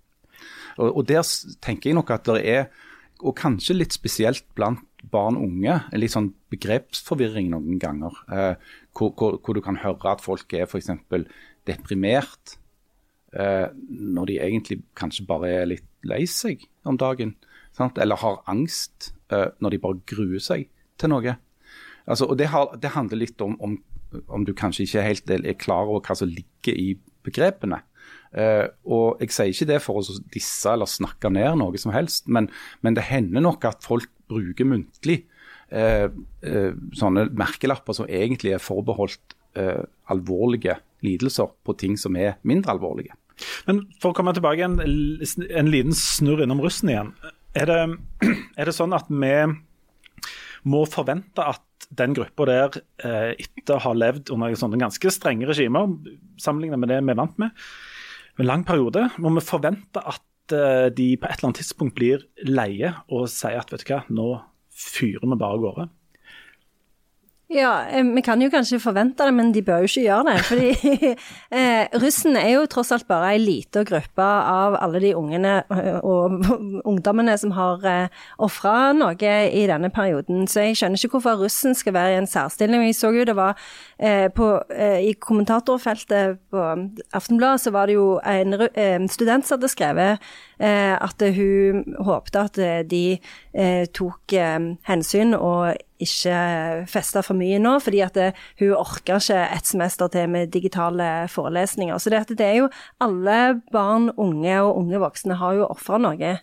Og, 0.78 0.98
og 0.98 1.08
Der 1.08 1.24
tenker 1.62 1.90
jeg 1.90 2.00
nok 2.00 2.12
at 2.16 2.28
det 2.28 2.44
er 2.44 2.68
og 3.20 3.36
kanskje 3.40 3.76
litt 3.76 3.96
spesielt 3.96 4.46
blant 4.56 4.84
barn 5.12 5.38
og 5.40 5.48
unge, 5.48 5.76
litt 5.96 6.14
sånn 6.14 6.32
begrepsforvirring 6.52 7.50
noen 7.54 7.80
ganger. 7.82 8.16
Eh, 8.32 8.56
hvor, 8.96 9.14
hvor, 9.18 9.38
hvor, 9.44 9.56
du 9.56 9.64
kan 9.64 9.80
høre 9.84 10.14
at 10.14 10.24
folk 10.24 10.54
er 10.56 10.68
f.eks. 10.68 10.92
deprimert 11.68 12.56
eh, 13.34 13.68
når 13.90 14.32
de 14.32 14.40
egentlig 14.44 14.82
kanskje 15.00 15.28
bare 15.30 15.52
er 15.62 15.70
litt 15.74 15.88
lei 16.08 16.24
seg 16.30 16.66
om 16.88 17.00
dagen. 17.00 17.36
Sant? 17.76 18.00
Eller 18.02 18.20
har 18.24 18.42
angst 18.52 19.14
eh, 19.32 19.50
når 19.60 19.76
de 19.76 19.84
bare 19.84 20.04
gruer 20.10 20.44
seg 20.44 20.68
til 21.00 21.14
noe. 21.14 21.38
Altså, 22.10 22.26
og 22.26 22.40
det, 22.40 22.50
har, 22.54 22.74
det 22.82 22.96
handler 22.96 23.24
litt 23.24 23.42
om, 23.46 23.56
om, 23.64 23.78
om 24.28 24.48
du 24.48 24.56
kanskje 24.58 24.88
ikke 24.88 25.06
helt 25.06 25.36
er 25.36 25.60
klar 25.60 25.88
over 25.88 26.04
hva 26.04 26.18
som 26.18 26.32
ligger 26.32 26.76
i 26.76 26.94
begrepene. 27.26 27.84
Uh, 28.30 28.70
og 28.86 29.22
Jeg 29.24 29.34
sier 29.34 29.50
ikke 29.50 29.70
det 29.72 29.80
for 29.82 30.00
å 30.00 30.18
disse 30.30 30.70
eller 30.70 30.90
snakke 30.90 31.32
ned 31.34 31.58
noe 31.58 31.80
som 31.82 31.94
helst, 31.96 32.28
men, 32.30 32.50
men 32.86 32.98
det 32.98 33.08
hender 33.10 33.42
nok 33.42 33.66
at 33.66 33.86
folk 33.86 34.10
bruker 34.30 34.68
muntlig 34.70 35.24
uh, 35.74 36.14
uh, 36.46 36.74
sånne 36.98 37.26
merkelapper 37.34 37.98
som 37.98 38.10
egentlig 38.10 38.56
er 38.58 38.64
forbeholdt 38.64 39.36
alvorlige 40.14 40.76
lidelser 41.04 41.50
på 41.66 41.74
ting 41.76 41.96
som 42.00 42.14
er 42.16 42.36
mindre 42.48 42.76
alvorlige. 42.76 43.16
Men 43.66 43.82
For 44.00 44.14
å 44.14 44.16
komme 44.16 44.32
tilbake 44.38 44.62
en, 44.64 44.78
en 44.78 45.72
liten 45.74 45.96
snurr 45.98 46.46
innom 46.46 46.62
russen 46.64 46.92
igjen. 46.94 47.10
Er 47.58 47.68
det, 47.68 47.80
er 48.62 48.70
det 48.70 48.76
sånn 48.78 48.94
at 48.96 49.10
vi 49.10 49.34
må 50.70 50.84
forvente 50.88 51.44
at 51.44 51.90
den 51.98 52.14
gruppa 52.16 52.46
der, 52.48 52.80
etter 53.02 53.76
å 53.76 53.84
ha 53.90 53.96
levd 53.98 54.30
under 54.38 54.56
sånne 54.56 54.80
ganske 54.80 55.12
strenge 55.12 55.50
regimer, 55.50 55.98
sammenlignet 56.40 56.80
med 56.80 56.94
det 56.94 57.02
vi 57.02 57.16
er 57.18 57.20
vant 57.20 57.42
med, 57.42 57.66
en 58.44 58.50
lang 58.50 58.66
periode, 58.68 59.08
må 59.20 59.32
vi 59.36 59.46
forvente 59.46 60.02
at 60.02 60.56
eh, 60.56 60.88
de 60.96 61.12
på 61.20 61.28
et 61.28 61.38
eller 61.38 61.50
annet 61.50 61.62
tidspunkt 61.62 61.98
blir 61.98 62.26
leie 62.48 62.94
og 63.12 63.28
sier 63.32 63.60
at 63.62 63.72
vet 63.74 63.86
du 63.86 63.94
hva, 63.94 64.04
nå 64.10 64.30
fyrer 64.80 65.26
vi 65.26 65.40
bare 65.40 65.58
av 65.58 65.64
gårde. 65.66 65.88
Ja, 67.50 67.86
eh, 67.90 68.04
vi 68.06 68.22
kan 68.22 68.42
jo 68.42 68.50
kanskje 68.54 68.78
forvente 68.78 69.26
det, 69.26 69.34
men 69.34 69.48
de 69.50 69.64
bør 69.66 69.82
jo 69.82 69.88
ikke 69.90 70.04
gjøre 70.04 70.26
det. 70.28 70.42
Fordi 70.46 70.68
eh, 71.58 71.96
russen 71.98 72.38
er 72.38 72.52
jo 72.52 72.68
tross 72.70 72.92
alt 72.94 73.08
bare 73.10 73.32
ei 73.34 73.40
lita 73.42 73.82
gruppe 73.90 74.22
av 74.22 74.78
alle 74.78 75.02
de 75.02 75.16
ungene 75.18 75.56
eh, 75.74 75.98
og 75.98 76.46
ungdommene 76.92 77.34
som 77.42 77.56
har 77.58 77.88
eh, 77.90 78.22
ofra 78.38 78.92
noe 78.94 79.34
i 79.50 79.66
denne 79.66 79.90
perioden. 79.90 80.46
Så 80.46 80.68
jeg 80.68 80.78
skjønner 80.78 81.02
ikke 81.02 81.16
hvorfor 81.18 81.42
russen 81.42 81.74
skal 81.74 81.98
være 81.98 82.14
i 82.14 82.22
en 82.22 82.30
særstilling. 82.30 82.86
Jeg 82.86 83.00
så 83.00 83.10
jo 83.18 83.26
det 83.26 83.36
var 83.36 83.58
på, 84.36 84.46
I 84.80 85.12
kommentatorfeltet 85.20 86.38
på 86.54 86.62
Aftenbladet 87.18 87.66
så 87.66 87.74
var 87.76 87.90
det 87.90 87.98
jo 87.98 88.20
en 88.24 89.10
student 89.12 89.46
som 89.46 89.58
hadde 89.58 89.72
skrevet 89.74 90.30
at 90.60 91.26
hun 91.36 91.84
håpte 92.08 92.46
at 92.48 92.62
de 92.90 93.04
tok 93.98 94.38
hensyn 94.88 95.36
og 95.36 95.76
ikke 96.00 96.36
feste 96.90 97.24
for 97.26 97.38
mye 97.40 97.60
nå, 97.62 97.76
fordi 97.84 98.04
at 98.06 98.16
det, 98.16 98.30
hun 98.62 98.76
orker 98.78 99.20
ikke 99.20 99.40
et 99.46 99.68
semester 99.68 100.12
til 100.12 100.30
med 100.32 100.52
digitale 100.54 101.28
forelesninger. 101.32 101.98
Så 102.00 102.14
det, 102.14 102.24
det 102.40 102.46
er 102.46 102.62
jo 102.62 102.70
alle 103.04 103.60
barn, 103.74 104.10
unge 104.18 104.62
og 104.62 104.78
unge 104.84 105.02
voksne 105.02 105.40
har 105.42 105.60
jo 105.60 105.68
ofra 105.70 106.00
noe. 106.02 106.38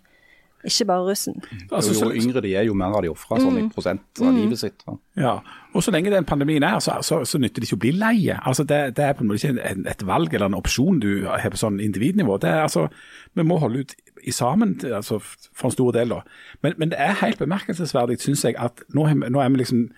Ikke 0.66 0.86
bare 0.88 1.04
russen. 1.06 1.36
Altså, 1.70 1.94
jo 1.94 2.10
yngre 2.10 2.42
de 2.42 2.54
er, 2.56 2.64
jo 2.66 2.74
mer 2.74 2.90
har 2.90 3.04
de 3.04 3.10
ofra 3.12 3.38
sånn 3.38 3.58
i 3.60 3.62
mm. 3.66 3.68
prosent 3.74 4.22
av 4.22 4.32
mm. 4.32 4.38
livet 4.40 4.60
sitt. 4.60 4.82
Ja. 4.86 4.96
Ja, 5.16 5.34
og 5.76 5.84
så 5.84 5.92
lenge 5.94 6.10
den 6.10 6.26
pandemien 6.26 6.64
er, 6.66 6.80
så, 6.82 6.96
så, 7.06 7.20
så 7.28 7.38
nytter 7.38 7.62
det 7.62 7.68
ikke 7.68 7.78
å 7.78 7.82
bli 7.84 7.92
leie. 7.94 8.38
Altså, 8.42 8.66
det, 8.66 8.80
det, 8.98 9.04
er 9.04 9.14
på 9.14 9.22
en 9.22 9.30
måte 9.30 9.52
ikke 9.52 9.76
et 9.92 10.02
valg 10.08 10.34
eller 10.34 10.50
en 10.50 10.58
opsjon 10.58 10.98
du 11.02 11.10
har 11.28 11.46
på 11.52 11.60
sånn 11.60 11.78
individnivå. 11.84 12.40
Det 12.42 12.50
er 12.50 12.64
altså, 12.64 12.88
Vi 13.36 13.46
må 13.46 13.60
holde 13.62 13.84
ut 13.84 13.94
i 14.26 14.34
sammen 14.34 14.76
altså 14.84 15.20
for 15.20 15.68
en 15.68 15.74
stor 15.74 15.94
del. 15.96 16.08
da. 16.10 16.20
Men, 16.62 16.76
men 16.78 16.92
det 16.92 17.00
er 17.00 17.18
helt 17.22 17.38
bemerkelsesverdig, 17.38 18.20
syns 18.20 18.44
jeg, 18.44 18.56
at 18.58 18.82
nå, 18.94 19.06
nå, 19.28 19.40
er 19.40 19.48
vi 19.54 19.62
liksom 19.62 19.88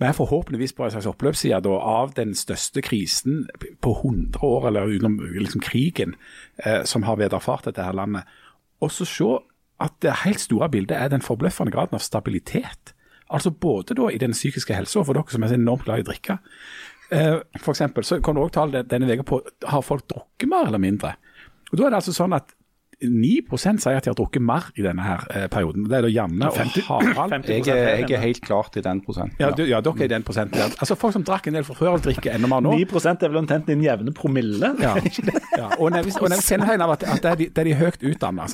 vi 0.00 0.08
er 0.08 0.16
forhåpentligvis 0.16 0.72
på 0.74 0.84
en 0.84 0.90
slags 0.90 1.06
oppløpsside 1.06 1.68
av 1.68 2.14
den 2.16 2.32
største 2.34 2.82
krisen 2.82 3.44
på 3.84 3.92
100 3.92 4.40
år, 4.42 4.66
eller 4.66 4.88
utenom 4.90 5.20
liksom 5.20 5.62
krigen, 5.62 6.16
eh, 6.64 6.82
som 6.88 7.04
har 7.06 7.20
vederfart 7.20 7.68
dette 7.68 7.84
her 7.84 7.94
landet. 7.94 8.24
Og 8.80 8.90
så 8.90 9.06
se 9.06 9.28
at 9.82 9.94
det 10.02 10.22
helt 10.24 10.40
store 10.40 10.70
bildet 10.72 10.96
er 10.96 11.12
den 11.12 11.22
forbløffende 11.22 11.74
graden 11.74 11.98
av 11.98 12.02
stabilitet. 12.02 12.94
Altså 13.30 13.50
både 13.50 13.94
da 13.94 14.08
i 14.10 14.18
den 14.18 14.34
psykiske 14.34 14.74
helsa, 14.74 15.04
for 15.04 15.16
dere 15.16 15.30
som 15.30 15.42
er 15.42 15.52
så 15.52 15.58
enormt 15.60 15.84
glad 15.86 16.02
i 16.02 16.06
å 16.06 16.08
drikke. 16.10 16.38
Eh, 17.12 17.38
for 17.58 17.74
eksempel, 17.74 18.04
så 18.04 18.20
kan 18.24 18.34
du 18.34 18.42
også 18.42 18.56
tale 18.58 18.82
denne 18.88 19.12
uka 19.12 19.26
på 19.28 19.40
har 19.68 19.84
folk 19.84 20.08
drukket 20.08 20.48
mer 20.48 20.66
eller 20.66 20.82
mindre. 20.82 21.14
Og 21.70 21.78
Da 21.78 21.86
er 21.86 21.90
det 21.90 22.00
altså 22.02 22.12
sånn 22.16 22.36
at 22.36 22.52
9 23.02 23.58
sier 23.58 23.96
at 23.96 24.04
de 24.04 24.10
har 24.10 24.14
drukket 24.18 24.42
mer 24.42 24.70
i 24.78 24.82
denne 24.84 25.02
her 25.02 25.24
eh, 25.30 25.46
perioden. 25.50 25.84
Det 25.90 25.96
er 25.98 26.06
da 26.06 26.10
Janne 26.12 26.48
og 26.48 26.56
50 26.56 26.86
Harald. 26.88 27.32
50 27.32 27.66
Jeg, 27.66 27.76
er- 27.76 27.98
jeg 28.06 28.10
er 28.18 28.20
helt 28.22 28.40
klart 28.42 28.76
i 28.76 28.80
den 28.84 29.00
prosenten. 29.04 29.36
Ja, 29.40 29.50
du, 29.50 29.64
ja, 29.64 29.80
dere 29.80 30.00
er 30.00 30.04
i 30.04 30.12
den 30.14 30.22
prosenten. 30.22 30.58
der. 30.60 30.74
Altså 30.78 30.94
Folk 30.94 31.12
som 31.12 31.24
drakk 31.24 31.46
en 31.46 31.54
del 31.58 31.64
fra 31.64 31.74
før, 31.74 31.96
drikker 32.02 32.34
enda 32.34 32.48
mer 32.48 32.60
nå. 32.60 32.74
9 32.78 32.86
er 33.12 33.28
vel 33.28 33.36
omtrent 33.42 33.66
din 33.66 33.82
jevne 33.84 34.12
promille. 34.14 34.72
Ja. 34.80 34.94
ja. 35.60 35.68
Og 35.78 35.90
når 35.90 36.02
av 36.82 36.90
at, 36.96 37.02
at 37.02 37.22
det 37.22 37.30
er 37.30 37.34
de, 37.34 37.48
det 37.48 37.58
er 37.58 37.64
de 37.64 37.74
høyt 37.74 38.02
utdanna. 38.02 38.46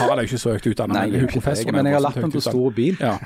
Harald 0.00 0.18
er 0.18 0.22
jo 0.26 0.30
ikke 0.30 0.38
så 0.38 0.54
høyt 0.56 0.66
utdanna, 0.66 1.02
men 1.06 1.14
hun 1.20 1.28
er 1.28 1.32
professor. 1.32 1.72
men 1.72 1.86
jeg 1.86 1.94
har 1.94 2.00
den 2.22 2.32
på 2.32 2.40
stor 2.40 2.70
bil. 2.76 2.96
Ja. 3.00 3.16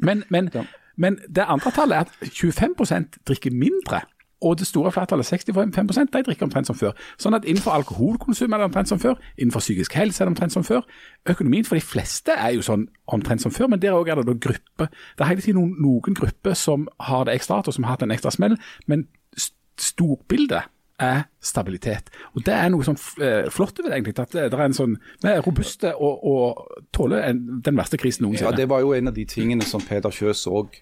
Men, 0.00 0.24
men, 0.28 0.50
men 0.96 1.18
det 1.28 1.44
andre 1.48 1.70
tallet 1.70 1.96
er 1.96 2.00
at 2.00 2.32
25% 2.32 3.20
drikker 3.28 3.52
mindre. 3.52 4.00
Og 4.40 4.58
det 4.58 4.66
store 4.66 4.92
flertallet, 4.92 5.26
65 5.26 6.10
de 6.12 6.22
drikker 6.24 6.46
omtrent 6.46 6.66
som 6.66 6.76
før. 6.76 6.94
Sånn 7.20 7.34
at 7.36 7.44
innenfor 7.44 7.74
alkoholkonsum 7.76 8.52
er 8.52 8.62
det 8.62 8.64
omtrent 8.70 8.88
som 8.88 8.98
før. 9.02 9.18
Innenfor 9.38 9.60
psykisk 9.60 9.92
helse 9.98 10.22
er 10.22 10.28
det 10.30 10.32
omtrent 10.32 10.52
som 10.54 10.64
før. 10.64 10.80
Økonomien 11.28 11.64
for 11.68 11.76
de 11.76 11.84
fleste 11.84 12.32
er 12.32 12.54
jo 12.56 12.62
sånn 12.64 12.86
omtrent 13.12 13.42
som 13.44 13.52
før, 13.52 13.68
men 13.68 13.82
der 13.82 13.92
òg 13.98 14.08
er 14.08 14.20
det 14.22 14.26
da 14.30 14.32
grupper. 14.48 14.88
Det 14.88 15.24
er 15.26 15.28
hele 15.34 15.44
tiden 15.44 15.60
noen, 15.60 15.74
noen 15.84 16.16
grupper 16.16 16.54
som 16.56 16.88
har 17.00 17.24
det 17.28 17.34
ekstra 17.36 17.60
og 17.60 17.74
som 17.76 17.84
har 17.84 17.98
hatt 17.98 18.06
en 18.08 18.16
ekstra 18.16 18.32
smell. 18.32 18.56
Men 18.88 19.04
st- 19.36 19.56
storbildet 19.90 20.62
er 21.00 21.22
stabilitet. 21.40 22.10
Og 22.36 22.42
Det 22.44 22.52
er 22.52 22.68
noe 22.68 22.84
sånn 22.84 22.98
eh, 23.24 23.48
flott 23.52 23.78
over 23.80 23.88
det, 23.88 23.96
egentlig. 23.96 24.14
At 24.20 24.34
det, 24.36 24.46
det 24.52 24.58
er 24.58 24.64
en 24.66 24.76
sånn, 24.76 24.96
Vi 25.22 25.30
er 25.30 25.40
robuste 25.44 25.94
og, 25.96 26.24
og 26.28 26.82
tåler 26.92 27.24
en, 27.30 27.40
den 27.64 27.78
verste 27.80 27.96
krisen 28.00 28.26
noensinne. 28.26 28.52
Ja. 28.52 28.56
Det 28.60 28.68
var 28.68 28.82
jo 28.84 28.92
en 28.96 29.08
av 29.08 29.16
de 29.16 29.24
tingene 29.24 29.64
som 29.64 29.80
Peder 29.80 30.12
Kjøs 30.12 30.44
òg 30.50 30.76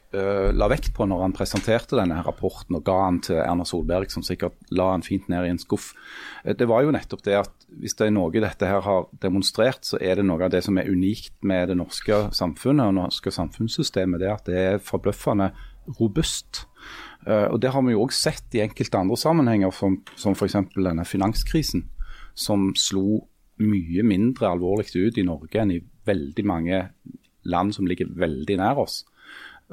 la 0.59 0.69
vekt 0.73 0.91
på 0.97 1.07
når 1.07 1.23
han 1.23 1.37
presenterte 1.37 1.95
denne 1.99 2.19
rapporten 2.27 2.75
og 2.79 2.85
ga 2.89 2.97
den 3.07 3.21
til 3.29 3.39
Erna 3.39 3.67
Solberg, 3.69 4.11
som 4.11 4.25
sikkert 4.27 4.57
la 4.75 4.91
den 4.97 5.07
fint 5.07 5.29
ned 5.31 5.47
i 5.47 5.53
en 5.55 5.63
skuff. 5.63 5.93
Eh, 6.45 6.55
Det 6.59 6.67
var 6.69 6.83
jo 6.83 6.91
nettopp 6.95 7.23
det 7.27 7.39
at 7.39 7.55
hvis 7.79 7.95
det 7.99 8.09
er 8.09 8.15
noe 8.17 8.33
dette 8.33 8.67
her 8.67 8.81
har 8.83 9.07
demonstrert, 9.23 9.85
så 9.85 9.99
er 10.01 10.17
det 10.19 10.25
noe 10.27 10.43
av 10.47 10.51
det 10.51 10.65
som 10.65 10.79
er 10.81 10.89
unikt 10.91 11.35
med 11.45 11.69
det 11.69 11.77
norske 11.79 12.29
samfunnet 12.35 12.89
og 12.89 12.95
norske 12.97 13.31
samfunnssystemet. 13.31 14.19
Det 14.23 14.29
er 14.29 14.35
at 14.35 14.49
det 14.49 14.59
er 14.59 14.79
forbløffende 14.83 15.53
robust. 16.01 16.65
Eh, 17.29 17.47
og 17.53 17.61
Det 17.61 17.73
har 17.75 17.85
vi 17.85 17.93
jo 17.93 18.05
òg 18.07 18.15
sett 18.17 18.57
i 18.57 18.63
enkelte 18.65 19.01
andre 19.01 19.19
sammenhenger, 19.21 19.73
som, 19.75 20.01
som 20.17 20.37
f.eks. 20.37 20.57
denne 20.77 21.05
finanskrisen, 21.05 21.85
som 22.35 22.71
slo 22.79 23.25
mye 23.59 24.05
mindre 24.07 24.53
alvorlig 24.53 24.95
ut 24.95 25.19
i 25.19 25.27
Norge 25.27 25.61
enn 25.61 25.75
i 25.75 25.83
veldig 26.09 26.45
mange 26.47 26.85
land 27.49 27.75
som 27.75 27.89
ligger 27.89 28.11
veldig 28.17 28.59
nær 28.61 28.81
oss. 28.85 29.03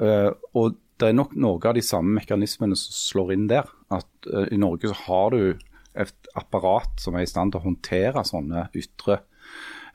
Eh, 0.02 0.28
og 0.58 0.76
det 1.00 1.10
er 1.10 1.16
nok 1.16 1.36
noe 1.36 1.60
av 1.68 1.76
de 1.76 1.84
samme 1.84 2.16
mekanismene 2.18 2.76
som 2.76 2.96
slår 2.96 3.32
inn 3.36 3.48
der. 3.52 3.68
At 3.94 4.28
eh, 4.28 4.50
i 4.52 4.60
Norge 4.60 4.90
så 4.92 4.98
har 5.06 5.36
du 5.36 5.56
et 5.96 6.30
apparat 6.36 7.00
som 7.00 7.16
er 7.16 7.24
i 7.24 7.30
stand 7.30 7.54
til 7.54 7.62
å 7.62 7.68
håndtere 7.70 8.26
sånne 8.26 8.68
ytre 8.76 9.22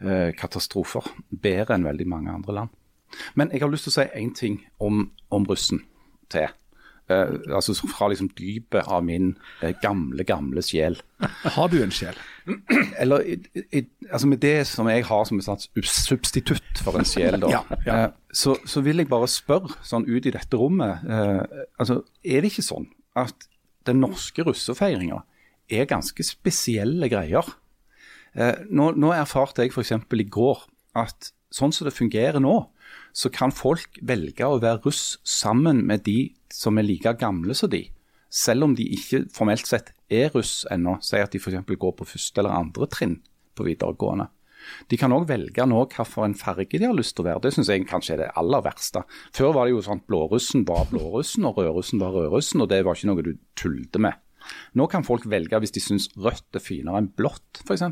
katastrofer 0.02 1.06
bedre 1.30 1.76
enn 1.76 1.84
veldig 1.86 2.08
mange 2.10 2.32
andre 2.34 2.56
land. 2.58 2.72
Men 3.38 3.52
jeg 3.54 3.62
har 3.62 3.70
lyst 3.70 3.86
til 3.86 3.92
å 3.92 3.98
si 4.00 4.06
én 4.18 4.32
ting 4.34 4.56
om, 4.82 5.04
om 5.30 5.46
russen 5.46 5.84
til. 6.34 6.50
Eh, 7.12 7.34
altså 7.58 7.76
Fra 7.92 8.08
liksom 8.12 8.30
dypet 8.38 8.88
av 8.88 9.04
min 9.08 9.34
eh, 9.62 9.74
gamle, 9.84 10.24
gamle 10.28 10.64
sjel. 10.66 10.98
Har 11.56 11.70
du 11.72 11.78
en 11.84 11.92
sjel? 11.94 12.18
Eller 13.02 13.26
i, 13.34 13.36
i, 13.78 13.84
altså 14.10 14.30
med 14.32 14.42
det 14.42 14.56
som 14.70 14.88
jeg 14.90 15.06
har 15.06 15.26
som 15.30 15.38
et 15.42 15.46
slags 15.46 15.70
substitutt 16.08 16.82
for 16.82 16.98
en 16.98 17.06
sjel, 17.06 17.38
da, 17.44 17.52
Ja, 17.54 17.62
ja. 17.86 17.98
eh, 18.08 18.10
så, 18.34 18.56
så 18.66 18.82
vil 18.86 19.04
jeg 19.04 19.10
bare 19.12 19.30
spørre 19.30 19.76
sånn 19.86 20.08
ut 20.10 20.26
i 20.26 20.34
dette 20.34 20.58
rommet 20.58 21.04
eh, 21.06 21.44
altså 21.78 22.00
Er 22.26 22.42
det 22.42 22.54
ikke 22.54 22.66
sånn 22.66 22.88
at 23.20 23.48
den 23.90 24.00
norske 24.02 24.46
russefeiringa 24.48 25.22
er 25.72 25.88
ganske 25.90 26.24
spesielle 26.26 27.10
greier? 27.12 27.46
Eh, 28.34 28.64
nå, 28.72 28.92
nå 28.96 29.12
erfarte 29.16 29.66
jeg 29.66 29.74
f.eks. 29.76 29.94
i 29.98 30.28
går 30.32 30.66
at 30.98 31.32
sånn 31.52 31.74
som 31.76 31.88
det 31.88 31.94
fungerer 31.98 32.40
nå, 32.44 32.56
så 33.14 33.32
kan 33.34 33.54
folk 33.56 34.00
velge 34.02 34.48
å 34.48 34.60
være 34.62 34.82
russ 34.86 35.18
sammen 35.28 35.84
med 35.88 36.06
de 36.08 36.32
som 36.52 36.80
er 36.80 36.88
like 36.88 37.16
gamle 37.20 37.56
som 37.58 37.72
de, 37.72 37.86
selv 38.32 38.68
om 38.70 38.76
de 38.76 38.88
ikke 38.96 39.26
formelt 39.36 39.68
sett 39.68 39.92
er 40.12 40.32
russ 40.36 40.62
ennå. 40.72 40.98
Si 41.04 41.20
at 41.20 41.34
de 41.34 41.42
f.eks. 41.42 41.64
går 41.68 41.98
på 41.98 42.08
første 42.08 42.42
eller 42.42 42.56
andre 42.56 42.88
trinn 42.92 43.20
på 43.56 43.68
videregående. 43.68 44.30
De 44.92 44.98
kan 45.00 45.14
òg 45.14 45.26
velge 45.30 45.66
nå 45.68 45.84
hvilken 45.90 46.36
farge 46.38 46.78
de 46.78 46.86
har 46.86 46.96
lyst 46.96 47.16
til 47.18 47.26
å 47.26 47.30
være. 47.32 47.44
Det 47.46 47.54
syns 47.56 47.72
jeg 47.72 47.88
kanskje 47.90 48.16
er 48.16 48.24
det 48.24 48.34
aller 48.40 48.64
verste. 48.66 49.04
Før 49.36 49.56
var 49.58 49.68
det 49.68 49.76
jo 49.76 49.86
sånn 49.86 50.04
at 50.04 50.10
blårussen 50.10 50.66
var 50.68 50.90
blårussen 50.92 51.48
og 51.50 51.58
rødrussen 51.60 52.02
var 52.02 52.14
rødrussen, 52.18 52.62
og 52.62 52.70
det 52.72 52.84
var 52.86 53.00
ikke 53.00 53.10
noe 53.10 53.26
du 53.26 53.34
tulte 53.58 54.04
med. 54.04 54.20
Nå 54.78 54.88
kan 54.90 55.06
folk 55.06 55.28
velge 55.30 55.60
hvis 55.62 55.74
de 55.76 55.84
syns 55.84 56.08
rødt 56.18 56.58
er 56.58 56.64
finere 56.64 57.02
enn 57.02 57.12
blått, 57.18 57.62
f.eks. 57.66 57.84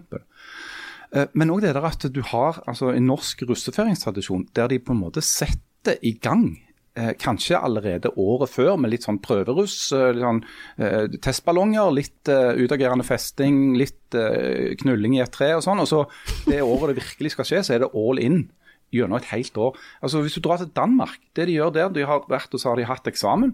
Eh, 1.15 1.27
Men 1.33 1.49
òg 1.49 1.61
det 1.61 1.73
der 1.73 1.85
at 1.85 2.05
du 2.13 2.21
har 2.21 2.61
altså, 2.67 2.91
en 2.93 3.07
norsk 3.09 3.43
russeføringstradisjon 3.49 4.47
der 4.55 4.67
de 4.67 4.79
på 4.79 4.93
en 4.93 5.01
måte 5.03 5.21
setter 5.25 5.97
i 6.03 6.13
gang. 6.21 6.59
Eh, 6.95 7.13
kanskje 7.21 7.55
allerede 7.57 8.09
året 8.17 8.49
før 8.49 8.75
med 8.77 8.91
litt 8.91 9.05
sånn 9.05 9.21
prøveruss, 9.23 9.91
eh, 9.95 10.11
litt 10.13 10.25
sånn, 10.25 10.43
eh, 10.77 11.07
testballonger, 11.21 11.91
litt 11.95 12.27
eh, 12.27 12.57
utagerende 12.59 13.05
festing, 13.07 13.77
litt 13.77 14.13
eh, 14.17 14.75
knulling 14.81 15.15
i 15.15 15.21
et 15.23 15.31
tre 15.31 15.53
og 15.55 15.63
sånn. 15.63 15.79
Og 15.79 15.87
så 15.87 16.01
det 16.49 16.61
året 16.65 16.93
det 16.95 17.03
virkelig 17.03 17.31
skal 17.37 17.45
skje, 17.45 17.63
så 17.63 17.73
er 17.75 17.79
det 17.85 17.93
all 17.93 18.19
in 18.19 18.49
gjennom 18.91 19.17
et 19.21 19.29
helt 19.31 19.53
år. 19.57 19.77
Altså 20.01 20.21
Hvis 20.25 20.35
du 20.35 20.41
drar 20.41 20.57
til 20.57 20.73
Danmark, 20.75 21.19
det 21.37 21.45
de 21.47 21.57
gjør 21.59 21.71
der, 21.73 21.89
de 21.93 22.05
har 22.09 22.25
vært 22.27 22.53
og 22.53 22.59
så 22.59 22.69
har 22.73 22.81
de 22.81 22.89
hatt 22.89 23.07
eksamen. 23.07 23.53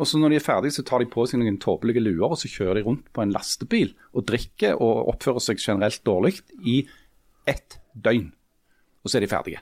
Og 0.00 0.06
så 0.08 0.18
når 0.18 0.32
de 0.32 0.36
er 0.40 0.44
ferdige, 0.44 0.72
så 0.78 0.82
tar 0.88 1.02
de 1.02 1.06
på 1.12 1.26
seg 1.28 1.38
noen 1.42 1.58
tåpelige 1.62 2.00
luer 2.02 2.32
og 2.32 2.38
så 2.40 2.48
kjører 2.50 2.80
de 2.80 2.84
rundt 2.86 3.10
på 3.14 3.22
en 3.22 3.32
lastebil 3.34 3.92
og 4.16 4.24
drikker 4.30 4.78
og 4.80 5.08
oppfører 5.12 5.44
seg 5.44 5.60
generelt 5.60 6.00
dårlig 6.08 6.38
i 6.64 6.80
ett 7.46 7.78
døgn. 7.94 8.30
Og 9.04 9.10
så 9.12 9.18
er 9.18 9.26
de 9.26 9.30
ferdige. 9.30 9.60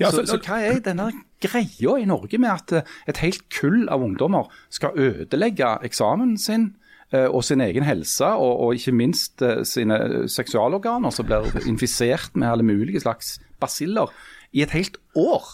Ja, 0.00 0.08
så, 0.10 0.22
så- 0.24 0.38
så 0.38 0.38
hva 0.40 0.56
er 0.64 0.80
denne 0.80 1.10
greia 1.44 1.98
i 2.00 2.06
Norge 2.08 2.38
med 2.40 2.50
at 2.50 2.72
eh, 2.72 2.82
et 3.12 3.20
helt 3.20 3.42
kull 3.52 3.88
av 3.92 4.02
ungdommer 4.02 4.48
skal 4.72 4.96
ødelegge 4.96 5.68
eksamen 5.84 6.36
sin 6.40 6.70
eh, 7.12 7.26
og 7.28 7.44
sin 7.44 7.60
egen 7.60 7.84
helse, 7.84 8.24
og, 8.24 8.60
og 8.64 8.74
ikke 8.78 8.94
minst 8.96 9.42
eh, 9.44 9.60
sine 9.68 9.98
seksualorganer 10.32 11.12
som 11.12 11.26
blir 11.28 11.44
infisert 11.68 12.32
med 12.34 12.48
alle 12.48 12.64
mulige 12.66 13.00
slags 13.04 13.36
basiller 13.60 14.08
i 14.52 14.62
et 14.64 14.70
helt 14.74 14.96
år? 15.14 15.44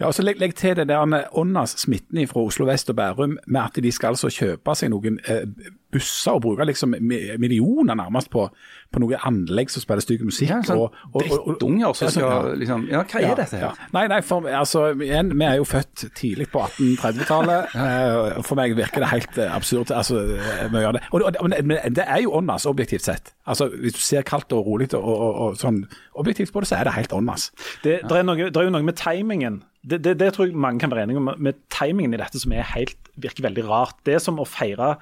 Ja, 0.00 0.08
og 0.08 0.14
så 0.16 0.24
legg, 0.24 0.38
legg 0.40 0.54
til 0.56 0.78
det 0.78 0.88
der 0.88 1.04
med 1.04 1.28
åndas 1.36 1.74
smitten 1.82 2.22
fra 2.28 2.40
Oslo 2.40 2.64
vest 2.64 2.88
og 2.88 2.96
Bærum, 2.96 3.36
med 3.46 3.60
at 3.60 3.82
de 3.84 3.92
skal 3.92 4.14
altså 4.14 4.30
kjøpe 4.32 4.74
seg 4.78 4.94
noen 4.94 5.18
eh, 5.28 5.44
busser 5.92 6.36
og 6.36 6.44
bruke 6.44 6.66
liksom 6.68 6.94
millioner 7.00 7.98
nærmest 7.98 8.30
på, 8.32 8.46
på 8.90 9.02
noe 9.02 9.18
anlegg 9.26 9.72
som 9.72 9.84
spiller 9.84 10.04
stygg 10.04 10.24
musikk. 10.26 10.50
Ja, 10.50 10.60
sånn 10.66 10.82
og, 10.82 10.96
og, 11.12 11.22
og, 11.22 11.38
og, 11.38 11.60
Drittunger 11.60 11.94
som 11.94 12.08
sånn, 12.08 12.14
skal 12.16 12.30
ja. 12.30 12.58
liksom 12.62 12.86
Ja, 12.90 13.02
hva 13.04 13.22
er 13.22 13.38
dette 13.38 13.58
her? 13.58 13.64
Ja. 13.68 13.88
Nei, 13.94 14.04
nei, 14.10 14.20
for 14.26 14.48
altså, 14.48 14.84
igjen, 14.96 15.32
vi 15.36 15.46
er 15.46 15.58
jo 15.60 15.66
født 15.68 16.06
tidlig 16.18 16.50
på 16.52 16.64
1830-tallet. 16.66 17.76
Eh, 17.90 18.36
for 18.44 18.58
meg 18.58 18.74
virker 18.76 19.02
det 19.02 19.08
helt 19.10 19.38
eh, 19.40 19.50
absurd. 19.50 19.90
altså, 19.94 20.20
eh, 20.36 20.66
mye 20.72 20.90
av 20.90 20.94
det. 20.96 21.00
Og, 21.16 21.24
og, 21.26 21.46
men 21.64 21.94
det 21.96 22.04
er 22.04 22.20
jo 22.24 22.34
åndas, 22.36 22.66
objektivt 22.68 23.06
sett. 23.06 23.32
Altså, 23.48 23.70
Hvis 23.72 23.96
du 23.96 24.00
ser 24.04 24.26
kaldt 24.26 24.52
og 24.56 24.66
rolig 24.66 24.90
og, 24.94 25.02
og, 25.02 25.40
og 25.44 25.58
sånn 25.58 25.82
objektivt 26.20 26.52
på 26.54 26.62
det, 26.62 26.70
så 26.70 26.78
er 26.78 26.88
det 26.88 26.94
helt 26.98 27.14
åndas. 27.16 27.48
Det, 27.84 28.00
det, 28.04 28.20
er 28.20 28.26
noe, 28.26 28.50
det 28.50 28.60
er 28.60 28.68
jo 28.68 28.74
noe 28.74 28.86
med 28.86 28.98
timingen. 29.00 29.60
Det, 29.80 30.02
det, 30.04 30.18
det 30.20 30.32
tror 30.36 30.50
jeg 30.50 30.60
mange 30.60 30.82
kan 30.82 30.92
være 30.92 31.08
enige 31.08 31.22
om. 31.22 31.32
Med 31.40 31.58
timingen 31.72 32.14
i 32.14 32.20
dette 32.20 32.40
som 32.42 32.52
er 32.52 32.68
helt, 32.74 32.98
virker 33.20 33.48
veldig 33.48 33.66
rart. 33.70 33.96
Det 34.06 34.18
er 34.18 34.22
som 34.22 34.40
å 34.40 34.48
feire 34.48 34.96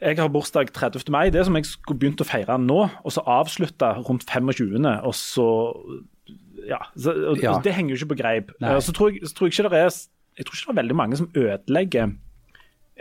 Jeg 0.00 0.18
har 0.18 0.28
bursdag 0.30 0.70
30. 0.72 1.10
mai. 1.10 1.30
Det 1.34 1.42
som 1.46 1.56
jeg 1.58 1.66
skulle 1.66 1.98
begynt 1.98 2.22
å 2.22 2.26
feire 2.28 2.58
nå, 2.62 2.78
og 2.86 3.14
så 3.14 3.24
avslutte 3.26 3.90
rundt 4.06 4.28
25., 4.28 4.86
og 5.02 5.14
så 5.14 5.48
Ja. 6.68 6.78
Så, 6.96 7.14
og, 7.30 7.42
Ja. 7.42 7.58
Det 7.64 7.72
henger 7.74 7.96
jo 7.96 8.04
ikke 8.04 8.14
på 8.14 8.22
greip. 8.22 8.52
Så 8.60 8.92
tror 8.92 9.10
jeg, 9.10 9.26
så 9.26 9.34
tror 9.34 9.48
jeg 9.48 9.58
ikke 9.58 9.70
det 9.70 9.78
er 9.78 9.90
Jeg 10.38 10.46
tror 10.46 10.54
ikke 10.54 10.66
det 10.66 10.78
er 10.78 10.82
veldig 10.82 10.96
mange 10.96 11.16
som 11.16 11.30
ødelegger 11.34 12.12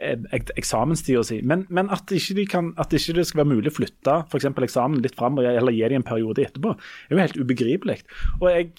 eh, 0.02 0.18
eksamenstida 0.58 1.24
si, 1.24 1.42
men, 1.42 1.68
men 1.70 1.90
at, 1.92 2.10
ikke 2.10 2.36
de 2.36 2.46
kan, 2.46 2.74
at 2.78 2.94
ikke 2.94 3.14
det 3.14 3.28
skal 3.28 3.44
være 3.44 3.56
mulig 3.56 3.70
å 3.70 3.76
flytte 3.78 4.16
for 4.32 4.38
eksempel 4.40 4.64
eksamen 4.66 5.02
litt 5.04 5.16
fram, 5.16 5.38
eller 5.38 5.72
gi 5.72 5.84
dem 5.86 6.02
en 6.02 6.04
periode 6.04 6.42
etterpå, 6.42 6.74
er 7.10 7.14
jo 7.14 7.22
helt 7.22 7.38
ubegripelig. 7.38 8.00
Og 8.42 8.50
jeg 8.50 8.72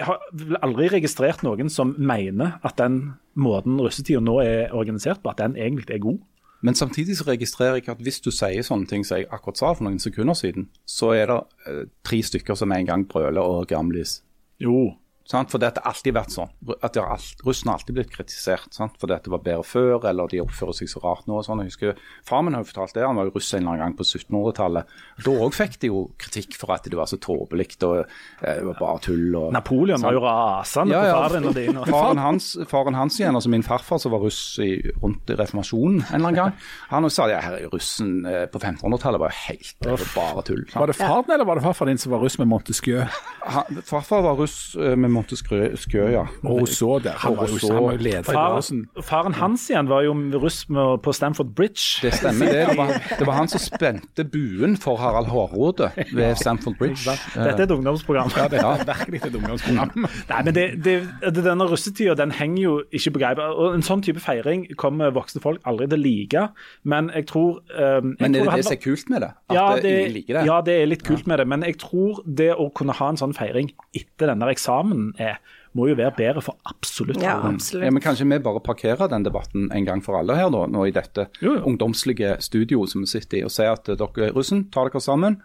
har 0.00 0.18
aldri 0.64 0.88
registrert 0.88 1.44
noen 1.44 1.68
som 1.68 1.94
mener 1.98 2.56
at 2.64 2.78
den 2.80 3.18
måten 3.36 3.76
russetida 3.82 4.22
nå 4.22 4.38
er 4.40 4.72
organisert 4.72 5.20
på, 5.22 5.30
at 5.34 5.42
den 5.42 5.58
egentlig 5.60 5.90
er 5.94 6.02
god. 6.02 6.22
Men 6.64 6.74
samtidig 6.74 7.18
så 7.18 7.26
registrerer 7.28 7.76
jeg 7.76 7.90
at 7.92 8.00
hvis 8.00 8.22
du 8.24 8.30
sier 8.32 8.64
sånne 8.64 8.88
ting 8.88 9.02
som 9.04 9.18
jeg 9.20 9.28
akkurat 9.28 9.60
sa 9.60 9.72
for 9.76 9.84
noen 9.84 10.00
sekunder 10.00 10.36
siden, 10.38 10.70
så 10.88 11.10
er 11.12 11.28
det 11.28 11.40
eh, 11.68 11.82
tre 12.08 12.22
stykker 12.24 12.56
som 12.56 12.72
en 12.72 12.88
gang 12.88 13.04
brøler 13.08 13.44
og 13.44 13.66
gamlis. 13.68 14.22
Jo, 14.62 14.94
Sant? 15.24 15.48
For 15.50 15.60
det 15.60 15.70
har 15.72 15.86
alltid 15.88 16.14
vært 16.16 16.34
sånn. 16.34 16.50
At 16.84 16.98
har 17.00 17.14
alt, 17.14 17.40
Russen 17.46 17.70
har 17.70 17.78
alltid 17.78 17.96
blitt 17.96 18.12
kritisert 18.12 18.74
sant? 18.76 18.98
at 19.04 19.24
det 19.24 19.32
var 19.32 19.40
bedre 19.44 19.64
før, 19.64 20.04
eller 20.08 20.28
de 20.28 20.42
oppfører 20.42 20.76
seg 20.76 20.90
så 20.92 21.00
rart 21.04 21.24
nå. 21.28 21.38
og 21.38 21.46
sånn. 21.46 21.62
Jeg 21.64 21.72
husker 21.72 22.02
Far 22.26 22.42
min 22.44 22.56
har 22.56 22.64
jo 22.64 22.68
fortalt 22.68 22.94
det, 22.96 23.04
han 23.06 23.16
var 23.16 23.28
jo 23.28 23.34
russ 23.36 23.52
en 23.54 23.62
eller 23.62 23.72
annen 23.72 23.82
gang 23.84 23.96
på 23.96 24.04
1700-tallet. 24.04 24.92
Da 25.24 25.34
òg 25.46 25.56
fikk 25.56 25.78
de 25.80 25.90
jo 25.90 26.02
kritikk 26.20 26.58
for 26.60 26.74
at 26.74 26.88
det 26.90 26.98
var 26.98 27.08
så 27.08 27.18
tåpelig 27.20 27.70
og 27.86 28.02
eh, 28.44 28.60
bare 28.78 28.98
tull. 29.04 29.26
Og, 29.38 29.48
Napoleon 29.54 30.04
var 30.04 30.16
jo 30.16 30.22
rasende 30.24 30.92
Ja, 30.94 31.14
på 31.16 31.32
faren 31.32 31.48
din. 31.56 31.80
Faren 31.88 32.20
hans, 32.22 32.50
faren 32.68 32.98
hans 32.98 33.18
igjen, 33.20 33.36
altså 33.36 33.52
min 33.52 33.64
farfar 33.64 34.00
som 34.02 34.12
var 34.14 34.24
russ 34.24 34.42
i, 34.62 34.76
rundt 35.02 35.32
reformasjonen 35.32 36.04
en 36.04 36.20
eller 36.20 36.28
annen 36.28 36.40
gang, 36.40 36.58
han 36.92 37.08
sa 37.12 37.28
ja, 37.30 37.40
her 37.44 37.58
er 37.58 37.72
russen 37.72 38.24
eh, 38.28 38.44
på 38.50 38.60
1500-tallet 38.60 39.22
var 39.22 39.32
jo 39.32 39.40
helt 39.48 39.74
det 39.84 39.94
var 39.94 40.06
bare 40.14 40.44
tull. 40.46 40.64
sant? 40.68 40.80
Var 40.82 40.92
det 40.92 40.98
faren 40.98 41.34
eller 41.36 41.48
var 41.48 41.60
det 41.60 41.64
farfar 41.64 41.90
din 41.90 42.00
som 42.00 42.14
var 42.14 42.24
russ 42.24 42.38
med 42.40 42.50
Montesquieu? 42.50 43.04
Han, 43.44 43.80
farfar 43.86 44.24
var 44.24 44.38
russ 44.40 44.58
eh, 44.76 44.96
med 44.96 45.13
Montesquieu, 45.14 46.08
ja. 46.12 46.24
Og 46.42 46.68
så 46.68 46.98
der. 47.04 47.16
Han 47.22 47.36
var 47.38 47.50
jo 47.50 47.60
sammen 47.62 48.02
leder. 48.02 48.26
Faren, 48.26 48.84
faren 49.02 49.36
hans 49.38 49.68
igjen 49.70 49.88
var 49.90 50.04
jo 50.06 50.14
russ 50.42 50.64
på 50.66 51.14
Stamford 51.14 51.54
Bridge. 51.56 52.02
Det 52.02 52.14
stemmer 52.18 52.52
det. 52.52 52.66
Det 52.68 52.76
var, 52.78 52.92
det 53.18 53.26
var 53.28 53.38
han 53.38 53.50
som 53.50 53.62
spente 53.62 54.24
buen 54.24 54.76
for 54.80 54.98
Harald 55.00 55.30
Hårråde 55.32 55.90
ved 56.12 56.34
Stamford 56.40 56.78
Bridge. 56.78 57.04
Dette 57.34 57.56
er 57.62 57.66
et 57.66 57.74
ungdomsprogram. 57.74 58.32
Ja, 58.36 58.48
det 58.48 58.60
er 58.60 58.84
virkelig 58.86 59.22
et 59.24 59.34
ungdomsprogram. 59.34 60.06
Nei, 60.32 60.42
men 60.44 60.54
det, 60.54 60.66
det, 60.84 60.96
det, 61.22 61.44
Denne 61.44 61.68
russetida 61.70 62.16
den 62.18 62.34
henger 62.34 62.62
jo 62.62 62.74
ikke 62.92 63.14
på 63.16 63.24
greip. 63.24 63.42
Og 63.44 63.74
En 63.74 63.84
sånn 63.86 64.02
type 64.04 64.22
feiring 64.22 64.66
kommer 64.80 65.14
voksne 65.14 65.42
folk 65.44 65.62
aldri 65.68 65.88
til 65.90 66.00
å 66.00 66.04
like. 66.04 66.46
Men 66.88 67.10
jeg 67.14 67.28
tror 67.30 67.60
um, 67.60 68.14
jeg 68.14 68.22
Men 68.22 68.38
er 68.40 68.48
det 68.48 68.58
det 68.60 68.68
som 68.68 68.76
er 68.76 68.82
kult 68.82 69.12
med 69.12 69.24
det? 69.26 69.32
At 69.50 69.56
ja, 69.58 69.66
det, 69.80 69.94
ingen 70.00 70.16
liker 70.18 70.38
det? 70.38 70.46
ja, 70.50 70.60
det 70.64 70.78
er 70.80 70.90
litt 70.90 71.04
kult 71.06 71.28
med 71.30 71.42
det. 71.42 71.48
Men 71.50 71.66
jeg 71.66 71.78
tror 71.82 72.22
det 72.26 72.52
å 72.54 72.68
kunne 72.76 72.96
ha 72.96 73.10
en 73.12 73.20
sånn 73.20 73.36
feiring 73.36 73.72
etter 73.96 74.32
den 74.32 74.42
der 74.42 74.52
eksamen 74.54 75.03
er, 75.18 75.38
må 75.74 75.88
jo 75.90 75.96
være 75.98 76.12
bedre 76.16 76.42
for 76.44 76.56
absolutt 76.70 77.20
Ja, 77.22 77.36
absolutt. 77.48 77.84
Ja, 77.86 77.90
men 77.94 78.02
Kanskje 78.04 78.26
vi 78.30 78.38
bare 78.44 78.60
parkerer 78.64 79.08
den 79.10 79.24
debatten 79.26 79.68
en 79.74 79.84
gang 79.88 80.02
for 80.04 80.18
alle 80.20 80.36
her 80.38 80.50
nå, 80.54 80.64
nå 80.70 80.84
i 80.88 80.94
dette 80.94 81.28
Jo, 81.42 81.56
jo. 81.58 81.64
ungdomslige 81.72 82.36
studioet 82.44 82.92
som 82.94 83.02
vi 83.04 83.10
sitter 83.10 83.40
i, 83.40 83.44
og 83.46 83.50
sier 83.54 83.72
at 83.74 83.88
eh, 83.90 83.98
dere 84.00 84.30
russen, 84.36 84.68
tar 84.74 84.88
dere 84.92 85.02
sammen. 85.04 85.40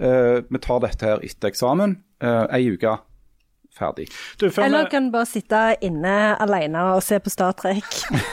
Uh, 0.00 0.40
vi 0.48 0.58
tar 0.64 0.80
dette 0.80 1.04
her 1.04 1.20
etter 1.26 1.50
eksamen. 1.52 1.98
Uh, 2.24 2.46
ei 2.56 2.70
uke, 2.72 2.94
ferdig. 3.76 4.06
Du, 4.40 4.46
Eller 4.48 4.86
vi- 4.86 4.90
kan 4.94 5.10
bare 5.12 5.28
sitte 5.28 5.58
inne 5.84 6.14
alene 6.40 6.86
og 6.94 7.02
se 7.04 7.18
på 7.20 7.30
Star 7.32 7.52
Trek 7.52 7.84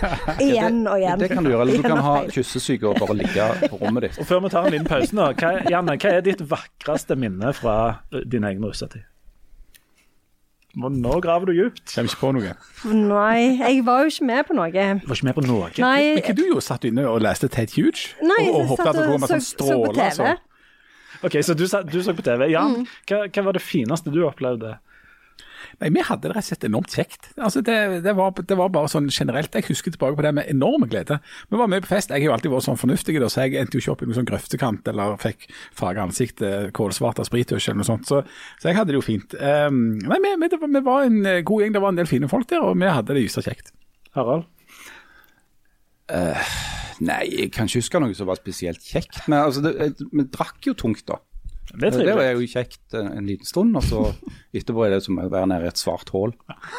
igjen 0.47 0.85
og 0.87 0.95
igjen. 1.01 1.19
Det 1.21 1.29
kan 1.33 1.43
du 1.43 1.51
gjøre. 1.51 1.67
Eller 1.67 1.83
du 1.83 1.89
kan 1.93 2.01
ha 2.05 2.15
kyssesyke 2.31 2.87
og 2.89 2.97
bare 3.03 3.17
ligge 3.19 3.49
på 3.67 3.79
rommet 3.83 4.07
ditt. 4.07 4.17
og 4.23 4.29
før 4.31 4.41
vi 4.47 4.53
tar 4.55 4.65
en 4.69 4.73
liten 4.77 4.87
pause 4.89 5.15
nå, 5.19 5.27
hva, 5.41 5.51
Janne, 5.71 5.97
hva 6.01 6.15
er 6.17 6.25
ditt 6.25 6.41
vakreste 6.49 7.19
minne 7.19 7.51
fra 7.55 7.75
din 8.25 8.47
egen 8.47 8.63
russetid? 8.65 9.03
Nå, 10.77 10.91
nå 10.93 11.15
graver 11.23 11.49
du 11.49 11.53
djupt. 11.57 11.83
Kommer 11.89 12.11
ikke 12.11 12.21
på 12.21 12.31
noe. 12.37 12.51
Nei, 12.93 13.39
jeg 13.57 13.79
var 13.87 14.03
jo 14.05 14.11
ikke 14.13 14.27
med 14.29 14.43
på 14.45 14.57
noe. 14.57 14.67
Du 14.69 15.07
var 15.09 15.17
ikke 15.17 15.27
med 15.29 15.37
på 15.39 15.45
noe. 15.47 15.69
Nei, 15.81 16.01
Men 16.11 16.19
ikke 16.21 16.35
du 16.37 16.43
jo 16.51 16.59
Satt 16.61 16.85
inne 16.85 17.07
og 17.09 17.23
leste 17.25 17.49
Ted 17.49 17.73
Huge? 17.73 18.11
nei 18.21 18.43
og, 18.45 18.53
og 18.53 18.59
jeg 18.61 18.67
håpet 18.73 18.83
satt 18.83 18.91
at 18.91 18.99
det 19.01 19.07
kom 19.09 19.25
så, 19.25 19.31
sånn 19.33 19.47
så 19.47 19.79
på? 19.81 19.93
TV. 19.97 20.11
Så. 20.19 20.35
Ok, 21.25 21.37
Så 21.41 21.55
du, 21.57 21.65
du 21.89 21.97
så 22.05 22.13
på 22.13 22.25
TV. 22.27 22.45
Jan, 22.53 22.83
hva, 23.09 23.23
hva 23.25 23.45
var 23.49 23.57
det 23.57 23.63
fineste 23.65 24.13
du 24.13 24.21
opplevde? 24.27 24.75
Nei, 25.81 25.89
Vi 25.95 26.03
hadde 26.07 26.27
det 26.27 26.35
rett 26.35 26.45
og 26.45 26.49
slett 26.49 26.67
enormt 26.67 26.93
kjekt. 26.93 27.29
Altså, 27.35 27.61
det, 27.65 27.75
det, 28.05 28.13
var, 28.17 28.33
det 28.37 28.57
var 28.59 28.71
bare 28.73 28.91
sånn 28.91 29.09
generelt. 29.13 29.55
Jeg 29.55 29.67
husker 29.69 29.93
tilbake 29.93 30.17
på 30.17 30.25
det 30.25 30.33
med 30.37 30.49
enorme 30.51 30.89
glede. 30.91 31.19
Vi 31.51 31.59
var 31.59 31.71
med 31.71 31.85
på 31.85 31.91
fest. 31.91 32.13
Jeg 32.13 32.23
har 32.25 32.31
jo 32.31 32.35
alltid 32.37 32.53
vært 32.53 32.67
sånn 32.67 32.79
fornuftig, 32.81 33.17
da, 33.21 33.29
så 33.31 33.45
jeg 33.45 33.61
endte 33.61 33.77
jo 33.77 33.83
ikke 33.83 33.95
opp 33.95 34.03
i 34.05 34.09
noen 34.09 34.19
sånn 34.19 34.29
grøftekant 34.29 34.91
eller 34.91 35.17
fikk 35.21 35.47
farga 35.77 36.07
ansiktet 36.07 36.73
kålsvart 36.77 37.21
av 37.23 37.29
sprittusj 37.29 37.69
eller 37.69 37.81
noe 37.83 37.91
sånt. 37.91 38.09
Så, 38.09 38.23
så 38.61 38.71
jeg 38.71 38.79
hadde 38.79 38.95
det 38.95 38.99
jo 39.01 39.05
fint. 39.05 39.37
Um, 39.37 39.97
nei, 40.03 40.21
vi, 40.23 40.33
vi, 40.41 40.51
det 40.53 40.61
var, 40.61 40.73
vi 40.73 40.85
var 40.87 41.09
en 41.09 41.19
eh, 41.25 41.43
god 41.47 41.63
gjeng. 41.63 41.77
Det 41.77 41.83
var 41.83 41.93
en 41.95 42.01
del 42.01 42.09
fine 42.09 42.31
folk 42.31 42.49
der, 42.51 42.63
og 42.63 42.79
vi 42.79 42.89
hadde 42.89 43.17
det 43.17 43.27
gysa 43.27 43.45
kjekt. 43.45 43.73
Harald? 44.17 44.47
Nei, 47.03 47.23
jeg 47.29 47.51
kan 47.53 47.67
ikke 47.67 47.81
huske 47.83 47.99
noe 48.01 48.15
som 48.17 48.29
var 48.29 48.39
spesielt 48.39 48.81
kjekt. 48.81 49.19
Men 49.27 49.43
altså, 49.45 49.61
det, 49.65 49.91
vi 49.99 50.25
drakk 50.33 50.69
jo 50.69 50.73
tungt, 50.77 51.03
da. 51.09 51.19
Det 51.73 51.89
Det 51.97 52.13
var 52.15 52.29
jo 52.31 52.45
kjekt 52.47 52.93
en, 52.95 53.07
en 53.17 53.25
liten 53.27 53.45
stund, 53.45 53.75
og 53.75 53.83
så 53.83 54.05
etterpå 54.55 54.85
er 54.85 54.93
det 54.95 55.01
som 55.03 55.17
å 55.19 55.25
være 55.29 55.49
nede 55.51 55.67
i 55.67 55.71
et 55.71 55.81
svart 55.81 56.09
hull. 56.15 56.31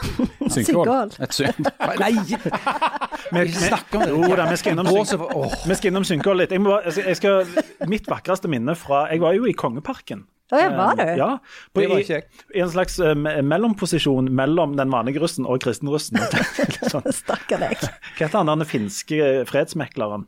Synd. 0.48 1.68
Nei! 2.01 2.12
Vi, 3.35 3.53
snakker 3.53 3.98
om 3.98 4.05
det. 4.07 4.14
Jo 4.31 4.37
da, 4.38 4.46
vi 4.48 4.57
skal 4.57 4.72
innom, 4.72 4.87
Gå 4.88 5.03
syn- 5.05 5.18
så- 5.18 5.29
åh. 5.37 5.55
vi 5.68 5.74
skal 5.77 5.90
innom 5.90 6.05
Synkål 6.09 6.38
litt. 6.40 6.53
Jeg 6.55 6.62
må, 6.64 6.70
bare- 6.79 6.94
jeg 7.11 7.16
skal, 7.18 7.44
mitt 7.90 8.07
vakreste 8.09 8.48
minne 8.48 8.72
fra 8.79 9.03
Jeg 9.12 9.20
var 9.20 9.35
jo 9.37 9.44
i 9.44 9.53
Kongeparken. 9.53 10.22
Å 10.48 10.57
ja, 10.62 10.68
var 10.72 10.94
du? 10.96 11.03
Ja, 11.20 11.27
på, 11.74 11.83
Det 11.83 11.88
var 11.90 11.98
i. 12.01 12.22
I 12.57 12.62
en 12.64 12.70
slags 12.72 12.96
eh, 13.05 13.12
mellomposisjon 13.44 14.31
mellom 14.33 14.79
den 14.79 14.88
vanlige 14.94 15.20
russen 15.20 15.44
og 15.44 15.61
kristenrussen. 15.61 16.16
Sånn. 16.92 17.05
Stakkar 17.12 17.61
deg. 17.66 17.77
Hva 17.85 18.22
heter 18.24 18.38
han 18.40 18.48
der 18.48 18.62
den 18.62 18.70
finske 18.70 19.29
fredsmekleren? 19.51 20.24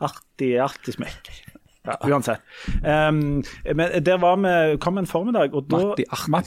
Artig, 0.00 0.54
artig-smekk. 0.64 1.28
Ja, 1.88 1.96
uansett. 2.10 2.44
Um, 2.82 3.40
men 3.78 3.96
der 4.04 4.20
var 4.20 4.38
vi, 4.42 4.54
kom 4.84 5.00
en 5.00 5.08
formiddag, 5.08 5.54
og 5.56 5.68
da 5.70 5.80
Matti. 5.80 6.04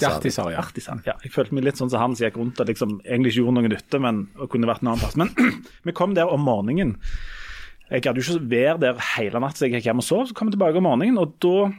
Ahtisaari, 0.07 0.53
ja. 0.53 0.65
Ja, 1.07 1.17
jeg 1.25 1.33
følte 1.33 1.57
meg 1.57 1.65
litt 1.65 1.81
sånn 1.81 1.91
som 1.91 2.03
han 2.03 2.15
som 2.17 2.27
gikk 2.27 2.37
rundt 2.39 2.61
og 2.61 2.69
liksom 2.69 2.99
egentlig 3.01 3.33
ikke 3.33 3.41
gjorde 3.41 3.57
noe 3.57 3.71
nytte, 3.73 4.01
men 4.03 4.25
og 4.37 4.51
kunne 4.53 4.69
vært 4.69 4.85
en 4.85 4.93
annen 4.93 5.01
plass. 5.01 5.17
Men 5.19 5.33
vi 5.87 5.95
kom 5.97 6.13
der 6.17 6.29
om 6.31 6.45
morgenen. 6.45 6.97
Jeg 7.91 8.05
hadde 8.05 8.21
jo 8.21 8.37
ikke 8.37 8.51
vært 8.53 8.83
der 8.85 9.01
hele 9.15 9.41
natt, 9.43 9.57
så 9.57 9.67
jeg 9.67 9.79
gikk 9.79 9.89
hjem 9.89 10.03
og 10.03 10.07
sov. 10.07 10.27
Så 10.29 10.37
kom 10.37 10.51
jeg 10.51 10.55
tilbake 10.55 10.79
om 10.79 10.87
morgenen, 10.87 11.19
og 11.19 11.35
da 11.43 11.71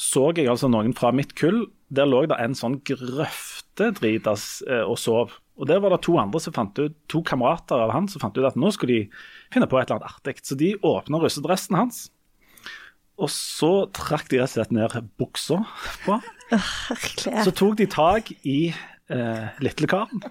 så 0.00 0.30
jeg 0.32 0.48
altså 0.48 0.70
noen 0.70 0.94
fra 0.96 1.12
mitt 1.12 1.34
kull. 1.36 1.66
Der 1.92 2.08
lå 2.08 2.22
det 2.30 2.38
en 2.40 2.54
sånn 2.56 2.78
grøftedritas 2.86 4.62
eh, 4.68 4.84
og 4.86 4.96
sov. 5.02 5.34
Og 5.60 5.68
der 5.68 5.82
var 5.82 5.92
det 5.92 6.00
to 6.06 6.14
andre 6.20 6.40
som 6.40 6.54
fant 6.56 6.78
ut, 6.80 6.94
to 7.10 7.20
kamerater 7.26 7.82
av 7.84 7.92
han 7.92 8.08
som 8.08 8.22
fant 8.22 8.38
ut 8.38 8.46
at 8.48 8.56
nå 8.56 8.70
skulle 8.72 8.94
de 8.94 9.24
finne 9.52 9.68
på 9.68 9.76
et 9.76 9.90
eller 9.90 9.98
annet 9.98 10.14
artig. 10.14 10.38
Så 10.46 10.56
de 10.56 10.72
åpna 10.86 11.20
russedressen 11.20 11.76
hans. 11.76 12.06
Og 13.20 13.28
så 13.32 13.72
trakk 13.96 14.30
de 14.30 14.40
rett 14.40 14.48
og 14.48 14.56
slett 14.56 14.72
ned 14.74 14.96
buksa 15.20 15.60
på 16.06 16.16
Så 17.44 17.52
tok 17.52 17.76
de 17.78 17.86
tak 17.90 18.32
i 18.48 18.72
eh, 19.12 19.46
lillekaren, 19.62 20.24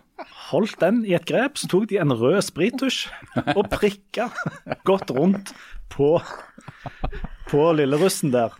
holdt 0.50 0.80
den 0.82 1.04
i 1.08 1.16
et 1.18 1.28
grep, 1.30 1.60
så 1.60 1.70
tok 1.72 1.90
de 1.92 2.00
en 2.02 2.16
rød 2.16 2.42
sprittusj 2.50 3.06
og 3.56 3.70
prikka 3.72 4.30
godt 4.90 5.14
rundt 5.16 5.54
på, 5.94 6.16
på 7.50 7.66
lillerussen 7.78 8.34
der. 8.36 8.56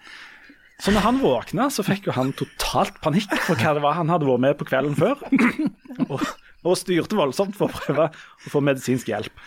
Så 0.80 0.94
når 0.96 1.04
han 1.04 1.18
våkna, 1.20 1.68
så 1.74 1.84
fikk 1.84 2.08
jo 2.08 2.16
han 2.16 2.32
totalt 2.40 3.02
panikk 3.04 3.34
for 3.44 3.60
hva 3.60 3.74
det 3.76 3.84
var 3.84 3.98
han 3.98 4.12
hadde 4.12 4.30
vært 4.30 4.46
med 4.46 4.56
på 4.60 4.68
kvelden 4.70 4.96
før. 4.96 5.20
Og, 6.12 6.24
og 6.66 6.78
styrte 6.80 7.18
voldsomt 7.18 7.56
for 7.58 7.70
å 7.70 7.82
prøve 7.86 8.10
å 8.10 8.52
få 8.52 8.62
medisinsk 8.64 9.12
hjelp. 9.12 9.44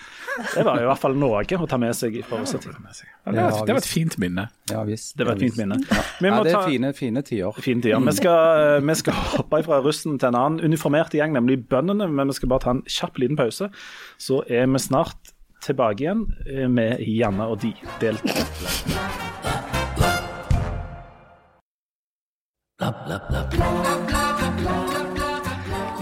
Det 0.54 0.64
var 0.64 0.80
i 0.80 0.86
hvert 0.88 1.00
fall 1.00 1.16
noe 1.18 1.42
å 1.44 1.66
ta 1.68 1.78
med 1.80 1.92
seg 1.96 2.14
russetiden. 2.30 2.86
Ja, 2.88 3.32
det, 3.32 3.42
var, 3.42 3.66
det 3.68 3.74
var 3.76 3.82
et 3.82 3.88
fint 3.88 4.16
minne. 4.22 4.46
Ja 4.70 4.84
visst. 4.88 5.12
Det 5.18 5.26
var 5.28 5.36
et 5.36 5.44
fint 5.44 5.58
minne. 5.60 5.76
Ja. 5.90 6.00
Ja, 6.24 6.40
det 6.46 6.54
er 6.54 6.70
fine, 6.70 6.92
fine 6.96 7.22
tider. 7.26 7.60
Fine 7.60 7.84
tider. 7.84 8.00
Vi 8.06 8.16
skal, 8.16 8.80
vi 8.86 8.96
skal 9.02 9.20
hoppe 9.34 9.62
fra 9.66 9.82
russen 9.84 10.16
til 10.16 10.32
en 10.32 10.40
annen 10.40 10.72
uniformert 10.72 11.12
gjeng, 11.16 11.36
nemlig 11.36 11.60
bøndene. 11.68 12.08
Men 12.08 12.32
vi 12.32 12.38
skal 12.40 12.52
bare 12.54 12.64
ta 12.64 12.76
en 12.78 12.84
kjapp 12.88 13.20
liten 13.20 13.36
pause. 13.40 13.68
Så 14.16 14.40
er 14.48 14.66
vi 14.72 14.80
snart 14.82 15.34
tilbake 15.62 16.02
igjen 16.02 16.26
eh, 16.48 16.68
med 16.68 17.00
Janne 17.06 17.46
og 17.52 17.60
de, 17.62 17.74
del 18.02 18.18
to. 18.24 18.34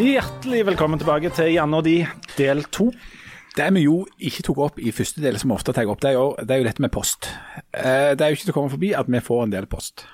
Hjertelig 0.00 0.62
velkommen 0.64 0.96
tilbake 0.96 1.28
til 1.36 1.50
Janne 1.52 1.76
og 1.76 1.84
de, 1.84 1.98
del 2.38 2.62
to. 2.72 2.86
Det 3.52 3.66
vi 3.74 3.82
jo 3.82 3.98
ikke 4.16 4.44
tok 4.46 4.60
opp 4.64 4.78
i 4.80 4.94
første 4.96 5.20
del, 5.20 5.36
som 5.36 5.50
vi 5.50 5.58
ofte 5.58 5.74
tar 5.76 5.90
opp, 5.92 6.00
det 6.00 6.14
er, 6.14 6.16
jo, 6.16 6.30
det 6.40 6.54
er 6.54 6.62
jo 6.62 6.66
dette 6.70 6.80
med 6.80 6.92
post. 6.94 7.28
Eh, 7.76 8.14
det 8.16 8.24
er 8.24 8.30
jo 8.30 8.38
ikke 8.38 8.46
til 8.46 8.54
å 8.54 8.56
komme 8.56 8.72
forbi 8.72 8.94
at 8.96 9.10
vi 9.12 9.20
får 9.26 9.42
en 9.44 9.52
del 9.52 9.68
post. 9.68 10.06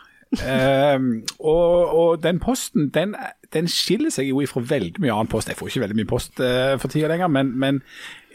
um, 0.42 1.06
og, 1.38 1.92
og 2.00 2.08
den 2.18 2.40
posten 2.42 2.88
den, 2.90 3.14
den 3.54 3.70
skiller 3.70 4.10
seg 4.10 4.26
jo 4.32 4.40
ifra 4.42 4.64
veldig 4.72 5.04
mye 5.04 5.14
annen 5.14 5.30
post. 5.30 5.52
Jeg 5.52 5.60
får 5.60 5.70
ikke 5.70 5.84
veldig 5.84 5.98
mye 6.00 6.10
post 6.16 6.42
uh, 6.42 6.74
for 6.82 6.90
tida 6.90 7.12
lenger, 7.12 7.30
men, 7.36 7.54
men 7.54 7.78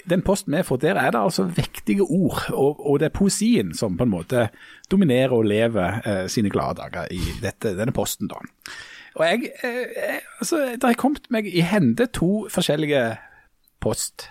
den 0.08 0.24
posten 0.24 0.56
vi 0.56 0.64
får, 0.64 0.80
der 0.86 1.02
er 1.04 1.12
det 1.12 1.20
altså 1.20 1.50
vektige 1.52 2.08
ord. 2.08 2.46
Og, 2.54 2.80
og 2.80 3.02
det 3.04 3.10
er 3.10 3.18
poesien 3.18 3.76
som 3.76 4.00
på 4.00 4.08
en 4.08 4.16
måte 4.16 4.48
dominerer 4.88 5.36
og 5.36 5.52
lever 5.52 6.00
uh, 6.08 6.24
sine 6.32 6.54
glade 6.54 6.80
dager 6.80 7.12
i 7.12 7.20
dette, 7.44 7.76
denne 7.76 7.92
posten. 7.92 8.32
da. 8.32 8.40
Og 9.16 9.26
jeg, 9.26 9.52
eh, 9.64 10.20
altså, 10.40 10.58
Det 10.58 10.84
har 10.84 10.94
kommet 10.94 11.28
meg 11.30 11.48
i 11.48 11.62
hende 11.62 12.06
to 12.06 12.48
forskjellige 12.52 13.18
post 13.82 14.30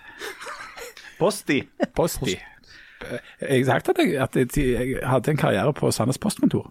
Posti. 1.21 1.63
Posti. 1.97 2.39
Jeg 3.41 3.65
har 3.65 3.65
sagt 3.65 3.89
at 3.89 3.99
jeg, 3.99 4.15
at 4.23 4.37
jeg, 4.37 4.49
jeg 4.57 5.01
hadde 5.05 5.31
en 5.31 5.37
karriere 5.37 5.73
på 5.77 5.91
Sandnes 5.93 6.19
postkontor. 6.19 6.71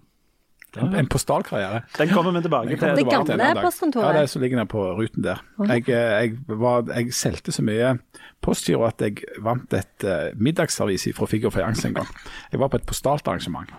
En, 0.78 0.94
en 0.96 1.08
postalkarriere. 1.10 1.82
Den 1.98 2.10
kommer 2.10 2.32
vi 2.32 2.42
tilbake 2.46 2.70
til. 2.70 2.90
Det 2.98 3.06
gamle 3.10 3.62
postkontoret? 3.62 4.16
Ja, 4.16 4.22
det 4.22 4.30
som 4.30 4.42
ligger 4.42 4.58
nede 4.58 4.70
på 4.70 4.84
ruten 4.94 5.24
der. 5.24 5.42
Jeg, 5.68 5.90
eh, 5.90 5.94
jeg, 5.96 6.34
var, 6.48 6.86
jeg 6.96 7.14
solgte 7.14 7.52
så 7.52 7.66
mye 7.66 7.96
postgiro 8.42 8.86
at 8.86 9.02
jeg 9.02 9.24
vant 9.42 9.74
et 9.74 10.06
uh, 10.06 10.30
middagsavis 10.38 11.08
fra 11.18 11.26
Figg 11.26 11.50
og 11.50 11.54
Fajans 11.54 11.86
en 11.86 11.98
gang. 11.98 12.08
Jeg 12.52 12.62
var 12.62 12.70
på 12.70 12.78
et 12.78 12.86
postalt 12.86 13.28
arrangement. 13.28 13.74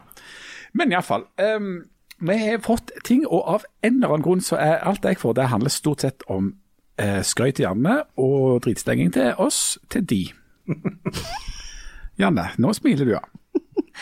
Men 0.74 0.92
iallfall. 0.92 1.26
Um, 1.38 1.84
Vi 2.20 2.36
har 2.36 2.58
fått 2.60 2.90
ting, 3.04 3.22
og 3.26 3.42
av 3.48 3.64
en 3.82 3.94
eller 3.96 4.08
annen 4.14 4.22
grunn 4.26 4.40
så 4.44 4.56
er 4.60 4.82
alt 4.84 5.04
jeg 5.08 5.16
får, 5.18 5.32
det 5.38 5.46
handler 5.48 5.72
stort 5.72 6.00
sett 6.04 6.22
om 6.28 6.50
eh, 7.00 7.22
skryt 7.24 7.54
til 7.56 7.64
Janne 7.64 8.02
og 8.20 8.60
dritstenging 8.64 9.12
til 9.14 9.32
oss, 9.40 9.78
til 9.90 10.04
de. 10.10 10.20
Janne, 12.20 12.48
nå 12.60 12.72
smiler 12.76 13.04
du, 13.08 13.14
ja. 13.16 13.22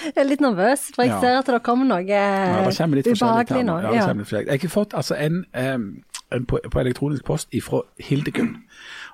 Jeg 0.04 0.14
er 0.22 0.26
litt 0.28 0.42
nervøs, 0.42 0.88
for 0.94 1.02
jeg 1.02 1.10
Ja. 1.14 1.20
ser 1.20 1.38
at 1.38 1.46
det 1.46 1.62
kommer 1.66 1.86
noe 1.86 2.02
ja 2.06 2.66
det 2.68 2.76
kommer 2.76 2.96
litt 3.00 3.06
ubehagelig 3.08 3.64
nå. 3.66 3.78
Ja, 3.82 3.90
det 3.92 4.00
kommer 4.06 4.22
litt 4.22 4.28
forskjellig. 4.28 4.50
Jeg 4.52 4.60
har 4.62 4.68
fått 4.74 4.94
altså 4.94 5.14
en, 5.18 5.38
en 6.32 6.44
på, 6.46 6.58
på 6.70 6.80
elektronisk 6.80 7.24
post 7.24 7.54
fra 7.64 7.80
Hildegunn. 7.98 8.56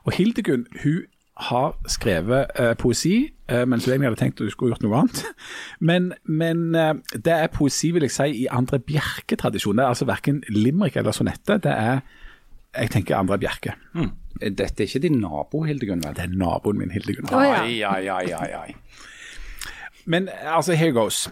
Og 0.05 0.13
Hildegunn 0.17 0.67
hun 0.83 1.05
har 1.37 1.77
skrevet 1.91 2.47
eh, 2.59 2.75
poesi, 2.79 3.33
eh, 3.51 3.65
mens 3.67 3.85
du 3.85 3.91
egentlig 3.91 4.11
hadde 4.13 4.21
tenkt 4.21 4.41
at 4.41 4.47
du 4.47 4.51
skulle 4.51 4.75
gjort 4.75 4.85
noe 4.87 5.01
annet. 5.03 5.25
Men, 5.89 6.13
men 6.25 6.75
eh, 6.79 6.95
det 7.15 7.33
er 7.33 7.51
poesi, 7.53 7.91
vil 7.91 8.07
jeg 8.07 8.15
si, 8.15 8.29
i 8.45 8.47
Andre 8.51 8.79
Bjerke-tradisjon. 8.79 9.77
Det 9.77 9.85
er 9.85 9.95
altså 9.97 10.07
verken 10.09 10.43
limerick 10.49 10.97
eller 10.97 11.13
sonette. 11.13 11.59
Det 11.65 11.73
er, 11.73 12.01
jeg 12.79 12.91
tenker, 12.95 13.17
Andre 13.19 13.39
Bjerke. 13.39 13.75
Dette 14.41 14.83
er 14.83 14.87
ikke 14.87 15.03
din 15.03 15.19
nabo, 15.21 15.65
Hildegunn, 15.67 16.05
vel? 16.07 16.15
Det 16.15 16.29
er 16.29 16.39
naboen 16.39 16.79
min, 16.79 16.95
Hildegunn. 16.95 17.29
Oh, 17.35 17.43
ja. 17.43 17.63
Ai, 17.63 17.83
ai, 17.83 18.07
ai, 18.09 18.33
ai, 18.33 18.51
ai. 18.63 18.77
Men 20.07 20.29
altså, 20.43 20.73
here 20.73 20.93
goes. 20.95 21.27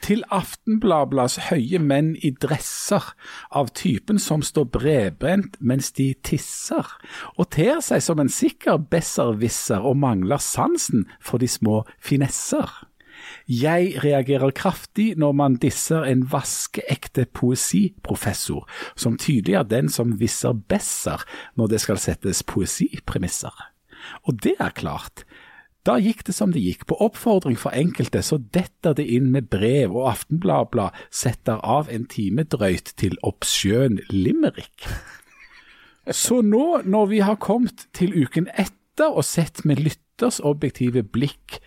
Til 0.00 0.22
Aftenbladblads 0.32 1.36
høye 1.50 1.78
menn 1.82 2.14
i 2.24 2.32
dresser, 2.32 3.12
av 3.52 3.72
typen 3.76 4.18
som 4.22 4.42
står 4.44 4.70
bredbent 4.72 5.58
mens 5.60 5.92
de 5.96 6.12
tisser, 6.24 6.88
og 7.36 7.50
ter 7.54 7.82
seg 7.84 8.02
som 8.04 8.22
en 8.22 8.32
sikker 8.32 8.80
besserwisser 8.92 9.84
og 9.84 9.98
mangler 10.00 10.40
sansen 10.40 11.04
for 11.20 11.42
de 11.42 11.48
små 11.50 11.82
finesser. 12.00 12.70
Jeg 13.50 13.98
reagerer 14.04 14.52
kraftig 14.56 15.12
når 15.20 15.34
man 15.36 15.56
disser 15.60 16.06
en 16.08 16.22
vaskeekte 16.32 17.26
poesiprofessor, 17.36 18.64
som 18.96 19.18
tydelig 19.20 19.58
er 19.60 19.68
den 19.68 19.90
som 19.92 20.16
visser 20.20 20.56
besser 20.70 21.24
når 21.58 21.74
det 21.74 21.82
skal 21.84 22.00
settes 22.00 22.42
poesipremisser. 22.46 23.52
Og 24.24 24.40
det 24.42 24.54
er 24.58 24.72
klart, 24.72 25.24
da 25.88 25.96
gikk 25.96 26.26
det 26.28 26.34
som 26.36 26.52
det 26.52 26.60
gikk. 26.60 26.84
På 26.90 26.98
oppfordring 27.00 27.56
fra 27.58 27.72
enkelte 27.76 28.22
så 28.24 28.36
detter 28.52 28.96
det 28.98 29.06
inn 29.08 29.30
med 29.32 29.48
brev, 29.52 29.94
og 29.96 30.10
Aftenbladblad 30.12 30.96
setter 31.08 31.62
av 31.64 31.88
en 31.92 32.04
time 32.10 32.44
drøyt 32.44 32.92
til 33.00 33.16
oppsjøen 33.26 34.00
limerick. 34.12 34.88
Så 36.10 36.40
nå, 36.44 36.82
når 36.84 37.06
vi 37.12 37.22
har 37.24 37.40
kommet 37.40 37.86
til 37.96 38.12
uken 38.16 38.50
etter 38.58 39.08
og 39.08 39.24
sett 39.24 39.64
med 39.64 39.80
lytters 39.80 40.40
objektive 40.44 41.02
blikk, 41.06 41.60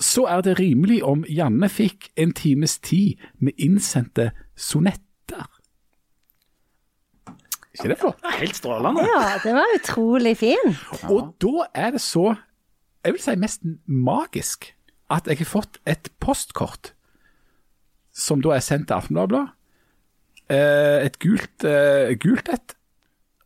så 0.00 0.24
er 0.32 0.42
det 0.42 0.58
rimelig 0.58 1.02
om 1.04 1.26
Janne 1.28 1.68
fikk 1.68 2.08
en 2.16 2.32
times 2.32 2.78
tid 2.80 3.20
med 3.38 3.52
innsendte 3.60 4.30
sonetter. 4.56 5.46
Ikke 7.76 7.92
det 7.92 7.98
flott? 8.00 8.22
Helt 8.40 8.56
strålende. 8.56 9.04
Ja, 9.06 9.36
det 9.44 9.52
var 9.54 9.74
utrolig 9.76 10.34
fint. 10.40 10.80
Og 11.12 11.34
da 11.42 11.68
er 11.74 11.92
det 11.94 12.00
så, 12.02 12.32
jeg 13.04 13.12
vil 13.16 13.22
si 13.22 13.34
mest 13.40 13.62
magisk, 13.86 14.70
at 15.10 15.26
jeg 15.26 15.38
har 15.40 15.48
fått 15.48 15.78
et 15.88 16.10
postkort 16.22 16.92
som 18.12 18.42
da 18.44 18.52
er 18.56 18.62
sendt 18.64 18.88
til 18.90 18.96
Aftenbladet. 18.98 19.46
Eh, 20.50 21.06
et 21.06 21.16
gult, 21.22 21.64
eh, 21.64 22.12
gult 22.20 22.48
et, 22.52 22.74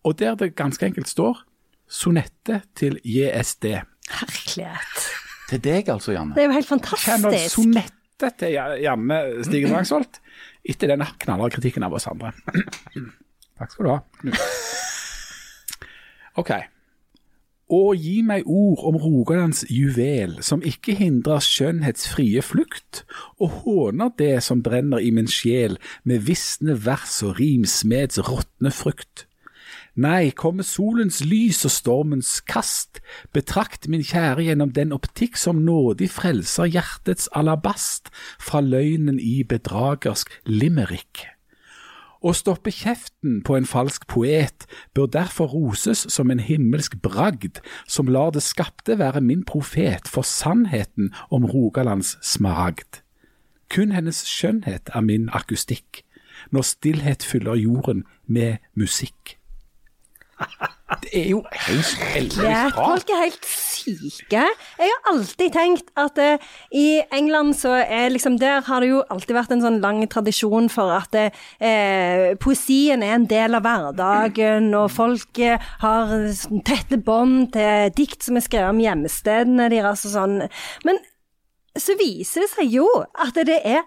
og 0.05 0.17
der 0.19 0.35
det 0.40 0.55
ganske 0.57 0.87
enkelt 0.88 1.09
står 1.09 1.43
sonette 1.88 2.62
til 2.77 2.97
JSD. 3.05 3.64
Herlighet. 4.11 5.05
Til 5.51 5.61
deg 5.64 5.88
altså, 5.93 6.12
Janne. 6.17 6.35
Det 6.35 6.43
er 6.45 6.49
jo 6.49 6.57
helt 6.57 6.69
Kjenner 6.69 6.88
fantastisk. 6.88 7.55
sonette 7.59 8.31
til 8.40 8.55
Ja- 8.57 8.79
Janne 8.81 9.19
Stigen 9.45 9.75
Rangsvold 9.77 10.19
etter 10.64 10.88
den 10.88 11.05
knallharde 11.21 11.55
kritikken 11.59 11.85
av 11.85 11.93
oss 11.93 12.07
andre. 12.09 12.33
Takk 13.59 13.71
skal 13.71 13.85
du 13.85 13.90
ha. 13.93 13.99
Knut. 14.21 14.40
OK. 16.40 16.51
Å 17.72 17.94
gi 17.96 18.18
meg 18.20 18.44
ord 18.44 18.83
om 18.85 18.96
Rogalands 19.00 19.62
juvel, 19.72 20.37
som 20.44 20.61
ikke 20.61 20.92
hindrer 20.98 21.40
skjønnhetsfrie 21.40 22.42
flukt, 22.44 23.05
og 23.40 23.62
håner 23.64 24.12
det 24.20 24.35
som 24.44 24.61
brenner 24.62 25.00
i 25.00 25.09
min 25.16 25.31
sjel 25.31 25.79
med 26.05 26.27
visne 26.29 26.77
vers 26.85 27.22
og 27.24 27.38
rimsmeds 27.40 28.20
råtne 28.29 28.72
frukt. 28.74 29.24
Nei, 29.96 30.35
komme 30.35 30.66
solens 30.66 31.20
lys 31.24 31.62
og 31.64 31.72
stormens 31.72 32.40
kast, 32.50 32.98
betrakt 33.33 33.87
min 33.88 34.03
kjære 34.05 34.48
gjennom 34.48 34.74
den 34.74 34.92
optikk 34.92 35.38
som 35.40 35.62
nådig 35.64 36.11
frelser 36.12 36.68
hjertets 36.68 37.31
alabast 37.33 38.11
fra 38.42 38.61
løgnen 38.61 39.22
i 39.22 39.40
bedragersk 39.46 40.35
limerick. 40.50 41.34
Å 42.25 42.33
stoppe 42.33 42.73
kjeften 42.73 43.43
på 43.45 43.53
en 43.59 43.67
falsk 43.69 44.07
poet 44.09 44.65
bør 44.97 45.11
derfor 45.13 45.51
roses 45.53 46.07
som 46.09 46.31
en 46.33 46.41
himmelsk 46.41 46.97
bragd, 47.05 47.61
som 47.85 48.09
lar 48.09 48.33
det 48.33 48.41
skapte 48.47 48.97
være 48.97 49.21
min 49.21 49.43
profet 49.45 50.09
for 50.09 50.25
sannheten 50.25 51.13
om 51.29 51.45
Rogalands 51.45 52.15
smaragd. 52.25 53.03
Kun 53.69 53.93
hennes 53.93 54.23
skjønnhet 54.25 54.89
er 54.97 55.05
min 55.05 55.29
akustikk, 55.37 56.01
når 56.49 56.65
stillhet 56.73 57.29
fyller 57.29 57.61
jorden 57.61 58.07
med 58.25 58.57
musikk. 58.73 59.37
Det 61.03 61.11
er 61.16 61.29
jo 61.31 61.40
helt 61.66 62.35
bra. 62.37 62.59
folk 62.75 63.11
er 63.12 63.20
helt 63.25 63.47
syke. 63.47 64.42
Jeg 64.79 64.90
har 64.90 65.12
alltid 65.12 65.55
tenkt 65.55 65.92
at 66.01 66.18
uh, 66.20 66.51
i 66.75 67.03
England 67.12 67.55
så 67.59 67.75
er 67.83 68.12
liksom 68.12 68.38
Der 68.40 68.64
har 68.66 68.81
det 68.81 68.90
jo 68.90 69.03
alltid 69.11 69.35
vært 69.37 69.55
en 69.55 69.64
sånn 69.64 69.81
lang 69.85 70.03
tradisjon 70.11 70.68
for 70.73 70.92
at 70.94 71.16
uh, 71.16 72.35
poesien 72.40 73.03
er 73.05 73.16
en 73.16 73.27
del 73.31 73.57
av 73.57 73.64
hverdagen, 73.66 74.70
og 74.79 74.92
folk 74.92 75.40
uh, 75.40 75.73
har 75.85 76.14
tette 76.66 77.01
bånd 77.01 77.53
til 77.57 77.94
dikt 77.97 78.27
som 78.27 78.38
er 78.38 78.47
skrevet 78.47 78.75
om 78.75 78.85
hjemstedene 78.85 79.70
deres 79.73 80.07
og 80.09 80.16
sånn. 80.16 80.38
Men 80.87 81.03
så 81.79 81.97
viser 81.99 82.44
det 82.44 82.53
seg 82.53 82.79
jo 82.79 82.87
at 83.25 83.35
det 83.49 83.61
er 83.64 83.83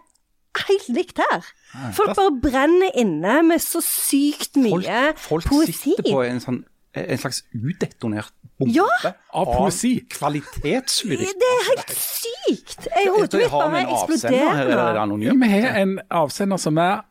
helt 0.67 0.89
likt 0.91 1.21
her. 1.21 1.45
Folk 1.93 2.15
bare 2.15 2.31
brenner 2.41 2.91
inne 2.97 3.41
med 3.43 3.59
så 3.61 3.81
sykt 3.83 4.55
mye 4.57 5.13
Folk, 5.17 5.43
folk 5.43 5.45
poesi. 5.51 5.73
sitter 5.73 6.07
på 6.13 6.21
en, 6.25 6.39
sånn, 6.41 6.61
en 6.95 7.17
slags 7.21 7.43
udetonert 7.53 8.31
bombe 8.57 8.73
Ja. 8.73 8.87
Av 9.33 9.45
poesi. 9.51 9.99
kvalitetslyrikk. 10.09 11.35
Det 11.37 11.51
er 11.51 11.67
helt 11.69 11.91
sykt! 11.97 12.87
Jeg 12.87 13.11
Hodet 13.13 13.41
mitt 13.43 13.51
bare 13.51 13.83
eksploderer 13.83 14.55
her, 14.55 14.71
er 14.71 14.93
det 14.93 15.01
anonym? 15.03 15.41
vi 15.43 15.49
har 15.53 15.77
en 15.83 15.99
avsender 16.09 16.57
som 16.57 16.77
er 16.81 17.03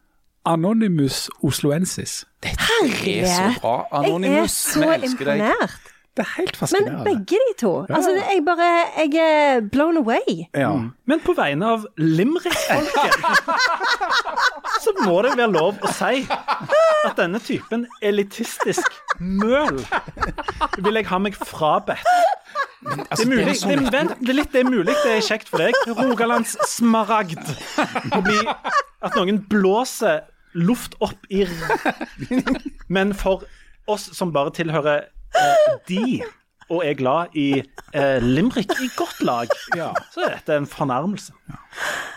Anonymous 0.46 1.28
Osloensis. 1.42 2.24
Dette 2.42 2.62
er 2.62 3.26
så 3.26 3.60
bra. 3.60 3.76
Jeg 3.90 3.98
er 4.00 4.04
Anonymous, 4.04 4.50
så 4.50 4.80
vi 4.80 4.86
elsker 4.94 5.24
deg. 5.24 5.40
imponert. 5.42 5.92
Det 6.16 6.24
er 6.24 6.30
helt 6.38 6.56
fascinerende. 6.56 7.02
Men 7.04 7.04
begge 7.04 7.38
de 7.42 7.52
to. 7.60 7.70
Altså, 7.92 8.10
jeg 8.16 8.40
bare 8.46 8.68
Jeg 8.96 9.14
er 9.20 9.60
blown 9.72 9.96
away. 10.00 10.46
ja. 10.56 10.70
Men 11.06 11.20
på 11.20 11.34
vegne 11.36 11.66
av 11.74 11.84
Limerick-folket 12.00 13.12
så 14.84 14.92
må 15.04 15.18
det 15.26 15.34
være 15.38 15.52
lov 15.54 15.76
å 15.84 15.90
si 15.94 16.22
at 16.30 17.14
denne 17.18 17.38
typen 17.44 17.84
elitistisk 18.02 18.96
møl 19.20 19.78
vil 20.82 20.98
jeg 21.00 21.06
ha 21.10 21.18
meg 21.22 21.36
frabedt. 21.38 22.08
Det 22.86 23.22
er, 23.22 23.28
mulig, 23.28 23.44
det, 23.46 23.72
er, 23.76 23.84
vent, 23.92 24.12
det, 24.20 24.28
er 24.30 24.36
litt, 24.40 24.50
det 24.52 24.60
er 24.62 24.68
mulig 24.70 24.94
det 25.04 25.12
er 25.16 25.22
kjekt 25.24 25.48
for 25.50 25.62
deg. 25.62 25.76
Rogalands 25.96 26.56
smaragd. 26.70 27.40
Å 28.14 28.20
bli, 28.22 28.36
at 29.02 29.16
noen 29.16 29.40
blåser 29.50 30.24
luft 30.56 30.94
opp 31.04 31.26
i 31.32 31.44
r- 31.46 32.30
Men 32.94 33.14
for 33.16 33.42
oss 33.90 34.08
som 34.16 34.32
bare 34.34 34.52
tilhører 34.54 35.06
de, 35.88 36.22
og 36.70 36.82
er 36.86 36.94
glad 36.98 37.34
i 37.38 37.62
eh, 37.94 38.18
limerick 38.22 38.72
i 38.82 38.88
godt 38.96 39.20
lag, 39.22 39.48
Ja. 39.76 39.92
så 40.14 40.24
er 40.26 40.34
dette 40.38 40.56
en 40.56 40.66
fornærmelse. 40.66 41.32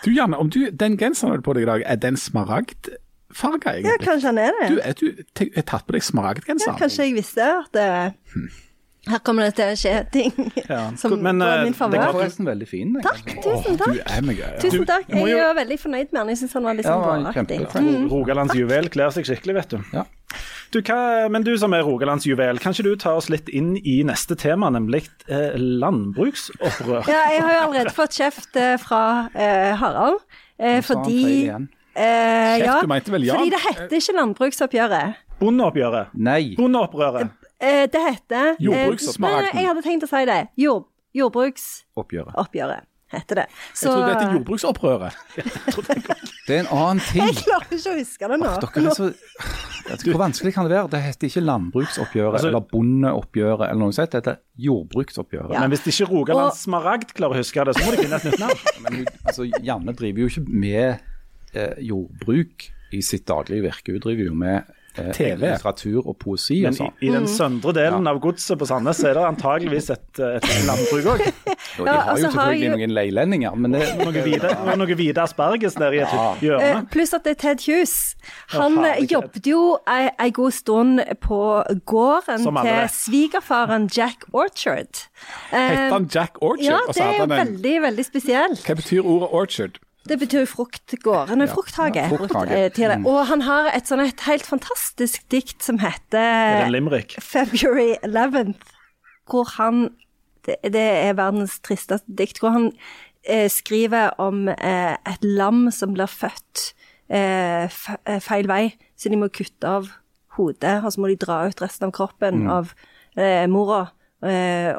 Du 0.06 0.12
Janne, 0.12 0.38
om 0.40 0.50
du, 0.50 0.70
den 0.72 0.98
genseren 0.98 1.32
du 1.34 1.38
har 1.38 1.46
på 1.46 1.54
deg 1.58 1.64
i 1.68 1.70
dag, 1.70 1.84
er 1.86 1.96
den 2.02 2.18
smaragdfarga 2.18 3.76
Ja, 3.76 3.76
egentlig? 3.76 4.08
kanskje 4.08 4.26
han 4.32 4.38
er 4.38 4.52
Du, 4.70 4.76
det. 4.76 4.86
er 4.86 4.94
du 4.94 5.24
te- 5.36 5.52
har 5.56 5.62
tatt 5.70 5.86
på 5.88 5.94
deg 5.94 6.04
Ja, 6.74 6.74
kanskje 6.80 7.04
jeg 7.10 7.14
visste 7.20 7.46
at 7.60 7.72
det, 7.74 7.88
her 9.10 9.20
kommer 9.26 9.44
det 9.48 9.56
til 9.56 9.66
å 9.72 9.76
skje 9.80 9.94
ting 10.12 10.52
Ja. 10.70 10.92
som 11.02 11.16
Men, 11.22 11.40
går 11.40 11.48
i 11.48 11.58
eh, 11.60 11.64
min 11.70 11.74
favør. 11.78 11.92
Det 11.92 12.00
går 12.00 12.06
var 12.14 12.18
forresten 12.20 12.46
veldig 12.50 12.68
fin. 12.68 12.94
jeg. 12.96 13.04
Takk, 13.04 13.44
tusen 13.46 13.78
Du 13.78 13.84
takk. 13.84 14.02
er 14.18 14.22
meg, 14.22 14.38
ja. 14.42 14.50
Tusen 14.62 14.86
takk. 14.86 15.06
Jeg 15.10 15.30
jo- 15.30 15.38
er 15.50 15.54
veldig 15.62 15.80
fornøyd 15.80 16.12
med 16.12 16.20
den. 16.22 16.30
Jeg 16.34 16.38
syns 16.44 16.54
han 16.54 16.64
var 16.64 16.74
litt 16.80 16.86
Ja, 16.86 16.98
var 17.00 17.34
kjempefin. 17.34 17.88
Mm. 17.90 18.10
Rogalands 18.12 18.54
juvel 18.56 18.90
kler 18.90 19.10
seg 19.16 19.26
skikkelig, 19.30 19.56
vet 19.62 19.70
du. 19.70 19.80
Ja. 19.94 20.04
Du 20.74 20.80
hva, 20.86 21.28
men 21.32 21.44
du 21.46 21.52
som 21.58 21.74
er 21.74 21.82
rogalandsjuvel, 21.88 22.60
kan 22.62 22.76
ikke 22.76 22.86
du 22.88 22.96
ta 23.02 23.16
oss 23.20 23.30
litt 23.32 23.50
inn 23.50 23.76
i 23.82 24.00
neste 24.08 24.36
tema, 24.40 24.70
nemlig 24.74 25.06
eh, 25.28 25.56
landbruksopprør? 25.58 27.08
Ja, 27.10 27.24
jeg 27.34 27.44
har 27.46 27.54
jo 27.56 27.62
allerede 27.68 27.94
fått 27.96 28.18
kjeft 28.20 28.56
eh, 28.60 28.76
fra 28.82 29.02
eh, 29.34 29.74
Harald. 29.80 30.22
Eh, 30.60 30.80
fordi 30.86 31.50
eh, 31.50 31.66
Kjeft, 31.96 32.66
ja, 32.66 32.78
du 32.84 32.92
mente 32.92 33.14
vel 33.16 33.26
ja? 33.28 33.38
Fordi 33.40 33.54
det 33.56 33.62
heter 33.66 33.98
ikke 34.02 34.16
landbruksoppgjøret. 34.20 35.20
Bondeoppgjøret. 35.40 36.16
Nei. 36.20 36.42
Bondeopprøret. 36.60 37.36
Eh, 37.60 37.86
det 37.92 38.02
heter 38.06 38.56
Jordbruksoppgjøret. 38.64 39.56
Jeg 39.56 39.68
hadde 39.72 39.84
tenkt 39.86 40.06
å 40.08 40.12
si 40.12 40.24
det. 40.28 40.40
Jord, 40.60 40.86
jordbruksoppgjøret. 41.16 42.86
Heter 43.10 43.40
det. 43.42 43.46
Jeg 43.74 43.90
tror 43.90 44.04
det 44.06 44.16
het 44.20 44.34
jordbruksopprøret. 44.36 45.14
Det 46.50 46.56
er 46.56 46.60
en 46.64 46.70
annen 46.74 47.00
ting. 47.06 47.28
Jeg 47.30 47.44
klarer 47.44 47.74
ikke 47.76 47.92
å 47.92 47.98
huske 48.00 48.28
det 48.32 48.38
nå. 48.42 48.52
Dere 48.64 48.90
er 48.90 48.96
så, 48.98 49.10
hvor 50.02 50.18
vanskelig 50.18 50.54
kan 50.56 50.66
det 50.66 50.74
være? 50.74 50.90
Det 50.90 51.02
heter 51.04 51.30
ikke 51.30 51.44
landbruksoppgjøret 51.46 52.38
Altså- 52.40 52.50
eller 52.50 52.64
bondeoppgjøret 52.72 53.66
eller 53.68 53.82
noe 53.84 53.94
sånt. 53.94 54.10
Det 54.14 54.22
heter 54.24 54.40
jordbruksoppgjøret. 54.66 55.54
Ja. 55.54 55.62
Men 55.62 55.74
hvis 55.76 55.86
ikke 55.92 56.10
Rogaland 56.10 56.50
Og- 56.52 56.58
Smaragd 56.58 57.14
klarer 57.14 57.38
å 57.38 57.42
huske 57.44 57.66
det, 57.70 57.76
så 57.78 57.86
må 57.86 57.94
de 57.94 58.02
finne 58.02 58.18
et 58.18 58.26
nytt 58.30 58.42
navn. 58.42 58.66
Men 58.86 59.06
altså, 59.30 59.46
Janne 59.62 59.94
driver 60.02 60.26
jo 60.26 60.32
ikke 60.34 60.46
med 60.66 61.00
eh, 61.54 61.76
jordbruk 61.86 62.70
i 62.98 63.02
sitt 63.06 63.26
daglige 63.30 63.66
virke. 63.70 63.94
Hun 63.94 64.02
driver 64.06 64.26
jo 64.32 64.34
med 64.34 64.74
TV. 65.14 65.38
litteratur 65.42 66.08
og 66.08 66.18
poesi 66.20 66.62
Men 66.64 66.74
og 66.74 66.74
i, 66.74 66.78
sånn. 66.78 66.94
i 67.02 67.10
den 67.14 67.28
søndre 67.28 67.74
delen 67.74 68.08
av 68.08 68.20
godset 68.20 68.58
på 68.60 68.66
Sandnes 68.68 69.00
er 69.04 69.14
det 69.14 69.24
antageligvis 69.28 69.90
et, 69.94 70.20
et 70.20 70.48
landbruk 70.68 71.06
òg. 71.14 71.24
Jo, 71.78 71.86
de 71.86 71.92
Ja, 71.92 72.00
har 72.02 72.12
altså, 72.12 72.26
jo 72.26 72.30
har 72.30 72.32
selvfølgelig 72.32 72.66
jo- 72.66 72.78
noen 72.78 72.94
leilendinger, 72.96 73.56
men 73.56 73.72
det 73.76 73.82
Noe 74.00 74.24
hvite, 74.26 74.50
noe 74.80 74.96
hvite 74.98 75.22
asperges 75.24 75.78
nede 75.80 75.96
i 75.96 76.00
et 76.04 76.14
Eh, 76.14 76.42
hjørne. 76.44 76.90
pluss 76.92 77.14
at 77.14 77.24
det 77.24 77.32
er 77.32 77.40
Ted 77.44 77.62
Hughes. 77.68 78.16
Han 78.56 78.78
Å, 78.80 78.86
eh, 78.90 79.06
jobbet 79.06 79.46
jo 79.48 79.78
ei, 79.88 80.10
ei 80.20 80.30
god 80.32 80.52
stund 80.52 81.00
på 81.22 81.40
gården 81.86 82.44
til 82.44 82.90
svigerfaren 82.96 83.90
Jack 83.96 84.26
Orchard. 84.34 85.06
Hette 85.52 85.76
Heter 85.76 85.94
han 85.94 86.10
Jack 86.12 86.38
Orchard? 86.42 86.66
ja, 86.66 86.80
det 86.88 87.04
er 87.04 87.18
jo 87.18 87.24
en- 87.24 87.36
veldig, 87.38 87.76
veldig 87.82 88.06
spesielt. 88.06 88.64
Hva 88.66 88.76
betyr 88.76 89.04
ordet 89.06 89.30
orchard? 89.32 89.80
Det 90.10 90.18
betyr 90.20 90.46
fruktgård. 90.50 91.30
En 91.30 91.46
frukthage. 91.48 92.02
ja, 92.02 92.10
frukthage. 92.10 92.56
Eh, 92.58 92.72
til 92.74 92.90
det. 92.90 92.98
Og 93.06 93.20
han 93.30 93.44
har 93.46 93.70
et 93.76 93.90
sånn 93.90 94.02
et 94.02 94.26
helt 94.26 94.48
fantastisk 94.48 95.28
dikt 95.30 95.62
som 95.64 95.78
Er 95.78 95.86
heter? 95.92 96.66
February 97.22 97.96
11th, 98.04 98.74
hvor 99.30 99.56
han 99.58 99.90
Det, 100.46 100.56
det 100.64 100.82
er 100.82 101.14
verdens 101.14 101.60
tristeste 101.60 102.08
dikt. 102.18 102.40
Hvor 102.40 102.50
han 102.56 102.72
eh, 103.28 103.50
skriver 103.52 104.16
om 104.18 104.48
eh, 104.50 104.96
et 105.06 105.24
lam 105.24 105.68
som 105.76 105.94
blir 105.94 106.08
født 106.08 106.74
eh, 107.12 107.68
eh, 107.68 108.20
feil 108.24 108.48
vei, 108.48 108.72
så 108.98 109.12
de 109.12 109.20
må 109.20 109.28
kutte 109.28 109.68
av 109.68 109.92
hodet, 110.38 110.80
og 110.84 110.94
så 110.94 111.02
må 111.04 111.12
de 111.12 111.20
dra 111.20 111.42
ut 111.52 111.62
resten 111.62 111.90
av 111.90 111.92
kroppen 111.92 112.48
av 112.50 112.74
eh, 113.18 113.46
mora. 113.52 113.90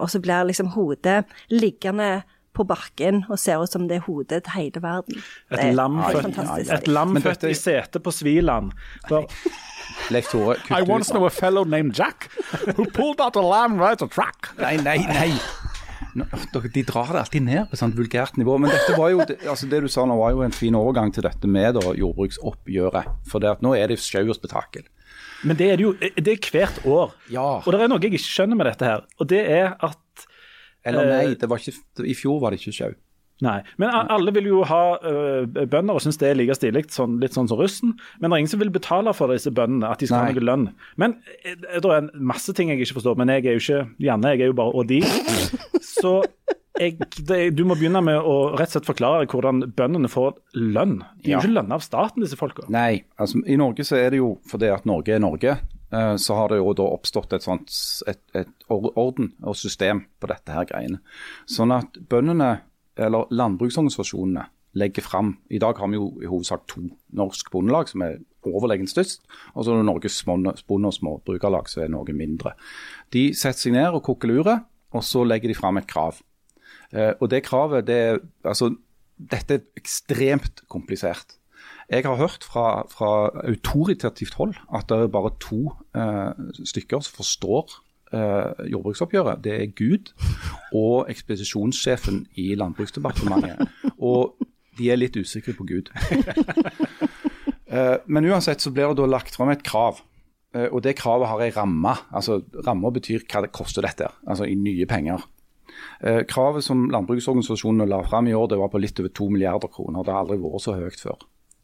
Og 0.00 0.08
så 0.12 0.18
blir 0.20 0.44
liksom 0.44 0.72
hodet 0.74 1.22
liggende 1.48 2.22
på 2.60 2.68
bakken 2.68 3.24
og 3.28 3.40
ser 3.40 3.62
ut 3.64 3.72
som 3.72 3.88
det 3.90 4.00
er 4.00 4.06
hodet 4.06 4.44
til 4.46 4.56
hele 4.56 4.84
verden. 4.84 5.22
Et 5.56 5.72
lam 5.74 6.00
født, 6.04 7.24
født 7.24 7.48
i 7.50 7.56
setet 7.56 8.04
på 8.04 8.12
Sviland. 8.14 8.70
Leif 10.10 10.30
Tore 10.30 10.56
I 10.70 10.82
once 10.86 11.10
know 11.10 11.26
a 11.26 11.30
fellow 11.30 11.64
named 11.64 11.94
Jack 11.98 12.28
who 12.76 12.86
pulled 12.86 13.20
out 13.20 13.36
a 13.36 13.42
lamb 13.42 13.80
right 13.80 14.00
a 14.02 14.08
track. 14.08 14.52
Nei, 14.60 14.76
nei, 14.76 14.98
nei. 15.08 15.32
De 16.14 16.82
drar 16.82 17.12
det 17.12 17.20
alltid 17.20 17.44
ned 17.46 17.68
på 17.70 17.78
sånt 17.78 17.94
vulgært 17.98 18.38
nivå. 18.40 18.56
Men 18.58 18.72
dette 18.74 18.96
var 18.98 19.12
jo, 19.12 19.20
altså 19.22 19.68
det 19.70 19.82
du 19.84 19.90
sa 19.90 20.06
nå 20.08 20.16
var 20.18 20.34
jo 20.34 20.42
en 20.46 20.54
fin 20.54 20.74
overgang 20.74 21.12
til 21.14 21.22
dette 21.26 21.50
med 21.50 21.76
da, 21.78 21.92
jordbruksoppgjøret. 21.98 23.12
For 23.30 23.42
det 23.42 23.52
at 23.56 23.62
nå 23.62 23.76
er 23.78 23.92
det 23.92 24.00
sjauårspetakkel. 24.02 24.88
men 25.44 25.56
det 25.56 25.70
er 25.72 25.76
det 25.78 25.84
jo 25.86 25.92
det 26.00 26.32
er 26.34 26.50
hvert 26.52 26.80
år. 26.84 27.14
Ja. 27.32 27.62
Og 27.62 27.72
det 27.72 27.80
er 27.80 27.88
noe 27.92 28.02
jeg 28.02 28.12
ikke 28.12 28.26
skjønner 28.26 28.58
med 28.58 28.66
dette 28.72 28.84
her. 28.90 29.06
Og 29.20 29.30
det 29.30 29.40
er 29.46 29.76
at 29.80 29.98
Eller 30.84 31.04
Eh, 31.06 31.12
nei, 31.28 31.34
det 31.40 31.48
var 31.50 31.58
ikke, 31.58 31.76
i 32.08 32.14
fjor 32.16 32.40
var 32.40 32.50
det 32.54 32.60
ikke 32.62 32.72
sjau. 32.76 32.92
Nei. 33.40 33.62
Men 33.80 33.88
alle 34.12 34.32
vil 34.36 34.50
jo 34.50 34.58
ha 34.68 34.98
uh, 35.00 35.46
bønder 35.48 35.96
og 35.96 36.02
syns 36.04 36.18
det 36.20 36.28
er 36.28 36.34
like 36.36 36.52
stilig, 36.58 36.82
sånn, 36.92 37.14
litt 37.22 37.32
sånn 37.32 37.48
som 37.48 37.56
russen. 37.56 37.94
Men 38.20 38.28
det 38.28 38.34
er 38.36 38.42
ingen 38.42 38.50
som 38.52 38.60
vil 38.60 38.68
betale 38.74 39.14
for 39.16 39.32
disse 39.32 39.48
bøndene, 39.56 39.88
at 39.88 39.98
de 40.02 40.06
skal 40.10 40.26
Nei. 40.26 40.26
ha 40.28 40.36
noe 40.36 40.44
lønn. 40.44 40.66
Men 41.00 41.14
eh, 41.46 41.54
det 41.56 41.80
er 41.88 42.10
masse 42.20 42.52
ting 42.52 42.68
jeg 42.68 42.82
ikke 42.84 42.98
forstår. 43.00 43.16
Men 43.16 43.32
jeg 43.32 43.46
er 43.48 43.56
jo 43.56 43.62
ikke 43.64 43.80
Janne, 44.04 44.34
jeg 44.36 44.44
er 44.44 44.52
jo 44.52 44.58
bare 44.60 44.76
og 44.76 44.90
de. 44.92 45.00
Så 45.80 46.12
jeg, 46.80 46.98
det, 47.28 47.40
du 47.56 47.64
må 47.68 47.76
begynne 47.80 48.00
med 48.04 48.20
å 48.20 48.36
rett 48.56 48.70
og 48.70 48.76
slett 48.76 48.88
forklare 48.88 49.26
hvordan 49.32 49.64
bøndene 49.76 50.08
får 50.12 50.36
lønn. 50.60 50.98
De 51.24 51.32
er 51.32 51.34
Ja. 51.34 51.40
jo 51.40 51.48
ikke 51.48 51.56
lønna 51.56 51.76
av 51.80 51.84
staten, 51.84 52.20
disse 52.24 52.36
folka. 52.40 52.68
Nei, 52.72 53.04
altså 53.20 53.40
i 53.48 53.56
Norge 53.60 53.84
så 53.88 53.96
er 54.00 54.12
det 54.14 54.20
jo 54.20 54.34
fordi 54.48 54.68
at 54.72 54.84
Norge 54.88 55.16
er 55.16 55.20
Norge. 55.24 55.56
Eh, 55.92 56.16
Så 56.16 56.36
har 56.38 56.48
det 56.50 56.60
jo 56.60 56.72
da 56.76 56.86
oppstått 56.94 57.32
et 57.36 57.46
sånt 57.46 57.74
et, 58.10 58.22
et 58.34 58.70
orden 58.70 59.32
og 59.42 59.56
system 59.56 60.06
på 60.20 60.30
dette 60.30 60.54
her 60.54 60.68
greiene. 60.68 61.02
Sånn 61.50 61.74
at 61.74 62.00
bøndene, 62.10 62.60
eller 63.00 63.30
landbruksorganisasjonene, 63.30 64.48
legger 64.78 65.02
fram 65.02 65.32
I 65.50 65.58
dag 65.58 65.78
har 65.82 65.88
vi 65.90 65.98
jo 65.98 66.12
i 66.22 66.28
hovedsak 66.30 66.66
to 66.70 66.84
norsk 67.18 67.48
bondelag 67.50 67.88
som 67.90 68.04
er 68.06 68.20
overlegent 68.46 68.92
størst, 68.92 69.24
og 69.54 69.64
så 69.64 69.74
er 69.74 69.80
det 69.80 69.88
Norges 69.88 70.22
Bonde- 70.24 70.88
og 70.88 70.94
småbrukerlag 70.96 71.68
som 71.68 71.82
er 71.84 71.90
noe 71.92 72.14
mindre. 72.16 72.54
De 73.12 73.30
setter 73.36 73.66
seg 73.66 73.74
ned 73.76 73.96
og 73.96 74.04
koker 74.06 74.30
luret, 74.30 74.64
og 74.96 75.04
så 75.04 75.24
legger 75.26 75.50
de 75.50 75.58
fram 75.58 75.76
et 75.76 75.88
krav. 75.90 76.22
Eh, 76.92 77.12
og 77.20 77.28
det 77.30 77.44
kravet, 77.46 77.86
det 77.86 77.98
er 77.98 78.22
altså 78.44 78.74
Dette 79.20 79.58
er 79.58 79.64
ekstremt 79.76 80.62
komplisert. 80.72 81.34
Jeg 81.90 82.06
har 82.06 82.16
hørt 82.16 82.44
fra, 82.46 82.86
fra 82.90 83.30
autoritativt 83.50 84.34
hold 84.38 84.54
at 84.74 84.86
det 84.88 84.98
er 84.98 85.10
bare 85.10 85.32
to 85.42 85.72
eh, 85.98 86.50
stykker 86.70 87.02
som 87.02 87.16
forstår 87.18 87.72
eh, 88.14 88.68
jordbruksoppgjøret. 88.70 89.42
Det 89.42 89.56
er 89.56 89.72
Gud 89.74 90.12
og 90.72 91.10
ekspedisjonssjefen 91.10 92.28
i 92.38 92.54
Landbruksdepartementet. 92.54 93.66
Og 93.98 94.38
de 94.78 94.90
er 94.90 95.00
litt 95.00 95.18
usikre 95.18 95.56
på 95.58 95.66
Gud. 95.68 95.90
Eh, 97.70 98.00
men 98.10 98.26
uansett 98.26 98.58
så 98.58 98.72
blir 98.74 98.90
det 98.90 98.98
da 98.98 99.04
lagt 99.06 99.36
fram 99.38 99.52
et 99.52 99.60
krav. 99.62 100.00
Eh, 100.50 100.66
og 100.74 100.80
det 100.82 100.96
kravet 100.98 101.28
har 101.30 101.42
ei 101.44 101.52
ramme. 101.54 101.92
Altså 102.10 102.40
ramma 102.66 102.90
betyr 102.90 103.22
hva 103.30 103.44
det 103.44 103.52
koster 103.54 103.86
dette, 103.86 104.08
altså 104.26 104.48
i 104.50 104.56
nye 104.58 104.88
penger. 104.90 105.22
Eh, 106.02 106.24
kravet 106.26 106.66
som 106.66 106.88
landbruksorganisasjonene 106.90 107.86
la 107.86 108.00
fram 108.08 108.26
i 108.26 108.34
år, 108.34 108.48
det 108.50 108.58
var 108.58 108.72
på 108.72 108.80
litt 108.82 108.98
over 108.98 109.14
2 109.14 109.28
milliarder 109.36 109.70
kroner. 109.70 110.02
Det 110.02 110.10
har 110.10 110.24
aldri 110.24 110.40
vært 110.42 110.64
så 110.66 110.74
høyt 110.80 110.98
før. 110.98 111.22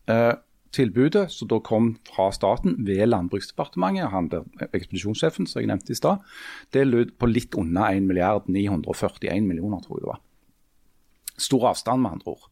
Eh, 0.09 0.35
tilbudet 0.77 1.31
som 1.33 1.49
da 1.49 1.59
kom 1.65 1.95
fra 2.07 2.29
staten 2.35 2.77
ved 2.87 3.07
Landbruksdepartementet, 3.09 4.11
han 4.13 4.29
der 4.33 4.45
ekspedisjonssjefen 4.73 5.49
som 5.49 5.63
jeg 5.63 5.71
nevnte 5.71 5.95
i 5.95 5.99
stad, 5.99 6.25
det 6.75 6.87
lød 6.87 7.15
på 7.21 7.31
litt 7.31 7.57
under 7.59 7.95
1 7.95 8.07
milliard 8.09 8.51
941 8.51 9.47
millioner, 9.47 9.81
tror 9.85 9.99
jeg 9.99 10.05
det 10.05 10.13
var. 10.13 10.21
Stor 11.37 11.71
avstand, 11.73 12.03
med 12.03 12.17
andre 12.17 12.35
ord. 12.37 12.51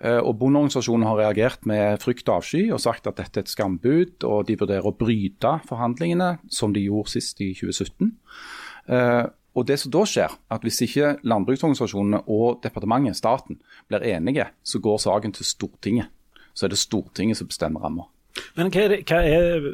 Eh, 0.00 0.20
Og 0.20 0.38
Bondeorganisasjonen 0.38 1.06
har 1.06 1.20
reagert 1.22 1.66
med 1.66 2.02
frykt 2.02 2.28
og 2.28 2.42
avsky 2.42 2.66
og 2.72 2.80
sagt 2.80 3.06
at 3.06 3.16
dette 3.16 3.40
er 3.40 3.46
et 3.46 3.52
skambud, 3.52 4.24
og 4.24 4.46
de 4.48 4.58
vurderer 4.58 4.86
å 4.86 4.96
bryte 4.96 5.60
forhandlingene, 5.68 6.38
som 6.50 6.72
de 6.72 6.84
gjorde 6.84 7.14
sist 7.14 7.40
i 7.40 7.54
2017. 7.54 8.12
Eh, 8.88 9.24
og 9.54 9.66
det 9.68 9.78
som 9.78 9.92
da 9.94 10.02
skjer, 10.04 10.32
at 10.50 10.62
Hvis 10.62 10.82
ikke 10.82 11.18
landbruksorganisasjonene 11.22 12.24
og 12.26 12.60
departementet, 12.62 13.16
staten, 13.16 13.60
blir 13.88 14.02
enige, 14.02 14.48
så 14.64 14.80
går 14.80 14.98
saken 14.98 15.32
til 15.32 15.44
Stortinget. 15.44 16.08
Så 16.54 16.66
er 16.66 16.74
det 16.74 16.80
Stortinget 16.80 17.40
som 17.40 17.50
bestemmer 17.50 17.82
ramma. 17.84 18.08
Men 18.58 18.70
hva, 18.74 18.86
det, 18.90 19.00
hva, 19.06 19.20
er, 19.22 19.66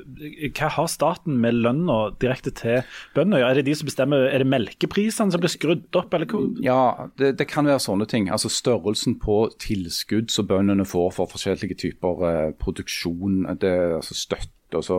hva 0.52 0.68
har 0.74 0.88
staten 0.92 1.38
med 1.40 1.56
lønna 1.64 1.98
direkte 2.20 2.52
til 2.56 2.84
bøndene? 3.16 3.40
Er 3.44 3.56
det 3.56 3.64
de 3.68 3.74
som 3.78 3.88
bestemmer, 3.88 4.26
er 4.28 4.42
det 4.42 4.48
melkeprisene 4.52 5.32
som 5.32 5.40
blir 5.40 5.52
skrudd 5.52 5.96
opp, 5.96 6.12
eller? 6.16 6.28
Ja, 6.64 7.08
det, 7.20 7.34
det 7.40 7.48
kan 7.48 7.68
være 7.68 7.80
sånne 7.82 8.08
ting. 8.10 8.28
Altså 8.32 8.52
Størrelsen 8.52 9.16
på 9.22 9.42
tilskudd 9.60 10.32
som 10.32 10.48
bøndene 10.50 10.84
får 10.88 11.12
for 11.16 11.32
forskjellige 11.32 11.78
typer 11.80 12.24
eh, 12.28 12.48
produksjon, 12.60 13.46
det, 13.62 13.72
altså 14.00 14.16
støtte, 14.18 14.76
og 14.76 14.84
så 14.86 14.98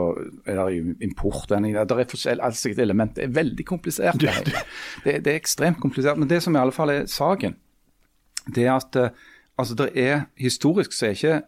er 0.50 0.58
det 0.64 0.98
import. 1.06 1.54
Det 1.54 1.76
er 1.78 2.10
forskjellige 2.10 2.50
altså, 2.50 2.74
element. 2.82 3.16
Det 3.16 3.30
er 3.30 3.38
veldig 3.38 3.68
komplisert. 3.70 4.18
Det, 4.22 4.34
det, 5.06 5.22
det 5.26 5.36
er 5.36 5.38
ekstremt 5.38 5.82
komplisert. 5.82 6.18
Men 6.18 6.30
det 6.30 6.42
som 6.44 6.58
i 6.58 6.62
alle 6.62 6.76
fall 6.76 6.94
er 6.98 7.06
saken, 7.10 7.56
det 8.50 8.66
er 8.66 8.74
at 8.74 8.98
eh, 8.98 9.14
altså, 9.62 9.78
det 9.86 9.92
er, 9.94 10.26
historisk 10.42 10.98
så 10.98 11.12
er 11.12 11.18
ikke 11.18 11.42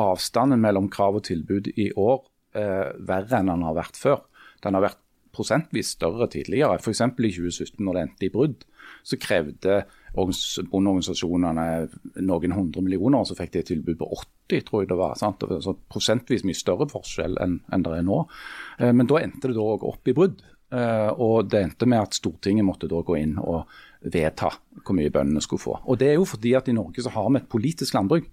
avstanden 0.00 0.62
mellom 0.62 0.90
krav 0.92 1.18
og 1.20 1.26
tilbud 1.28 1.72
i 1.76 1.90
år 1.96 2.22
eh, 2.56 2.94
verre 3.08 3.40
enn 3.40 3.52
den 3.52 3.66
har 3.66 3.76
vært 3.76 4.00
før. 4.00 4.22
Den 4.64 4.78
har 4.78 4.86
vært 4.88 5.02
prosentvis 5.36 5.92
større 5.96 6.28
tidligere. 6.32 6.78
F.eks. 6.80 7.02
i 7.04 7.30
2017, 7.36 7.84
når 7.84 7.96
det 7.96 8.02
endte 8.06 8.26
i 8.26 8.32
brudd, 8.32 8.64
så 9.06 9.18
krevde 9.20 9.82
organis- 10.16 10.64
bondeorganisasjonene 10.70 11.66
noen 12.24 12.56
hundre 12.56 12.84
millioner, 12.84 13.20
og 13.20 13.28
så 13.28 13.36
fikk 13.36 13.52
de 13.52 13.62
et 13.62 13.70
tilbud 13.74 13.98
på 14.00 14.08
80, 14.16 14.64
tror 14.68 14.82
jeg 14.82 14.90
det 14.92 15.00
var. 15.00 15.16
Sant? 15.20 15.44
Så 15.64 15.76
prosentvis 15.92 16.46
mye 16.48 16.56
større 16.56 16.88
forskjell 16.90 17.36
enn 17.42 17.58
enn 17.72 17.84
det 17.84 17.98
er 17.98 18.06
nå. 18.06 18.22
Eh, 18.80 18.92
men 18.96 19.08
da 19.10 19.20
endte 19.20 19.50
det 19.50 19.60
også 19.60 19.92
opp 19.92 20.08
i 20.08 20.16
brudd. 20.16 20.40
Eh, 20.74 21.10
og 21.22 21.50
det 21.52 21.62
endte 21.62 21.86
med 21.86 22.08
at 22.08 22.16
Stortinget 22.16 22.66
måtte 22.66 22.88
da 22.90 23.02
gå 23.06 23.18
inn 23.20 23.36
og 23.38 23.68
vedta 24.06 24.50
hvor 24.82 24.96
mye 24.96 25.12
bøndene 25.12 25.42
skulle 25.44 25.62
få. 25.62 25.76
Og 25.84 25.98
det 26.00 26.12
er 26.12 26.18
jo 26.18 26.26
fordi 26.28 26.56
at 26.58 26.68
i 26.70 26.74
Norge 26.76 27.04
så 27.04 27.12
har 27.14 27.28
vi 27.30 27.42
et 27.42 27.50
politisk 27.50 27.94
landbruk. 27.98 28.26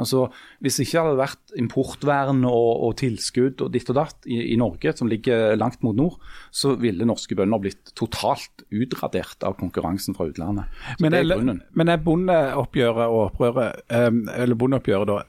Altså, 0.00 0.26
Hvis 0.64 0.78
ikke 0.82 1.02
hadde 1.02 1.18
vært 1.20 1.54
importvern 1.60 2.44
og, 2.48 2.70
og 2.88 2.94
tilskudd 3.00 3.60
og 3.64 3.72
ditt 3.74 3.90
og 3.92 3.98
datt 3.98 4.28
i, 4.30 4.38
i 4.54 4.56
Norge, 4.60 4.94
som 4.96 5.10
ligger 5.10 5.56
langt 5.60 5.82
mot 5.84 5.96
nord, 5.96 6.18
så 6.50 6.74
ville 6.80 7.06
norske 7.08 7.36
bønder 7.38 7.62
blitt 7.62 7.92
totalt 7.98 8.64
utradert 8.72 9.44
av 9.46 9.58
konkurransen 9.60 10.16
fra 10.16 10.28
utlandet. 10.30 10.70
Så 10.94 11.04
Men 11.04 11.12
det 11.14 11.22
er, 11.24 11.28
grunnen. 11.34 11.62
men 11.72 11.92
er 11.92 12.02
bondeoppgjøret 12.06 13.06
og 13.08 13.26
opprøret, 13.28 13.82
eller 13.92 14.58
bondeoppgjøret 14.58 15.12
da, 15.12 15.20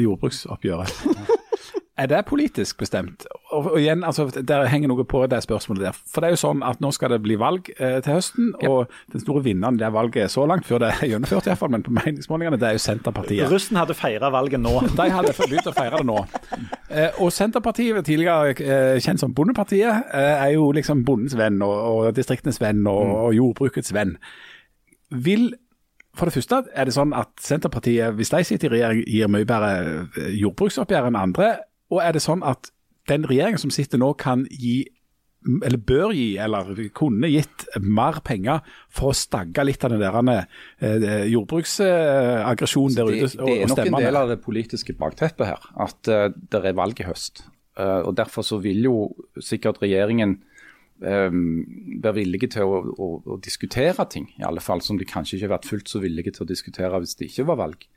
jordbruksoppgjøret, 0.00 0.90
er 2.00 2.08
det 2.10 2.24
politisk 2.28 2.80
bestemt? 2.80 3.26
Og 3.52 3.70
og, 3.70 3.80
igjen, 3.80 4.04
altså, 4.04 4.28
Der 4.48 4.66
henger 4.70 4.88
noe 4.88 5.04
på 5.04 5.22
det 5.30 5.42
spørsmålet 5.42 5.84
der. 5.84 5.98
For 6.08 6.22
det 6.22 6.30
er 6.30 6.36
jo 6.36 6.40
sånn 6.40 6.64
at 6.66 6.80
Nå 6.82 6.90
skal 6.94 7.14
det 7.14 7.20
bli 7.24 7.36
valg 7.40 7.70
eh, 7.76 7.98
til 8.04 8.16
høsten, 8.16 8.52
og 8.66 8.90
den 9.12 9.22
store 9.22 9.42
vinneren 9.44 9.78
det 9.80 9.90
valget 9.92 10.30
så 10.32 10.46
langt, 10.48 10.66
før 10.68 10.84
det 10.84 10.92
er 10.94 11.12
gjennomført 11.12 11.46
i 11.46 11.50
hvert 11.52 11.62
fall, 11.62 11.72
men 11.74 11.84
på 11.86 11.94
meningsmålingene, 11.94 12.58
det 12.60 12.68
er 12.68 12.78
jo 12.78 12.82
Senterpartiet. 12.84 13.50
Russen 13.50 13.78
hadde 13.80 13.96
feira 13.98 14.30
valget 14.32 14.62
nå. 14.62 14.74
De 14.98 15.08
hadde 15.12 15.34
begynt 15.38 15.70
å 15.70 15.74
feire 15.76 16.00
det 16.00 16.08
nå. 16.08 16.18
Eh, 16.90 17.20
og 17.22 17.32
Senterpartiet, 17.34 18.04
tidligere 18.06 18.54
eh, 18.54 19.00
kjent 19.02 19.22
som 19.22 19.34
Bondepartiet, 19.34 20.12
eh, 20.14 20.44
er 20.46 20.54
jo 20.56 20.70
liksom 20.76 21.04
bondens 21.06 21.36
venn 21.38 21.60
og, 21.66 21.74
og 21.74 22.14
distriktenes 22.16 22.60
venn 22.62 22.86
og, 22.90 23.16
og 23.26 23.34
jordbrukets 23.36 23.94
venn. 23.96 24.16
Vil 25.10 25.50
for 26.18 26.26
det 26.26 26.34
første 26.34 26.64
er 26.74 26.88
det 26.88 26.94
sånn 26.94 27.12
at 27.14 27.30
Senterpartiet, 27.40 28.16
hvis 28.18 28.32
de 28.32 28.42
sitter 28.44 28.72
i 28.72 28.80
regjering, 28.80 29.02
gir 29.06 29.30
mye 29.30 29.46
bedre 29.46 29.70
eh, 30.18 30.32
jordbruksoppgjør 30.40 31.06
enn 31.10 31.18
andre. 31.20 31.50
Og 31.90 32.00
er 32.04 32.14
det 32.16 32.22
sånn 32.24 32.44
at 32.46 32.70
den 33.10 33.26
regjeringen 33.26 33.60
som 33.60 33.72
sitter 33.74 34.00
nå, 34.00 34.12
kan 34.20 34.46
gi 34.50 34.84
eller 35.40 35.80
bør 35.80 36.12
gi, 36.12 36.34
eller 36.42 36.68
kunne 36.96 37.30
gitt 37.32 37.64
mer 37.80 38.18
penger 38.24 38.60
for 38.92 39.12
å 39.12 39.16
stagge 39.16 39.64
litt 39.64 39.84
av 39.86 39.94
den 39.94 40.02
der 40.02 40.42
eh, 40.84 41.24
jordbruksaggresjonen 41.32 42.98
der 42.98 43.08
ute? 43.08 43.30
Det, 43.32 43.46
det 43.46 43.54
er 43.62 43.72
nok 43.72 43.80
en 43.86 43.96
del 44.04 44.20
av 44.20 44.28
det 44.34 44.36
politiske 44.44 44.92
bakteppet 45.00 45.48
her, 45.48 45.64
at 45.80 46.12
uh, 46.12 46.26
det 46.28 46.60
er 46.60 46.76
valg 46.76 47.00
i 47.00 47.08
høst. 47.08 47.46
Uh, 47.78 48.02
og 48.04 48.12
Derfor 48.20 48.44
så 48.44 48.60
vil 48.60 48.84
jo 48.84 48.94
sikkert 49.40 49.80
regjeringen 49.80 50.36
um, 51.00 51.40
være 52.04 52.18
villige 52.20 52.52
til 52.58 52.68
å, 52.68 52.82
å, 52.92 53.10
å, 53.24 53.40
diskutere 53.40 54.04
ting, 54.12 54.28
i 54.36 54.44
alle 54.44 54.60
fall 54.60 54.84
som 54.84 55.00
de 55.00 55.08
kanskje 55.08 55.38
ikke 55.38 55.48
har 55.48 55.56
vært 55.56 55.70
fullt 55.72 55.94
så 55.94 56.04
villige 56.04 56.36
til 56.36 56.44
å 56.44 56.50
diskutere 56.52 57.00
hvis 57.00 57.16
det 57.16 57.30
ikke 57.30 57.48
var 57.48 57.62
valg. 57.64 57.88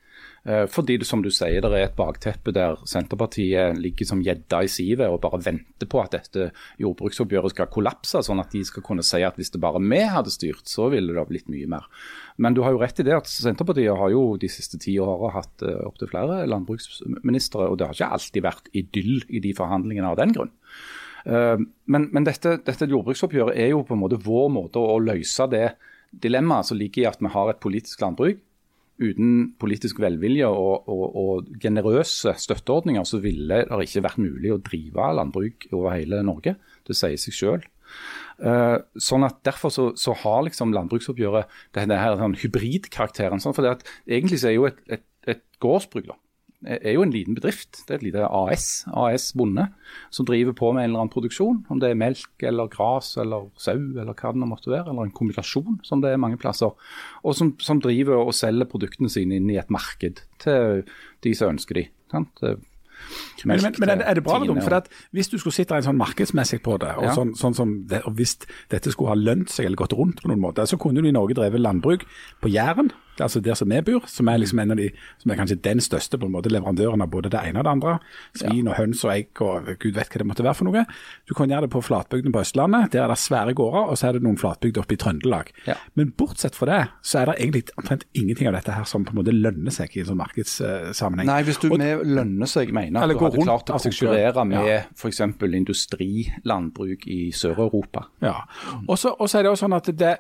Eh, 0.44 0.66
fordi 0.68 0.98
det, 1.00 1.08
som 1.08 1.22
du 1.24 1.30
sier, 1.32 1.64
det 1.64 1.70
er 1.72 1.86
et 1.88 1.96
bakteppe 1.96 2.52
der 2.52 2.82
Senterpartiet 2.90 3.78
ligger 3.80 4.08
som 4.10 4.20
gjedda 4.24 4.60
i 4.66 4.72
sivet 4.72 5.08
og 5.08 5.22
bare 5.24 5.40
venter 5.46 5.88
på 5.88 6.02
at 6.02 6.18
dette 6.18 6.50
jordbruksoppgjøret 6.84 7.54
skal 7.54 7.70
kollapse, 7.72 8.20
sånn 8.28 8.44
at 8.44 8.52
de 8.52 8.66
skal 8.68 8.84
kunne 8.84 9.06
si 9.08 9.22
at 9.24 9.40
hvis 9.40 9.54
det 9.54 9.62
bare 9.64 9.80
vi 9.80 10.02
hadde 10.04 10.34
styrt, 10.34 10.68
så 10.68 10.90
ville 10.92 11.16
det 11.16 11.26
blitt 11.30 11.48
mye 11.54 11.70
mer. 11.72 11.88
Men 12.44 12.58
du 12.58 12.64
har 12.66 12.76
jo 12.76 12.84
rett 12.84 13.00
i 13.00 13.08
det 13.08 13.16
at 13.16 13.32
Senterpartiet 13.32 13.96
har 13.96 14.12
jo 14.12 14.26
de 14.42 14.52
siste 14.52 14.82
ti 14.84 14.98
åra 15.00 15.32
hatt 15.38 15.64
uh, 15.64 15.86
opptil 15.88 16.12
flere 16.12 16.44
landbruksministre, 16.52 17.70
og 17.70 17.80
det 17.80 17.88
har 17.88 17.96
ikke 17.96 18.14
alltid 18.18 18.44
vært 18.44 18.72
idyll 18.76 19.24
i 19.30 19.40
de 19.44 19.56
forhandlingene 19.56 20.12
av 20.12 20.20
den 20.20 20.36
grunn. 20.36 20.52
Uh, 21.24 21.56
men, 21.88 22.10
men 22.12 22.28
dette, 22.28 22.58
dette 22.68 22.90
jordbruksoppgjøret 22.92 23.56
er 23.56 23.72
jo 23.72 23.86
på 23.88 23.96
en 23.96 24.04
måte 24.04 24.20
vår 24.20 24.50
måte 24.52 24.82
å 24.82 25.00
løse 25.00 25.48
det 25.54 25.70
dilemmaet 26.12 26.68
som 26.68 26.78
ligger 26.78 27.06
i 27.06 27.08
at 27.14 27.24
vi 27.24 27.32
har 27.32 27.54
et 27.54 27.64
politisk 27.64 28.04
landbruk 28.04 28.42
uten 29.04 29.34
politisk 29.62 30.00
velvilje 30.04 30.48
og, 30.48 30.88
og, 30.90 31.04
og 31.20 31.52
generøse 31.62 32.34
støtteordninger, 32.40 33.06
så 33.08 33.20
ville 33.24 33.64
det 33.68 33.88
ikke 33.88 34.06
vært 34.06 34.24
mulig 34.24 34.54
å 34.54 34.62
drive 34.64 35.12
landbruk 35.20 35.68
over 35.72 35.96
hele 35.98 36.24
Norge. 36.26 36.56
Det 36.88 36.98
sier 36.98 37.20
seg 37.22 37.38
selv. 37.38 37.70
Uh, 38.42 38.80
sånn 38.98 39.26
at 39.28 39.44
Derfor 39.46 39.72
så, 39.74 39.90
så 40.00 40.16
har 40.24 40.42
liksom 40.48 40.74
landbruksoppgjøret 40.74 41.52
denne 41.78 42.00
her, 42.00 42.18
sånn 42.20 42.38
hybridkarakteren. 42.42 43.44
Sånn, 43.44 43.56
for 43.56 43.66
det 43.66 43.76
at 43.78 43.88
Egentlig 44.08 44.42
så 44.42 44.50
er 44.50 44.58
jo 44.58 44.68
et, 44.70 44.80
et, 44.88 45.06
et 45.36 45.44
gårdsbruk 45.64 46.08
da, 46.10 46.18
er 46.66 46.96
jo 46.96 47.04
en 47.06 47.14
liten 47.14 47.38
bedrift. 47.38 47.84
Det 47.84 47.94
er 47.94 48.00
et 48.00 48.06
lite 48.08 48.28
AS, 48.28 48.68
AS 48.88 49.32
Bonde, 49.38 49.68
som 50.14 50.28
driver 50.28 50.56
på 50.58 50.72
med 50.74 50.86
en 50.86 50.92
eller 50.92 51.04
annen 51.04 51.14
produksjon. 51.14 51.64
Om 51.70 51.82
det 51.84 51.92
er 51.92 52.00
melk 52.00 52.46
eller 52.48 52.72
gras 52.72 53.14
eller 53.22 53.50
sau 53.60 53.78
eller 53.78 54.14
hva 54.14 54.34
det 54.34 54.50
måtte 54.50 54.74
være. 54.74 54.90
Eller 54.92 55.10
en 55.10 55.16
kombinasjon, 55.16 55.80
som 55.84 56.04
det 56.04 56.14
er 56.14 56.22
mange 56.22 56.40
plasser. 56.42 56.76
Og 57.24 57.38
som, 57.38 57.56
som 57.64 57.82
driver 57.84 58.24
og 58.24 58.36
selger 58.38 58.70
produktene 58.70 59.12
sine 59.12 59.40
inn 59.40 59.50
i 59.52 59.60
et 59.62 59.74
marked 59.74 60.24
til 60.44 60.86
de 61.24 61.36
som 61.38 61.56
ønsker 61.56 61.82
de. 61.82 61.88
Sant? 62.14 62.46
Men, 63.44 63.60
men, 63.60 63.76
men, 63.80 64.02
er 64.02 64.16
det 64.16 64.24
bra 64.24 64.38
eller 64.38 64.54
dumt? 64.54 64.64
For 64.64 64.78
at 64.78 64.88
Hvis 65.12 65.28
du 65.28 65.38
skulle 65.42 65.56
sitte 65.56 65.76
en 65.76 65.86
sånn 65.86 66.00
markedsmessig 66.00 66.62
på 66.64 66.78
det, 66.82 66.94
og, 66.96 67.08
ja. 67.10 67.16
sånn, 67.18 67.34
sånn 67.36 67.58
som 67.58 67.74
det, 67.90 68.04
og 68.08 68.16
hvis 68.20 68.38
dette 68.72 68.94
skulle 68.94 69.12
ha 69.12 69.20
lønt 69.20 69.52
seg 69.52 69.68
eller 69.68 69.82
gått 69.84 69.96
rundt 69.98 70.24
på 70.24 70.32
noen 70.32 70.44
måte, 70.44 70.66
så 70.70 70.80
kunne 70.80 71.04
du 71.04 71.10
i 71.10 71.16
Norge 71.16 71.36
drevet 71.38 71.62
landbruk 71.62 72.06
på 72.44 72.54
Jæren 72.54 72.94
altså 73.22 73.42
der 73.44 73.58
som 73.58 73.70
vi 73.70 73.82
bor, 73.86 74.06
som 74.10 74.30
er 74.32 74.40
liksom 74.42 74.62
en 74.64 74.74
av 74.74 74.80
de, 74.80 74.90
som 75.22 75.32
er 75.32 75.40
kanskje 75.40 75.60
den 75.64 75.82
største 75.84 76.18
på 76.20 76.28
en 76.28 76.34
måte 76.34 76.52
leverandøren 76.54 77.04
av 77.04 77.12
både 77.14 77.32
det 77.34 77.42
ene 77.50 77.62
og 77.62 77.68
det 77.68 77.74
andre. 77.74 77.96
Svin 78.40 78.70
og 78.72 78.78
høns 78.80 79.04
og 79.06 79.14
egg 79.14 79.44
og 79.46 79.70
gud 79.82 79.94
vet 79.98 80.10
hva 80.10 80.22
det 80.22 80.28
måtte 80.30 80.46
være 80.46 80.58
for 80.60 80.70
noe. 80.70 80.86
Du 81.30 81.36
kan 81.38 81.52
gjøre 81.52 81.68
det 81.68 81.74
på 81.76 81.84
flatbygdene 81.86 82.34
på 82.34 82.44
Østlandet, 82.44 82.92
der 82.96 83.06
er 83.06 83.14
det 83.14 83.20
svære 83.22 83.56
gårder, 83.58 83.92
og 83.92 84.00
så 84.00 84.10
er 84.10 84.18
det 84.18 84.24
noen 84.26 84.40
flatbygder 84.42 84.86
oppe 84.86 84.98
i 84.98 85.00
Trøndelag. 85.04 85.52
Ja. 85.70 85.78
Men 86.00 86.14
bortsett 86.18 86.58
fra 86.58 86.70
det, 86.70 86.82
så 87.06 87.22
er 87.22 87.32
det 87.32 87.38
egentlig 87.40 87.64
omtrent 87.78 88.08
ingenting 88.18 88.50
av 88.50 88.58
dette 88.58 88.78
her 88.78 88.88
som 88.90 89.06
på 89.06 89.14
en 89.16 89.22
måte 89.22 89.36
lønner 89.36 89.74
seg 89.74 89.94
i 89.94 90.04
en 90.04 90.10
sånn 90.12 90.22
markedssammenheng. 90.22 91.30
Nei, 91.30 91.40
hvis 91.48 91.62
du 91.62 91.70
og, 91.70 91.78
med 91.82 92.04
lønner 92.08 92.50
seg 92.50 92.74
mener 92.76 93.04
at 93.04 93.14
du 93.14 93.22
hadde 93.22 93.46
klart 93.46 93.74
å 93.74 93.82
konkurrere 93.84 94.48
med 94.50 94.70
ja. 94.70 94.80
f.eks. 94.98 95.22
industrilandbruk 95.44 97.08
i 97.12 97.20
Sør-Europa. 97.36 98.08
Ja, 98.24 98.40
og 98.88 98.98
så 99.00 99.14
er 99.14 99.46
det 99.46 99.54
også 99.54 99.64
sånn 99.64 99.78
at 99.78 99.88
det, 99.98 100.16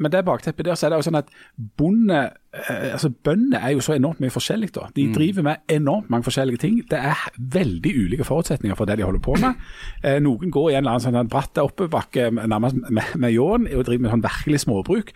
med 0.00 0.14
det 0.14 0.22
bakteppet 0.26 0.68
der, 0.68 0.78
så 0.78 0.86
er 0.86 0.94
det 0.94 1.00
jo 1.02 1.06
sånn 1.08 1.18
at 1.20 1.32
bond 1.78 1.95
bonde 1.96 2.30
eh, 2.52 2.92
altså 2.92 3.10
Bønder 3.10 3.58
er 3.58 3.70
jo 3.70 3.80
så 3.80 3.92
enormt 3.92 4.20
mye 4.20 4.30
forskjellig. 4.30 4.74
da. 4.74 4.88
De 4.96 5.06
mm. 5.06 5.14
driver 5.14 5.42
med 5.42 5.56
enormt 5.68 6.10
mange 6.10 6.24
forskjellige 6.24 6.56
ting. 6.56 6.90
Det 6.90 6.98
er 6.98 7.28
veldig 7.36 7.92
ulike 8.04 8.24
forutsetninger 8.24 8.76
for 8.76 8.84
det 8.84 8.98
de 8.98 9.04
holder 9.04 9.20
på 9.20 9.36
med. 9.40 9.54
Eh, 10.06 10.20
noen 10.22 10.50
går 10.50 10.70
i 10.70 10.74
en 10.74 10.84
eller 10.84 10.96
annen 10.96 11.02
sånn 11.02 11.28
bratt 11.30 11.58
oppebakke 11.58 12.28
nærmest 12.30 12.76
med, 12.76 13.14
med 13.16 13.32
ljåen 13.32 13.64
og 13.74 13.86
driver 13.86 14.04
med 14.04 14.12
sånn 14.12 14.22
virkelig 14.22 14.60
småbruk. 14.62 15.12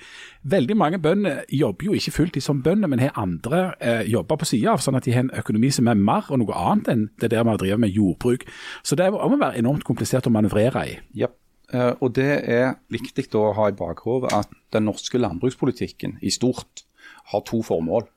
Veldig 0.50 0.76
mange 0.76 0.98
bønder 0.98 1.44
jobber 1.52 1.90
jo 1.90 1.94
ikke 1.94 2.14
fulltid 2.16 2.42
som 2.42 2.62
bønder, 2.64 2.88
men 2.90 3.02
har 3.04 3.12
andre 3.20 3.60
eh, 3.78 4.02
jobber 4.10 4.40
på 4.40 4.48
sida 4.48 4.72
av, 4.72 4.82
sånn 4.82 4.98
at 4.98 5.06
de 5.06 5.14
har 5.14 5.26
en 5.26 5.34
økonomi 5.42 5.70
som 5.70 5.90
er 5.90 6.00
mer 6.00 6.26
og 6.30 6.40
noe 6.42 6.56
annet 6.56 6.90
enn 6.90 7.04
det 7.20 7.30
der 7.30 7.44
med 7.44 7.60
å 7.60 7.62
drive 7.62 7.78
med 7.84 7.94
jordbruk. 7.94 8.48
Så 8.82 8.98
det 8.98 9.10
må 9.12 9.36
være 9.36 9.60
enormt 9.60 9.86
komplisert 9.86 10.26
å 10.26 10.34
manøvrere 10.34 10.86
i. 10.88 10.98
Yep. 11.22 11.39
Uh, 11.70 11.94
og 12.02 12.14
Det 12.18 12.30
er 12.50 12.78
viktig 12.90 13.28
å 13.38 13.52
ha 13.54 13.68
i 13.70 13.76
bakhodet 13.76 14.32
at 14.34 14.54
den 14.74 14.88
norske 14.88 15.20
landbrukspolitikken 15.20 16.18
i 16.22 16.32
stort 16.34 16.82
har 17.30 17.44
to 17.46 17.60
formål. 17.62 18.08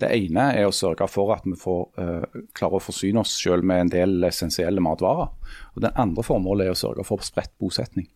Det 0.00 0.08
ene 0.14 0.46
er 0.56 0.68
å 0.68 0.74
sørge 0.74 1.08
for 1.10 1.34
at 1.34 1.44
vi 1.44 1.58
får, 1.58 1.82
uh, 1.98 2.38
klarer 2.56 2.78
å 2.78 2.84
forsyne 2.84 3.24
oss 3.24 3.34
selv 3.34 3.66
med 3.66 3.84
en 3.84 3.92
del 3.92 4.28
essensielle 4.30 4.82
matvarer. 4.84 5.34
Og 5.74 5.82
Det 5.82 5.92
andre 5.98 6.24
formålet 6.24 6.68
er 6.68 6.76
å 6.76 6.78
sørge 6.78 7.06
for 7.08 7.26
spredt 7.26 7.52
bosetning. 7.58 8.06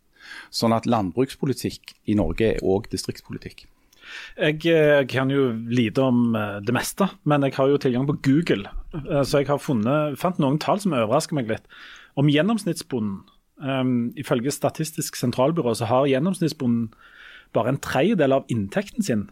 Sånn 0.55 0.73
at 0.73 0.87
landbrukspolitikk 0.87 1.97
i 2.09 2.17
Norge 2.17 2.55
er 2.55 2.63
òg 2.65 2.87
distriktspolitikk. 2.95 3.67
Jeg 4.39 4.61
eh, 4.69 5.03
kan 5.09 5.31
jo 5.33 5.51
lite 5.53 6.01
om 6.05 6.37
det 6.65 6.73
meste, 6.77 7.09
men 7.25 7.45
jeg 7.45 7.57
har 7.57 7.69
jo 7.69 7.81
tilgang 7.81 8.07
på 8.09 8.17
Google. 8.25 8.71
Så 9.25 9.43
jeg 9.43 9.49
har 9.49 9.61
funnet, 9.61 10.17
fant 10.21 10.39
noen 10.41 10.61
tall 10.61 10.81
som 10.81 10.95
overrasker 10.97 11.37
meg 11.37 11.51
litt. 11.51 11.65
Om 12.21 12.31
gjennomsnittsbonden 12.31 13.25
Um, 13.55 14.13
ifølge 14.19 14.51
Statistisk 14.51 15.17
sentralbyrå 15.17 15.75
så 15.79 15.87
har 15.87 16.09
gjennomsnittsbonden 16.11 16.89
bare 17.55 17.71
en 17.71 17.79
tredjedel 17.79 18.35
av 18.35 18.49
inntekten 18.51 19.05
sin 19.07 19.29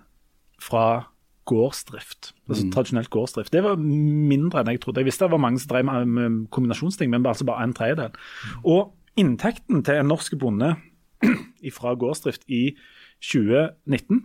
fra 0.63 1.13
gårdsdrift. 1.51 2.31
Altså 2.47 2.67
mm. 2.67 2.73
tradisjonelt 2.75 3.11
gårdsdrift. 3.11 3.53
Det 3.53 3.65
var 3.65 3.81
mindre 3.83 4.63
enn 4.63 4.71
jeg 4.71 4.83
trodde. 4.85 5.03
Jeg 5.03 5.11
visste 5.11 5.27
det 5.27 5.35
var 5.35 5.43
mange 5.43 5.59
som 5.59 5.73
drev 5.73 5.89
med, 6.07 6.37
kombinasjonsting, 6.55 7.11
men 7.11 7.27
altså 7.27 7.47
bare 7.49 7.67
en 7.67 7.75
tredjedel. 7.75 8.15
Og 8.63 8.93
inntekten 9.19 9.83
til 9.83 9.99
en 9.99 10.11
norsk 10.13 10.37
bonde 10.39 10.75
fra 11.79 11.97
gårdsdrift 11.99 12.47
i 12.47 12.77
2019, 13.23 14.23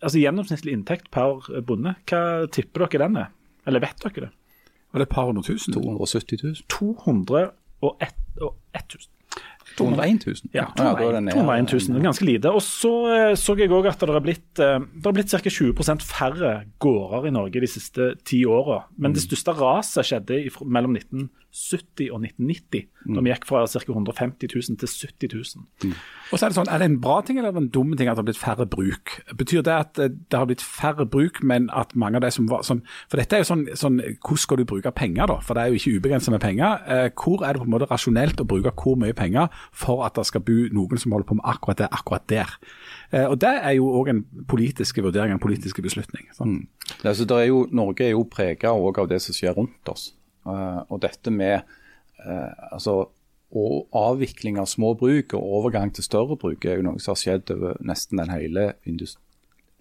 altså 0.00 0.18
gjennomsnittlig 0.18 0.74
inntekt 0.74 1.10
per 1.14 1.46
bonde, 1.66 1.94
hva 2.10 2.50
tipper 2.50 2.86
dere 2.88 3.06
den 3.06 3.22
er? 3.22 3.30
Eller 3.66 3.82
vet 3.86 4.02
dere 4.02 4.26
det? 4.26 4.32
Var 4.90 5.02
det 5.02 5.06
et 5.06 5.14
par 5.14 5.30
hundre 5.30 5.46
tusen? 5.46 5.74
270 5.74 6.42
000. 6.42 6.54
201 6.66 7.52
000. 8.42 9.19
201 9.78 10.26
000? 10.26 10.50
Ja, 10.56 10.66
201, 10.76 11.32
201 11.34 11.74
000, 11.88 12.02
ganske 12.04 12.26
lite. 12.26 12.52
Og 12.54 12.62
så 12.64 12.92
eh, 13.14 13.34
så 13.38 13.56
jeg 13.58 13.72
òg 13.72 13.88
at 13.90 14.02
det 14.02 14.14
har 14.14 14.24
blitt, 14.24 14.48
eh, 14.58 14.78
det 14.80 15.06
har 15.06 15.16
blitt 15.16 15.32
ca. 15.32 15.40
20% 15.40 16.06
færre 16.06 16.54
gårder 16.82 17.28
i 17.28 17.34
Norge 17.34 17.62
de 17.62 17.70
siste 17.70 18.12
ti 18.26 18.42
åra. 18.48 18.82
Men 18.96 19.14
det 19.14 19.24
mm. 19.24 19.28
største 19.28 19.56
raset 19.58 20.10
skjedde 20.10 20.42
mellom 20.64 20.96
1970 21.50 22.10
og 22.14 22.22
1990. 22.22 22.86
Mm. 23.06 23.14
Da 23.16 23.22
vi 23.24 23.32
gikk 23.32 23.46
fra 23.48 23.64
ca. 23.66 23.80
150 23.80 24.50
000 24.54 24.78
til 24.78 24.88
70 24.88 25.34
000. 25.34 25.64
Mm. 25.84 25.94
Og 26.30 26.38
så 26.38 26.46
Er 26.46 26.52
det 26.52 26.58
sånn, 26.58 26.70
er 26.70 26.78
det 26.78 26.88
en 26.90 27.00
bra 27.02 27.20
ting 27.26 27.38
eller 27.40 27.56
en 27.56 27.68
dum 27.68 27.94
ting 27.96 28.08
at 28.08 28.14
det 28.14 28.22
har 28.22 28.28
blitt 28.28 28.40
færre 28.40 28.66
bruk? 28.70 29.14
Betyr 29.36 29.64
det 29.66 29.74
at 29.74 29.98
eh, 29.98 30.12
det 30.12 30.38
har 30.38 30.46
blitt 30.46 30.62
færre 30.62 31.06
bruk, 31.06 31.42
men 31.42 31.68
at 31.74 31.94
mange 31.98 32.20
av 32.20 32.24
de 32.24 32.30
som 32.30 32.46
var 32.50 32.62
som, 32.66 32.82
For 33.10 33.18
dette 33.18 33.36
er 33.36 33.42
jo 33.42 33.50
sånn, 33.50 33.66
sånn 33.74 33.98
hvordan 34.00 34.42
skal 34.44 34.60
du 34.60 34.64
bruke 34.68 34.92
penger, 34.94 35.26
da? 35.26 35.40
For 35.42 35.58
det 35.58 35.64
er 35.64 35.72
jo 35.72 35.80
ikke 35.80 35.96
ubegrenset 35.98 36.34
med 36.34 36.44
penger. 36.44 36.84
Eh, 36.86 37.08
hvor 37.18 37.42
er 37.42 37.54
det 37.54 37.64
på 37.64 37.68
en 37.68 37.74
måte 37.74 37.90
rasjonelt 37.90 38.40
å 38.40 38.48
bruke 38.48 38.74
hvor 38.76 38.98
mye 39.00 39.16
penger 39.16 39.50
for 39.72 40.04
at 40.06 40.14
det 40.18 40.28
skal 40.30 40.44
bo 40.46 40.58
noen 40.76 41.00
som 41.00 41.16
holder 41.16 41.28
på 41.28 41.40
med 41.40 41.48
akkurat 41.50 41.82
det 41.82 41.90
akkurat 41.90 42.28
der? 42.30 42.54
Eh, 43.10 43.26
og 43.26 43.40
Det 43.40 43.50
er 43.50 43.74
jo 43.78 43.90
òg 43.90 44.12
en 44.12 44.24
politisk 44.46 45.02
vurdering, 45.02 45.32
en 45.34 45.42
politisk 45.42 45.82
beslutning. 45.82 46.28
Sånn. 46.36 46.60
Mm. 46.60 46.68
Altså, 47.02 47.26
er 47.34 47.50
jo, 47.50 47.66
Norge 47.72 48.06
er 48.06 48.14
jo 48.14 48.24
prega 48.28 48.70
av 48.70 49.08
det 49.08 49.20
som 49.22 49.34
skjer 49.34 49.56
rundt 49.56 49.88
oss. 49.88 50.12
Uh, 50.46 50.80
og 50.88 51.02
dette 51.04 51.32
med 51.34 51.60
uh, 52.24 52.52
altså 52.72 53.10
avvikling 53.50 54.60
av 54.62 54.68
små 54.70 54.94
bruk 54.94 55.34
og 55.34 55.46
overgang 55.58 55.90
til 55.94 56.06
større 56.06 56.36
bruk 56.38 56.64
er 56.64 56.78
jo 56.78 56.86
noe 56.86 57.02
som 57.02 57.16
har 57.16 57.22
skjedd 57.22 57.50
over 57.56 57.80
nesten 57.82 58.22
den 58.22 58.30
hele 58.30 58.68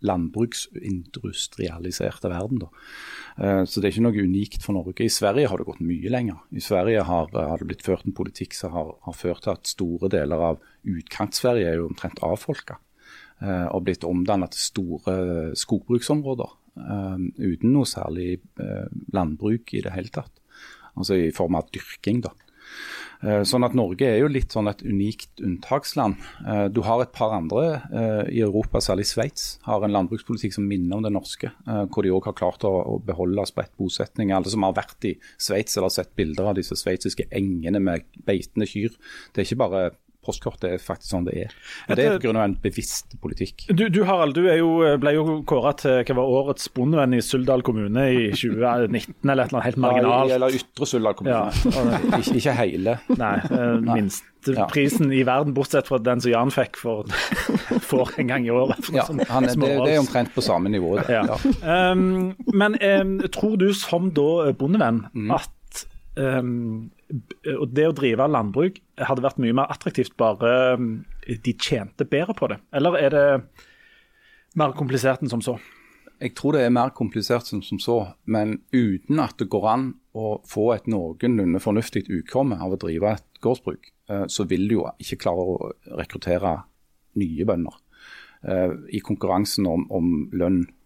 landbruksindustrialiserte 0.05 2.29
verden. 2.31 2.59
Da. 2.63 2.69
Eh, 3.43 3.63
så 3.65 3.79
det 3.79 3.87
er 3.87 3.93
ikke 3.95 4.07
noe 4.07 4.23
unikt 4.23 4.63
for 4.63 4.73
Norge. 4.77 5.03
I 5.03 5.09
Sverige 5.11 5.49
har 5.51 5.57
det 5.59 5.67
gått 5.67 5.85
mye 5.85 6.09
lenger. 6.11 6.37
I 6.55 6.61
Sverige 6.63 7.01
har, 7.07 7.25
har 7.35 7.57
det 7.59 7.67
blitt 7.71 7.85
ført 7.85 8.05
en 8.07 8.15
politikk 8.15 8.53
som 8.57 8.69
har, 8.75 8.87
har, 9.05 9.15
ført 9.15 9.41
til 9.45 9.53
at 9.55 9.69
store 9.69 10.07
deler 10.11 10.39
av 10.51 10.55
utkant-Sverige 10.87 11.67
er 11.67 11.75
jo 11.81 11.89
omtrent 11.89 12.23
avfolka. 12.25 12.75
Eh, 13.43 13.67
og 13.67 13.83
blitt 13.87 14.07
omdannet 14.07 14.51
til 14.55 14.63
store 14.69 15.13
skogbruksområder. 15.59 16.49
Uten 16.79 17.73
noe 17.73 17.87
særlig 17.89 18.39
landbruk 19.11 19.73
i 19.75 19.81
det 19.83 19.91
hele 19.91 20.07
tatt. 20.15 20.38
Altså 20.95 21.19
i 21.19 21.33
form 21.35 21.59
av 21.59 21.69
dyrking, 21.73 22.23
da. 22.25 22.33
Eh, 23.19 23.41
sånn 23.43 23.65
at 23.67 23.73
Norge 23.75 24.07
er 24.07 24.21
jo 24.21 24.29
litt 24.31 24.53
sånn 24.55 24.69
et 24.71 24.81
unikt 24.85 25.41
unntaksland. 25.43 26.15
Eh, 26.39 26.65
du 26.71 26.79
har 26.87 27.03
et 27.03 27.11
par 27.15 27.33
andre 27.35 27.63
eh, 27.91 28.21
i 28.37 28.43
Europa, 28.45 28.79
særlig 28.83 29.09
Sveits, 29.09 29.57
har 29.65 29.83
en 29.83 29.95
landbrukspolitikk 29.95 30.55
som 30.55 30.67
minner 30.69 30.99
om 30.99 31.03
det 31.03 31.11
norske. 31.11 31.51
Hvor 31.67 32.05
de 32.05 32.13
òg 32.15 32.29
har 32.29 32.37
klart 32.39 32.63
å 32.67 32.99
beholde 33.05 33.43
spredt 33.49 33.75
bosetning. 33.79 34.31
Alle 34.35 34.51
som 34.51 34.63
har 34.63 34.77
vært 34.77 35.09
i 35.09 35.15
Sveits 35.41 35.75
eller 35.77 35.91
sett 35.93 36.13
bilder 36.19 36.51
av 36.51 36.59
disse 36.59 36.77
sveitsiske 36.79 37.27
engene 37.35 37.81
med 37.83 38.07
beitende 38.27 38.67
kyr. 38.69 38.95
Det 39.33 39.43
er 39.43 39.49
ikke 39.49 39.63
bare 39.65 39.83
postkort. 40.25 40.59
Det 40.61 40.73
er 40.75 40.81
faktisk 40.83 41.13
sånn 41.13 41.27
det 41.27 41.35
er. 41.45 41.53
Og 41.87 41.97
Det 41.97 42.05
er 42.05 42.17
pga. 42.19 42.43
en 42.43 42.55
bevisst 42.61 43.15
politikk. 43.23 43.67
Du, 43.71 43.87
du 43.89 44.01
Harald, 44.07 44.35
du 44.35 44.47
jo, 44.47 44.71
ble 45.01 45.13
jo 45.15 45.39
kåra 45.47 45.73
til 45.79 46.01
hva 46.03 46.17
var 46.19 46.33
årets 46.41 46.69
bondevenn 46.75 47.15
i 47.17 47.21
Suldal 47.23 47.63
kommune 47.65 48.05
i 48.11 48.25
2019, 48.35 49.15
eller 49.23 49.45
et 49.45 49.53
eller 49.53 49.59
annet 49.59 49.67
helt 49.69 49.81
marginalt. 49.85 50.35
Eller 50.37 50.59
Ytre 50.59 50.89
Suldal 50.89 51.17
kommune. 51.19 51.37
Ja. 51.37 52.01
ikke, 52.19 52.35
ikke, 52.41 52.57
hele. 52.59 52.97
Nei, 53.19 53.33
eh, 53.47 53.73
minsteprisen 53.87 55.13
ja. 55.13 55.21
i 55.21 55.23
verden, 55.29 55.55
bortsett 55.57 55.89
fra 55.91 56.01
den 56.03 56.23
som 56.23 56.33
Jan 56.33 56.53
fikk 56.53 56.79
for, 56.81 57.07
for 57.89 58.13
en 58.19 58.33
gang 58.33 58.47
i 58.47 58.53
året. 58.53 58.91
Ja, 58.95 59.07
han, 59.07 59.47
det, 59.47 59.55
det, 59.55 59.95
er 59.95 60.03
omtrent 60.03 60.35
på 60.35 60.43
samme 60.45 60.71
nivå. 60.73 60.97
Ja. 61.09 61.23
Um, 61.63 62.35
men 62.53 62.77
um, 62.83 63.17
tror 63.31 63.57
du 63.61 63.69
som 63.77 64.11
da 64.15 64.51
bondevenn 64.57 65.05
mm. 65.13 65.35
at 65.39 65.85
um, 66.19 66.89
og 67.09 67.71
det 67.73 67.87
å 67.89 67.95
drive 67.95 68.27
landbruk 68.29 68.79
hadde 69.01 69.23
vært 69.25 69.39
mye 69.41 69.55
mer 69.57 69.71
attraktivt 69.73 70.15
bare 70.19 70.75
um, 70.77 70.91
de 71.25 71.53
tjente 71.57 72.05
bedre 72.09 72.35
på 72.37 72.49
det? 72.51 72.59
Eller 72.75 72.97
er 72.99 73.15
det 73.15 73.25
mer 74.59 74.75
komplisert 74.77 75.23
enn 75.23 75.31
som 75.31 75.43
så? 75.45 75.57
Jeg 76.19 76.35
tror 76.35 76.57
det 76.57 76.65
er 76.65 76.73
mer 76.75 76.91
komplisert 76.95 77.49
enn 77.55 77.63
som 77.65 77.79
så, 77.81 77.97
men 78.27 78.59
uten 78.75 79.21
at 79.23 79.37
det 79.39 79.49
går 79.51 79.67
an 79.71 79.85
å 80.19 80.39
få 80.47 80.73
et 80.75 80.89
noenlunde 80.91 81.61
fornuftig 81.63 82.05
utkomme 82.11 82.59
av 82.59 82.75
å 82.75 82.81
drive 82.81 83.15
et 83.15 83.43
gårdsbruk, 83.43 83.93
eh, 84.11 84.25
så 84.27 84.45
vil 84.49 84.67
du 84.67 84.79
jo 84.81 84.89
ikke 84.99 85.21
klare 85.23 85.45
å 85.45 85.71
rekruttere 86.01 86.57
nye 87.19 87.47
bønder 87.47 87.79
eh, 88.43 88.75
i 88.93 89.01
konkurransen 89.05 89.69
om, 89.69 89.87
om 89.95 90.11
lønn 90.35 90.65
Eh, 90.65 90.78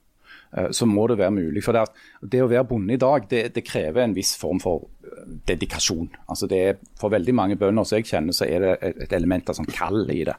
så 0.70 0.86
må 0.86 1.08
det 1.10 1.18
være 1.18 1.34
mulig. 1.34 1.64
For 1.66 1.76
det, 1.76 1.88
det 2.30 2.44
å 2.44 2.50
være 2.52 2.68
bonde 2.70 2.94
i 2.94 3.02
dag, 3.02 3.26
det, 3.30 3.48
det, 3.56 3.66
krever 3.66 4.04
en 4.04 4.14
viss 4.14 4.36
form 4.38 4.62
for 4.62 4.86
eh, 5.08 5.26
dedikasjon. 5.50 6.12
Altså 6.30 6.50
det 6.50 6.60
er, 6.62 6.80
for 7.00 7.14
veldig 7.14 7.36
mange 7.36 7.58
bønder 7.60 7.88
som 7.88 7.98
jeg 7.98 8.10
kjenner, 8.12 8.38
så 8.38 8.46
er 8.46 8.66
det 8.66 8.94
et 9.08 9.18
element 9.18 9.50
av 9.50 9.58
sånn 9.58 9.72
kall 9.74 10.06
i 10.14 10.22
det. 10.30 10.38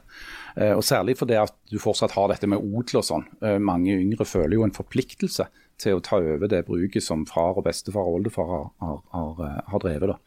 Eh, 0.55 0.71
og 0.71 0.85
Særlig 0.87 1.17
fordi 1.19 1.37
at 1.41 1.55
du 1.71 1.77
fortsatt 1.83 2.15
har 2.15 2.31
dette 2.31 2.49
med 2.51 2.63
odel 2.63 3.01
og 3.01 3.07
sånn. 3.07 3.27
Mange 3.59 3.97
yngre 3.97 4.27
føler 4.27 4.55
jo 4.57 4.65
en 4.67 4.75
forpliktelse 4.75 5.49
til 5.81 5.97
å 5.97 6.03
ta 6.03 6.21
over 6.23 6.47
det 6.47 6.63
bruket 6.69 7.03
som 7.03 7.27
far 7.27 7.57
og 7.59 7.65
bestefar 7.65 8.07
og 8.07 8.21
oldefar 8.21 8.51
har, 8.51 8.67
har, 8.79 8.99
har, 9.11 9.63
har 9.67 9.81
drevet. 9.83 10.13
Da. 10.13 10.19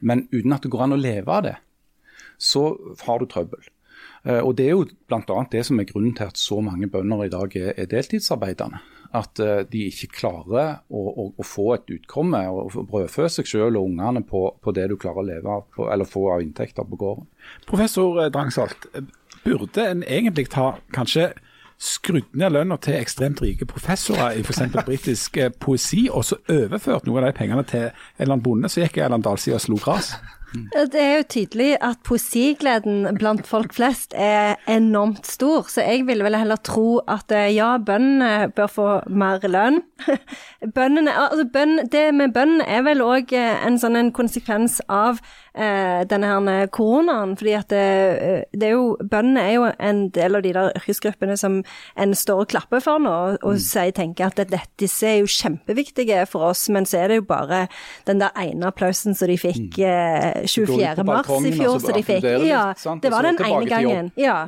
Men 0.00 0.28
uten 0.32 0.54
at 0.56 0.64
det 0.64 0.72
går 0.72 0.86
an 0.86 0.96
å 0.96 1.02
leve 1.02 1.34
av 1.34 1.44
det, 1.44 1.58
så 2.40 2.70
har 3.04 3.20
du 3.20 3.28
trøbbel. 3.28 3.60
Og 4.28 4.50
Det 4.58 4.64
er 4.66 4.74
jo 4.74 4.86
bl.a. 5.10 5.42
det 5.52 5.60
som 5.66 5.78
er 5.80 5.86
grunnen 5.88 6.14
til 6.16 6.30
at 6.30 6.40
så 6.40 6.58
mange 6.64 6.88
bønder 6.90 7.26
i 7.26 7.30
dag 7.32 7.54
er 7.58 7.90
deltidsarbeidende 7.90 8.80
at 9.16 9.40
uh, 9.40 9.62
de 9.70 9.86
ikke 9.88 10.10
klarer 10.18 10.82
å, 10.88 11.02
å, 11.08 11.26
å, 11.32 11.46
få 11.46 11.70
et 11.78 11.92
utkomme 11.96 12.40
og 12.52 12.76
brødfø 12.90 13.28
seg 13.32 13.48
selv 13.48 13.80
og 13.80 13.88
ungene 13.88 14.20
på, 14.26 14.42
på, 14.60 14.74
det 14.76 14.88
du 14.90 14.98
klarer 15.00 15.22
å 15.22 15.28
leve 15.28 15.54
av, 15.54 15.66
på, 15.74 15.88
eller 15.92 16.08
få 16.08 16.26
av 16.34 16.44
inntekter 16.44 16.84
på 16.88 16.98
gården. 17.00 17.28
Professor 17.68 18.20
eh, 18.24 18.32
Drangsholt, 18.34 18.88
burde 19.44 19.86
en 19.86 20.02
egentlig 20.04 20.48
ta 20.52 20.74
kanskje 20.92 21.30
skrudd 21.78 22.34
ned 22.36 22.52
lønna 22.56 22.76
til 22.82 22.98
ekstremt 22.98 23.40
rike 23.40 23.66
professorer 23.70 24.36
i 24.36 24.42
f.eks. 24.42 24.64
britisk 24.84 25.38
eh, 25.38 25.52
poesi, 25.54 26.08
og 26.10 26.26
så 26.26 26.40
overført 26.50 27.06
noen 27.06 27.22
av 27.22 27.30
de 27.30 27.38
pengene 27.38 27.64
til 27.68 27.86
en 27.86 27.92
eller 28.18 28.34
annen 28.34 28.44
bonde 28.44 28.72
som 28.72 28.82
gikk 28.82 28.98
i 28.98 29.06
Erland 29.06 29.24
Dalsida 29.24 29.60
og 29.60 29.64
slo 29.64 29.78
gras? 29.82 30.12
Det 30.52 31.00
er 31.00 31.16
jo 31.18 31.24
tydelig 31.28 31.68
at 31.84 32.00
poesigleden 32.06 33.18
blant 33.18 33.46
folk 33.46 33.74
flest 33.76 34.14
er 34.16 34.56
enormt 34.70 35.26
stor, 35.28 35.68
så 35.68 35.84
jeg 35.84 36.06
ville 36.08 36.24
vel 36.24 36.38
heller 36.38 36.60
tro 36.64 37.00
at 37.08 37.32
eh, 37.36 37.50
ja, 37.52 37.74
bøndene 37.76 38.48
bør 38.56 38.70
få 38.72 38.88
mer 39.12 39.44
lønn. 39.44 39.82
bøndene, 40.76 41.12
altså 41.12 41.44
bønd, 41.52 41.90
det 41.92 42.06
med 42.16 42.32
bønn 42.36 42.62
er 42.64 42.86
vel 42.86 43.04
òg 43.04 43.34
eh, 43.36 43.60
en 43.66 43.76
sånn 43.80 43.98
en 44.00 44.12
konsekvens 44.16 44.80
av 44.88 45.20
eh, 45.58 46.04
denne 46.08 46.30
her 46.30 46.66
koronaen. 46.72 47.36
fordi 47.36 47.52
at 47.58 47.68
det, 47.70 47.82
eh, 48.22 48.42
det, 48.52 48.68
er 48.68 48.74
jo, 48.76 48.96
Bøndene 49.00 49.42
er 49.42 49.52
jo 49.54 49.66
en 49.78 50.08
del 50.14 50.38
av 50.38 50.42
de 50.42 50.52
der 50.54 50.70
yrkesgruppene 50.78 51.36
som 51.36 51.62
en 51.98 52.14
står 52.14 52.44
og 52.44 52.48
klapper 52.52 52.82
for 52.84 53.02
nå, 53.02 53.10
og, 53.10 53.38
og 53.42 53.58
mm. 53.58 53.62
sier, 53.64 53.92
tenker 53.96 54.30
at 54.30 54.42
det, 54.50 54.60
disse 54.80 55.06
er 55.06 55.18
jo 55.20 55.30
kjempeviktige 55.30 56.24
for 56.30 56.50
oss, 56.52 56.68
men 56.72 56.86
så 56.88 57.02
er 57.02 57.12
det 57.12 57.20
jo 57.20 57.26
bare 57.28 57.66
den 58.08 58.22
der 58.22 58.34
ene 58.38 58.70
applausen 58.70 59.16
som 59.18 59.30
de 59.30 59.38
fikk 59.40 59.78
mm. 59.78 59.84
eh, 59.88 60.46
24. 60.46 61.06
mars 61.08 61.30
i 61.42 61.54
fjor, 61.56 61.78
så 61.82 61.94
de 61.96 62.04
fikk. 62.06 62.28
Ja, 62.48 62.72
det 63.02 63.12
var 63.12 63.26
den 63.26 63.40
ene 63.42 63.64
gangen. 63.68 64.12
Ja. 64.18 64.40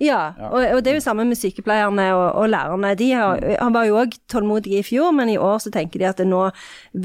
Ja, 0.00 0.20
og, 0.50 0.60
og, 0.60 0.82
det 0.84 0.92
er 0.92 0.98
jo 0.98 1.04
samme 1.04 1.26
med 1.28 1.38
sykepleierne 1.38 2.08
og, 2.14 2.26
og 2.42 2.50
lærerne. 2.52 2.94
De 2.98 3.10
har, 3.12 3.42
han 3.60 3.74
var 3.74 3.86
jo 3.88 4.00
òg 4.02 4.16
tålmodige 4.30 4.80
i 4.80 4.86
fjor, 4.86 5.12
men 5.16 5.30
i 5.32 5.38
år 5.40 5.60
så 5.62 5.72
tenker 5.74 6.02
de 6.02 6.08
at 6.10 6.22
nå 6.26 6.42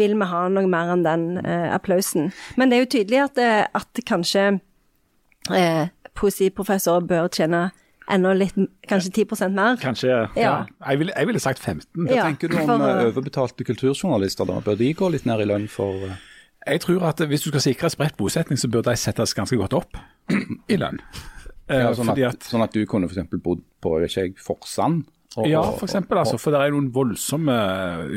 vil 0.02 0.16
vi 0.18 0.28
ha 0.32 0.42
noe 0.52 0.70
mer 0.70 0.94
enn 0.94 1.06
den 1.06 1.26
eh, 1.44 1.68
applausen. 1.74 2.32
Men 2.60 2.72
det 2.72 2.78
er 2.78 2.86
jo 2.86 2.92
tydelig 2.96 3.22
at, 3.26 3.42
eh, 3.42 3.51
at 3.74 4.02
kanskje 4.08 4.48
eh, 5.54 5.86
poesiprofessorer 6.18 7.08
bør 7.08 7.30
tjene 7.34 7.70
enda 8.12 8.34
litt, 8.36 8.58
kanskje 8.90 9.14
10% 9.24 9.56
mer. 9.56 9.78
Kanskje, 9.82 10.10
ja. 10.10 10.26
ja. 10.36 10.54
Jeg, 10.88 11.00
ville, 11.00 11.14
jeg, 11.16 11.30
ville, 11.30 11.42
sagt 11.44 11.62
15. 11.62 11.86
Hva 12.08 12.18
ja, 12.18 12.26
tenker 12.28 12.52
du 12.52 12.58
om 12.60 12.68
for, 12.68 12.84
uh, 12.84 13.06
overbetalte 13.12 13.68
kulturjournalister? 13.68 14.50
da? 14.50 14.60
Bør 14.66 14.80
de 14.80 14.92
gå 14.98 15.12
litt 15.14 15.28
ned 15.30 15.46
i 15.46 15.48
lønn 15.52 15.70
for 15.72 16.08
uh... 16.10 16.18
Jeg 16.62 16.84
tror 16.84 17.08
at 17.10 17.22
hvis 17.26 17.46
du 17.46 17.50
skal 17.50 17.64
sikre 17.64 17.90
spredt 17.90 18.18
bosetning, 18.20 18.60
så 18.60 18.70
bør 18.70 18.84
de 18.86 18.94
settes 19.00 19.34
ganske 19.38 19.58
godt 19.58 19.74
opp 19.80 19.98
i 20.74 20.78
lønn. 20.78 21.00
Ja, 21.72 21.94
sånn, 21.96 22.12
at, 22.12 22.20
at, 22.28 22.46
sånn, 22.46 22.62
at, 22.66 22.76
du 22.76 22.84
kunne 22.90 23.08
f.eks. 23.08 23.32
bodd 23.42 23.64
på 23.82 23.96
ikke 24.04 24.28
jeg, 24.28 24.36
Forsand 24.44 25.06
og, 25.40 25.46
ja, 25.48 25.62
for 25.64 25.88
eksempel, 25.88 26.20
altså, 26.20 26.36
for 26.42 26.52
det 26.52 26.60
er 26.60 26.74
noen 26.74 26.90
voldsomme 26.92 27.54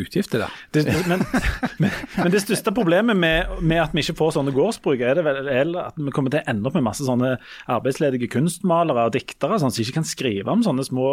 utgifter 0.01 0.43
der. 0.43 0.55
Det, 0.75 0.83
men, 1.07 1.21
men, 1.83 1.93
men, 2.17 2.31
det 2.35 2.41
største 2.43 2.73
problemet 2.75 3.15
med, 3.15 3.53
med, 3.63 3.79
at 3.85 3.95
vi 3.95 4.03
ikke 4.03 4.17
får 4.19 4.33
sånne 4.35 4.55
gårdsbruk, 4.57 4.99
er, 4.99 5.21
det 5.21 5.23
vel, 5.23 5.77
at 5.79 5.95
vi 5.95 6.15
kommer 6.15 6.35
til 6.35 6.43
å 6.43 6.51
ende 6.51 6.67
opp 6.67 6.75
med 6.75 6.87
masse 6.89 7.07
sånne 7.07 7.37
arbeidsledige 7.71 8.27
kunstmalere 8.35 9.07
og 9.07 9.15
diktere 9.15 9.61
sånn, 9.63 9.71
som 9.71 9.85
ikke 9.85 10.01
kan 10.01 10.09
skrive 10.11 10.51
om 10.51 10.65
sånne 10.67 10.87
små 10.89 11.13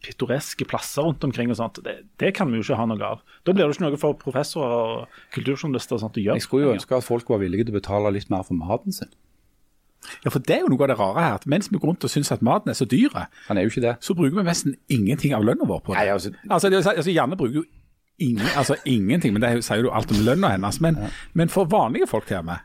pittoreske 0.00 0.64
plasser 0.70 1.04
rundt 1.04 1.26
omkring. 1.28 1.52
og 1.52 1.60
sånt. 1.60 1.82
Det, 1.84 1.98
det, 2.22 2.32
kan 2.38 2.48
vi 2.48 2.56
jo 2.56 2.64
ikke 2.64 2.80
ha 2.80 2.88
noe 2.88 3.12
av. 3.12 3.20
Da 3.44 3.52
blir 3.52 3.68
det 3.68 3.76
ikke 3.76 3.90
noe 3.90 4.00
for 4.00 4.16
professorer 4.22 4.78
og 4.78 5.20
kulturjournalister 5.36 5.98
og 5.98 6.06
sånt 6.06 6.16
å 6.16 6.24
gjøre. 6.24 6.40
Jeg 6.40 6.48
skulle 6.48 6.70
jo 6.70 6.78
ønske 6.78 6.96
at 6.96 7.04
folk 7.04 7.28
var 7.28 7.44
villige 7.44 7.68
til 7.68 7.76
å 7.76 7.80
betale 7.82 8.14
litt 8.16 8.32
mer 8.32 8.48
for 8.48 8.56
maten 8.56 8.96
sin. 8.96 9.12
Ja, 10.24 10.30
for 10.30 10.42
det 10.42 10.56
er 10.56 10.64
jo 10.64 10.70
noe 10.72 10.86
av 10.86 10.92
det 10.92 10.98
rare 10.98 11.22
her. 11.24 11.34
at 11.40 11.46
Mens 11.46 11.70
vi 11.70 11.78
går 11.78 11.92
rundt 11.92 12.04
og 12.04 12.10
syns 12.10 12.32
at 12.34 12.42
maten 12.42 12.70
er 12.70 12.78
så 12.78 12.84
dyr, 12.88 13.12
Han 13.48 13.58
er 13.58 13.62
jo 13.62 13.72
ikke 13.72 13.86
det. 13.86 13.96
så 14.00 14.14
bruker 14.14 14.36
vi 14.36 14.42
nesten 14.42 14.76
ingenting 14.88 15.34
av 15.34 15.44
lønna 15.44 15.64
vår 15.64 15.80
på 15.80 15.94
det. 15.94 16.00
Nei, 16.00 16.12
altså, 16.12 16.32
altså, 16.50 16.70
det, 16.70 16.86
altså 16.86 17.10
Janne 17.10 17.36
bruker 17.36 17.62
jo 17.62 17.64
ingen, 18.18 18.46
altså, 18.56 18.76
ingenting, 18.84 19.32
men 19.32 19.42
det 19.42 19.64
sier 19.64 19.84
jo 19.84 19.92
alt 19.94 20.10
om 20.10 20.24
lønna 20.26 20.54
hennes. 20.54 20.80
Men, 20.80 20.98
ja. 21.00 21.10
men, 21.34 21.52
for 21.52 21.64
vanlige 21.70 22.06
folk 22.10 22.30
her 22.30 22.42
med 22.42 22.58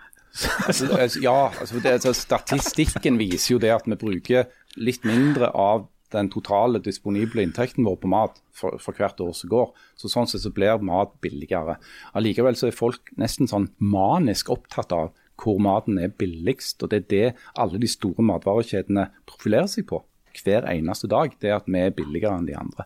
altså, 0.68 0.88
Ja, 1.22 1.52
altså, 1.60 1.80
det, 1.84 2.16
statistikken 2.16 3.20
viser 3.20 3.56
jo 3.56 3.62
det 3.62 3.74
at 3.74 3.88
vi 3.88 3.96
bruker 3.96 4.50
litt 4.78 5.06
mindre 5.08 5.52
av 5.56 5.88
den 6.14 6.30
totale 6.32 6.80
disponible 6.80 7.44
inntekten 7.44 7.84
vår 7.84 7.98
på 8.00 8.10
mat 8.12 8.38
for, 8.56 8.78
for, 8.80 8.96
hvert 8.96 9.20
år 9.20 9.34
som 9.36 9.52
går. 9.52 9.72
Så 10.00 10.12
Sånn 10.12 10.30
sett 10.30 10.46
så 10.46 10.54
blir 10.56 10.84
mat 10.86 11.18
billigere. 11.24 11.78
Allikevel 12.16 12.56
så 12.56 12.70
er 12.70 12.78
folk 12.78 13.12
nesten 13.20 13.50
sånn 13.50 13.68
manisk 13.84 14.54
opptatt 14.54 14.96
av 14.96 15.12
hvor 15.38 15.62
maten 15.62 16.00
er 16.02 16.14
billigst. 16.14 16.84
og 16.84 16.92
Det 16.92 16.98
er 16.98 17.10
det 17.14 17.28
alle 17.56 17.80
de 17.82 17.88
store 17.88 18.26
matvarekjedene 18.26 19.10
profilerer 19.30 19.70
seg 19.72 19.88
på 19.90 20.04
hver 20.44 20.68
eneste 20.70 21.10
dag. 21.10 21.34
Det 21.42 21.50
er 21.50 21.60
at 21.62 21.70
vi 21.70 21.82
er 21.82 21.96
billigere 21.96 22.38
enn 22.38 22.50
de 22.50 22.58
andre. 22.58 22.86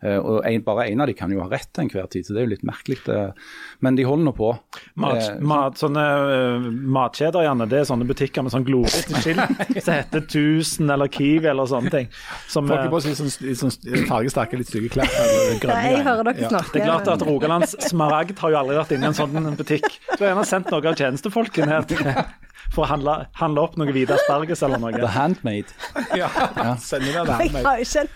Uh, 0.00 0.16
og 0.18 0.36
en, 0.48 0.62
Bare 0.64 0.86
én 0.88 1.00
av 1.02 1.08
de 1.10 1.14
kan 1.16 1.32
jo 1.32 1.42
ha 1.42 1.48
rett 1.50 1.68
til 1.74 1.84
enhver 1.84 2.08
tid, 2.12 2.26
så 2.26 2.34
det 2.34 2.42
er 2.42 2.48
jo 2.48 2.52
litt 2.54 2.66
merkelig. 2.66 2.98
Men 3.84 3.96
de 3.98 4.06
holder 4.06 4.28
nå 4.28 4.32
på. 4.36 4.50
Mat, 5.00 5.18
eh, 5.20 5.40
mat, 5.44 5.76
sånne 5.80 6.04
uh, 6.04 6.68
matkjeder, 6.96 7.44
Janne, 7.46 7.68
det 7.70 7.82
er 7.82 7.88
sånne 7.88 8.08
butikker 8.08 8.44
med 8.44 8.54
sånn 8.54 8.66
glorete 8.66 9.20
skilt 9.20 9.62
som 9.84 9.94
heter 9.94 10.24
Tusen 10.30 10.92
eller 10.92 11.10
Kiwi 11.12 11.50
eller 11.52 11.68
sånne 11.70 11.92
ting. 11.92 12.10
Som, 12.50 12.68
Folk 12.70 12.86
er 12.86 12.92
på 12.92 13.02
sånn, 13.04 13.32
sånn 13.62 13.74
fargesterke, 14.08 14.60
litt 14.60 14.72
stygge 14.72 14.92
klær. 14.96 15.10
Grønne, 15.62 15.80
jeg 15.96 16.04
hører 16.06 16.30
dere 16.30 16.52
snakke. 16.52 16.74
Det 16.76 16.84
er 16.84 16.90
klart 16.90 17.10
at 17.16 17.26
Rogalands 17.26 17.76
Smaragd 17.88 18.38
har 18.40 18.54
jo 18.54 18.60
aldri 18.64 18.78
vært 18.80 18.94
inne 18.96 19.08
i 19.08 19.12
en 19.12 19.18
sånn 19.20 19.52
butikk. 19.58 19.88
Du 20.14 20.22
har 20.22 20.32
gjerne 20.32 20.46
sendt 20.48 20.72
noen 20.72 20.92
av 20.92 21.00
tjenestefolkene 21.00 21.80
her 21.80 22.24
for 22.70 22.86
å 22.86 22.90
handle, 22.92 23.16
handle 23.38 23.64
opp 23.66 23.76
noe 23.80 23.92
hvite 23.94 24.14
asparges 24.14 24.62
eller 24.66 24.78
noe. 24.82 24.92
The 24.94 25.10
handmade. 25.10 25.74
ja, 26.20 26.28
ja. 26.56 26.76
sender 26.78 27.24
det. 27.26 27.50
Jeg 27.50 27.64
har 27.64 27.82
ikke 27.82 28.00
en 28.04 28.08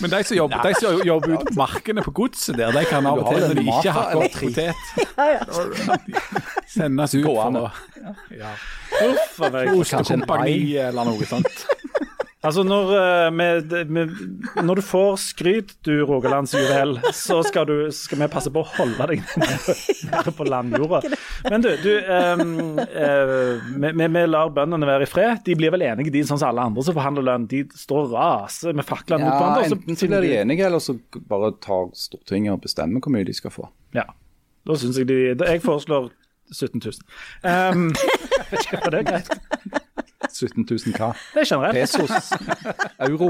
Men 0.00 0.10
de 0.10 0.22
som 0.24 0.36
jobber, 0.36 0.62
de 0.66 0.72
som 0.80 1.02
jobber 1.06 1.34
ute 1.36 1.44
på 1.50 1.56
markene 1.60 2.02
på 2.02 2.14
godset 2.16 2.58
der, 2.58 2.72
de 2.74 2.84
kan 2.90 3.06
av 3.06 3.20
og 3.22 3.30
til, 3.30 3.44
når 3.46 3.60
de 3.60 3.66
ikke 3.66 3.94
hakker 3.98 4.16
opp 4.24 4.34
potet, 4.40 4.74
sendes 6.76 7.14
ut 7.14 7.22
for 7.22 7.30
Gående. 7.30 7.66
å 7.66 7.70
Uff 8.96 9.40
a 9.42 9.50
meg. 9.52 9.74
Ostekompani 9.76 10.76
eller 10.80 11.10
noe 11.10 11.28
sånt. 11.28 11.66
Altså, 12.44 12.62
når, 12.62 12.90
eh, 12.94 13.30
med, 13.32 13.72
med, 13.88 14.10
når 14.62 14.78
du 14.78 14.82
får 14.84 15.16
skryt, 15.18 15.72
du 15.86 16.04
Rogalands 16.06 16.52
juvel, 16.54 16.98
så 17.16 17.40
skal, 17.42 17.64
du, 17.66 17.88
skal 17.96 18.20
vi 18.20 18.28
passe 18.30 18.52
på 18.52 18.60
å 18.60 18.68
holde 18.76 19.06
deg 19.08 19.22
nede, 19.40 20.34
på 20.36 20.46
landjorda. 20.46 21.00
Men 21.48 21.64
du, 21.64 21.70
du 21.80 21.90
um, 21.96 22.76
uh, 22.76 23.64
vi, 23.80 23.94
vi, 24.04 24.24
lar 24.28 24.52
bøndene 24.54 24.88
være 24.88 25.08
i 25.08 25.10
fred. 25.10 25.40
De 25.48 25.56
blir 25.58 25.72
vel 25.74 25.86
enige, 25.88 26.12
de 26.14 26.22
sånn 26.28 26.38
som 26.42 26.52
alle 26.52 26.68
andre 26.68 26.84
som 26.86 26.98
forhandler 26.98 27.26
lønn. 27.26 27.48
De 27.50 27.64
står 27.72 28.04
og 28.04 28.14
raser 28.14 28.76
med 28.76 28.86
faklene 28.86 29.24
mot 29.24 29.32
Ja, 29.32 29.40
hverandre. 29.40 29.72
så 29.72 29.80
enten 29.80 29.98
så 30.02 30.10
blir 30.12 30.28
de 30.28 30.36
enige, 30.42 30.68
eller 30.68 30.84
så 30.84 30.98
bare 31.32 31.50
tar 31.64 31.90
Stortinget 31.96 32.54
og 32.54 32.62
bestemmer 32.68 33.02
hvor 33.02 33.16
mye 33.16 33.26
de 33.26 33.34
skal 33.34 33.54
få. 33.54 33.70
Ja. 33.96 34.06
Da 34.66 34.76
syns 34.78 34.98
jeg 35.00 35.08
de 35.08 35.18
Jeg 35.32 35.64
foreslår 35.64 36.12
17 36.52 36.84
000. 36.84 37.02
Um, 37.42 37.90
det 38.52 39.00
er 39.00 39.08
greit. 39.08 39.34
17 40.32 40.64
000 40.64 40.94
hva? 40.96 41.10
Det 41.34 41.42
er 41.42 41.48
generelt. 41.50 41.74
Pesos? 41.76 42.30
Euro? 43.08 43.28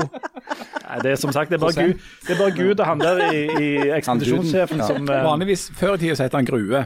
Nei, 0.86 0.98
det 1.02 1.12
er 1.12 1.16
som 1.20 1.32
sagt, 1.34 1.50
det 1.50 1.58
er 1.58 1.64
bare 1.64 1.86
Gud, 1.88 2.04
det 2.26 2.34
er 2.34 2.38
bare 2.40 2.54
Gud 2.56 2.80
og 2.80 2.86
han 2.86 3.00
der 3.02 3.22
i, 3.32 3.40
i 3.58 3.70
ekspedisjonssjefen 3.96 4.82
Ja. 4.82 4.86
som 4.92 5.08
eh, 5.10 5.24
Vanligvis 5.26 5.66
før 5.76 5.96
i 5.96 6.04
tida 6.04 6.18
het 6.22 6.36
han 6.38 6.46
Grue. 6.46 6.84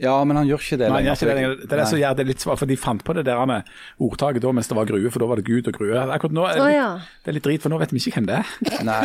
Ja, 0.00 0.14
men 0.28 0.36
han 0.36 0.46
gjør 0.46 0.60
ikke 0.62 0.78
det 0.82 0.88
lenger. 0.92 1.16
det, 1.16 1.36
det 1.68 1.72
er 1.74 1.80
det 1.82 1.86
som 1.90 1.98
gjør 2.00 2.16
det 2.18 2.26
litt 2.28 2.44
svart, 2.44 2.60
for 2.60 2.68
de 2.70 2.76
fant 2.80 3.02
på 3.04 3.14
det 3.16 3.24
der 3.28 3.40
med 3.48 3.68
ordtaket 4.04 4.44
da 4.44 4.52
mens 4.56 4.68
det 4.70 4.76
var 4.78 4.88
Grue, 4.88 5.10
for 5.10 5.24
da 5.24 5.28
var 5.30 5.40
det 5.40 5.46
Gud 5.48 5.68
og 5.68 5.76
Grue. 5.78 5.96
Akkurat 6.16 6.36
nå 6.36 6.46
er 6.48 6.60
det, 6.60 6.68
litt, 6.68 7.10
det 7.24 7.32
er 7.32 7.36
litt 7.38 7.46
drit, 7.48 7.64
for 7.64 7.72
nå 7.72 7.80
vet 7.82 7.92
vi 7.92 8.02
ikke 8.02 8.20
hvem 8.20 8.28
det 8.30 8.40
er. 8.40 8.54
Nei. 8.88 9.00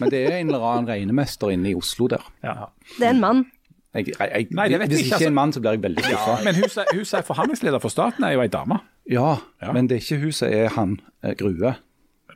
Men 0.00 0.12
det 0.12 0.20
er 0.26 0.36
en 0.40 0.52
eller 0.52 0.66
annen 0.72 0.88
regnemester 0.90 1.52
inne 1.54 1.72
i 1.72 1.76
Oslo 1.78 2.08
der. 2.12 2.24
ja. 2.44 2.68
Det 2.98 3.06
er 3.08 3.14
en 3.16 3.20
mann. 3.24 3.42
Jeg, 3.90 4.06
jeg, 4.12 4.28
jeg, 4.30 4.46
Nei, 4.54 4.68
det 4.70 4.78
vet 4.78 4.92
hvis 4.92 5.00
vi 5.02 5.08
ikke 5.10 5.24
er 5.26 5.32
en 5.32 5.34
mann, 5.34 5.50
så 5.52 5.58
blir 5.62 5.74
jeg 5.74 5.82
veldig 5.82 6.02
skuffa. 6.06 6.34
Men 6.46 6.54
hun 6.60 6.68
som 6.70 6.84
hun 6.94 7.04
som 7.08 7.18
er 7.18 7.24
forhandlingsleder 7.26 7.80
for 7.82 7.90
staten, 7.90 8.22
er 8.26 8.36
jo 8.36 8.42
ei 8.44 8.50
dame. 8.52 8.76
Ja, 9.10 9.36
Ja. 9.62 9.72
men 9.74 9.88
det 9.90 9.98
er 9.98 10.02
ikke 10.06 10.22
hun 10.24 10.32
som 10.32 10.48
er 10.52 10.68
han 10.78 10.98
eh, 11.24 11.34
Grue. 11.38 11.74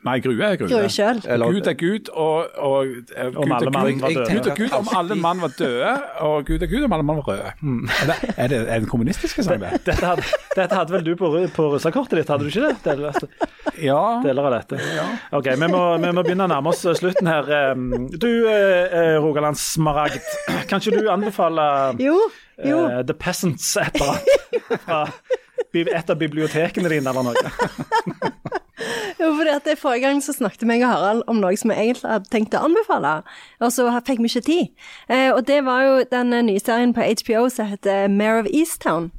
Nei, 0.05 0.19
Grue 0.21 0.37
er 0.45 0.55
Grue. 0.59 0.67
Grue 0.69 0.89
selv. 0.93 1.23
Eller- 1.25 1.49
Gud 1.55 1.65
er 1.65 1.73
Gud, 1.73 2.09
og, 2.13 2.51
og 2.61 2.85
eh, 2.85 3.31
Gud, 3.33 3.39
alle 3.41 3.65
er 3.65 3.71
mann 3.73 3.87
Gud, 3.95 4.01
var 4.03 4.09
døde. 4.13 4.35
Gud 4.35 4.49
er 4.51 4.55
Gud 4.59 4.73
om 4.77 4.89
alle 4.99 5.15
mann 5.17 5.39
var 5.41 5.53
døde, 5.57 5.93
og 6.27 6.45
Gud 6.45 6.61
er 6.61 6.67
Gud 6.69 6.83
om 6.85 6.93
alle 6.93 7.05
mann 7.07 7.17
var 7.17 7.23
røde. 7.31 7.53
Er, 7.97 8.11
det, 8.11 8.19
er 8.37 8.51
det 8.51 8.59
en 8.83 8.85
kommunistisk 8.91 9.41
sang, 9.41 9.63
det? 9.63 9.71
Dette 9.87 10.05
hadde, 10.05 10.27
dette 10.59 10.77
hadde 10.77 10.93
vel 10.93 11.07
du 11.07 11.15
på, 11.17 11.31
på 11.55 11.65
russekortet 11.73 12.19
ditt, 12.21 12.29
hadde 12.29 12.45
du 12.45 12.51
ikke 12.53 12.67
det? 12.67 12.75
Deler, 12.85 13.17
Ja. 13.81 14.03
deler 14.23 14.45
av 14.51 14.53
dette. 14.59 14.77
Ja. 14.93 15.07
Ok, 15.39 15.49
vi 15.57 15.71
må, 15.73 15.81
vi 16.03 16.11
må 16.13 16.21
begynne 16.27 16.45
å 16.45 16.51
nærme 16.53 16.69
oss 16.75 16.85
slutten 16.99 17.31
her. 17.31 17.49
Du, 18.13 18.29
eh, 18.51 19.17
eh, 19.17 19.49
Smaragd, 19.57 20.21
kan 20.69 20.83
ikke 20.85 21.01
du 21.01 21.09
anbefale 21.09 21.65
Jo, 22.03 22.19
jo. 22.61 22.83
eh, 22.91 23.01
The 23.09 23.17
Peasants 23.17 23.73
et 23.81 23.97
eller 23.97 24.21
annet 24.85 25.33
et 25.75 26.09
av 26.09 26.19
bibliotekene 26.19 26.91
dine, 26.91 27.11
eller 27.11 27.31
noe? 27.31 28.53
Jo, 29.19 29.29
fordi 29.37 29.51
at 29.53 29.63
det 29.63 29.77
Forrige 29.79 30.03
gang 30.03 30.17
så 30.23 30.33
snakket 30.35 30.67
meg 30.67 30.83
og 30.83 30.91
Harald 30.91 31.21
om 31.31 31.37
noe 31.39 31.55
som 31.57 31.71
jeg 31.71 31.79
egentlig 31.79 32.09
hadde 32.11 32.31
tenkt 32.31 32.57
å 32.57 32.65
anbefale, 32.67 33.13
og 33.63 33.71
så 33.71 33.87
fikk 34.05 34.19
vi 34.19 34.31
ikke 34.31 34.45
tid. 34.45 34.87
Eh, 35.07 35.29
og 35.31 35.45
det 35.47 35.61
var 35.65 35.85
jo 35.85 35.93
den 36.11 36.35
nye 36.49 36.59
serien 36.59 36.91
på 36.95 37.05
HBO 37.23 37.45
som 37.49 37.69
heter 37.71 38.09
Mare 38.11 38.43
of 38.43 38.49
Easttown. 38.51 39.13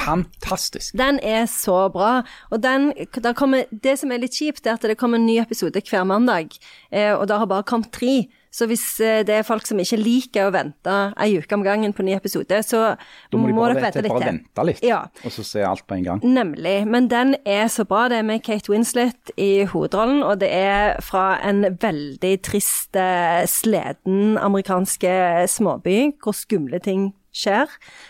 Fantastisk. 0.00 0.94
Den 0.96 1.18
er 1.24 1.46
så 1.50 1.88
bra. 1.92 2.22
Og 2.50 2.62
den, 2.62 2.92
kommer, 3.36 3.64
det 3.70 3.98
som 4.00 4.12
er 4.12 4.22
litt 4.22 4.36
kjipt, 4.36 4.66
er 4.66 4.78
at 4.78 4.84
det 4.86 4.96
kommer 5.00 5.20
en 5.20 5.26
ny 5.28 5.40
episode 5.42 5.82
hver 5.90 6.06
mandag, 6.08 6.56
eh, 6.92 7.12
og 7.12 7.26
det 7.28 7.40
har 7.40 7.50
bare 7.50 7.66
kommet 7.68 7.92
tre. 7.96 8.28
Så 8.50 8.66
hvis 8.66 8.82
eh, 9.00 9.20
det 9.22 9.34
er 9.38 9.42
folk 9.46 9.66
som 9.66 9.78
ikke 9.78 9.96
liker 10.00 10.48
å 10.48 10.52
vente 10.54 10.94
ei 11.22 11.36
uke 11.38 11.54
om 11.54 11.62
gangen 11.62 11.92
på 11.94 12.02
en 12.02 12.08
ny 12.10 12.16
episode, 12.16 12.62
så 12.66 12.96
Da 13.30 13.38
må 13.38 13.46
de 13.46 13.54
må 13.54 13.66
dere 13.68 13.76
vente, 13.78 14.00
vente 14.00 14.02
litt 14.02 14.12
bare 14.12 14.32
vente 14.32 14.64
litt, 14.66 14.82
Ja. 14.82 15.04
og 15.24 15.30
så 15.30 15.44
se 15.46 15.62
alt 15.62 15.86
på 15.86 15.94
en 15.94 16.02
gang. 16.04 16.20
Nemlig. 16.24 16.86
Men 16.90 17.06
den 17.08 17.36
er 17.46 17.66
så 17.70 17.84
bra. 17.86 18.08
Det 18.08 18.18
er 18.18 18.22
med 18.26 18.42
Kate 18.42 18.72
Winslet 18.72 19.30
i 19.38 19.64
hovedrollen, 19.70 20.22
og 20.26 20.40
det 20.40 20.50
er 20.50 21.00
fra 21.00 21.38
en 21.46 21.62
veldig 21.78 22.42
trist, 22.42 22.96
eh, 22.96 23.46
sleden 23.46 24.36
amerikanske 24.38 25.46
småby 25.48 26.12
hvor 26.22 26.34
skumle 26.34 26.80
ting 26.82 27.12
skjer. 27.32 27.68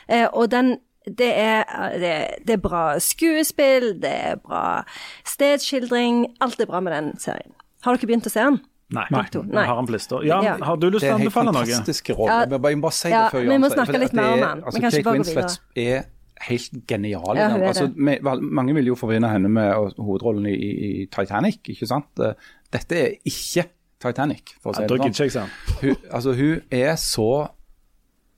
Eh, 0.09 0.27
Og 0.33 0.49
den 0.51 0.79
det 1.07 1.33
er, 1.35 1.65
det, 1.99 2.45
det 2.47 2.53
er 2.55 2.61
bra 2.61 2.99
skuespill, 3.01 3.95
det 4.01 4.11
er 4.13 4.37
bra 4.37 4.85
stedsskildring. 5.25 6.27
Alt 6.41 6.61
er 6.61 6.67
bra 6.67 6.81
med 6.81 6.93
den 6.93 7.13
serien. 7.19 7.53
Har 7.83 7.97
dere 7.97 8.07
begynt 8.11 8.29
å 8.29 8.33
se 8.33 8.45
den? 8.45 8.61
Nei, 8.91 9.05
Nei. 9.11 9.65
har 9.67 9.77
han 9.77 9.87
på 9.87 9.93
lista. 9.95 10.19
Ja, 10.27 10.41
Ja. 10.43 10.57
har 10.65 10.77
du 10.77 10.89
lyst 10.91 11.01
Det 11.01 11.07
til 11.07 11.09
er 11.09 11.13
å 11.13 11.15
en 11.15 11.21
helt 11.21 11.37
anbefale 11.37 11.53
noe? 11.53 11.67
fantastisk 11.67 12.09
rolle. 12.19 12.27
Ja. 12.31 12.47
Men 12.47 12.61
bare- 12.61 12.71
Jeg 12.73 12.79
må 12.79 12.83
bare 12.83 12.93
si 12.93 13.09
Ja, 13.11 13.23
det 13.23 13.33
før 13.33 13.41
vi 13.49 13.59
må 13.59 13.71
snakke 13.71 13.99
litt 14.01 14.13
mer 14.13 14.33
om 14.33 14.39
er- 14.39 14.47
den. 14.55 14.65
Altså, 14.65 14.81
Kate 14.81 15.13
Winslet 15.13 15.59
er 15.77 16.05
helt 16.41 16.87
genial. 16.89 17.37
Ja, 17.37 17.49
er 17.57 17.67
altså, 17.69 17.93
med, 17.97 18.23
mange 18.41 18.75
vil 18.75 18.87
jo 18.87 18.95
forvinne 18.97 19.31
henne 19.31 19.49
med 19.49 19.73
hovedrollen 19.99 20.47
i, 20.47 20.55
i, 20.55 21.03
i 21.03 21.07
Titanic, 21.07 21.61
ikke 21.69 21.87
sant? 21.87 22.07
Dette 22.17 22.93
er 22.97 23.15
ikke 23.27 23.67
Titanic, 24.01 24.55
for 24.63 24.73
å 24.73 24.77
si 24.77 24.87
det 24.87 25.33
sånn. 25.33 25.51
Hun, 25.83 25.97
altså, 26.11 26.35
hun 26.35 26.63
er 26.73 26.95
så 26.97 27.49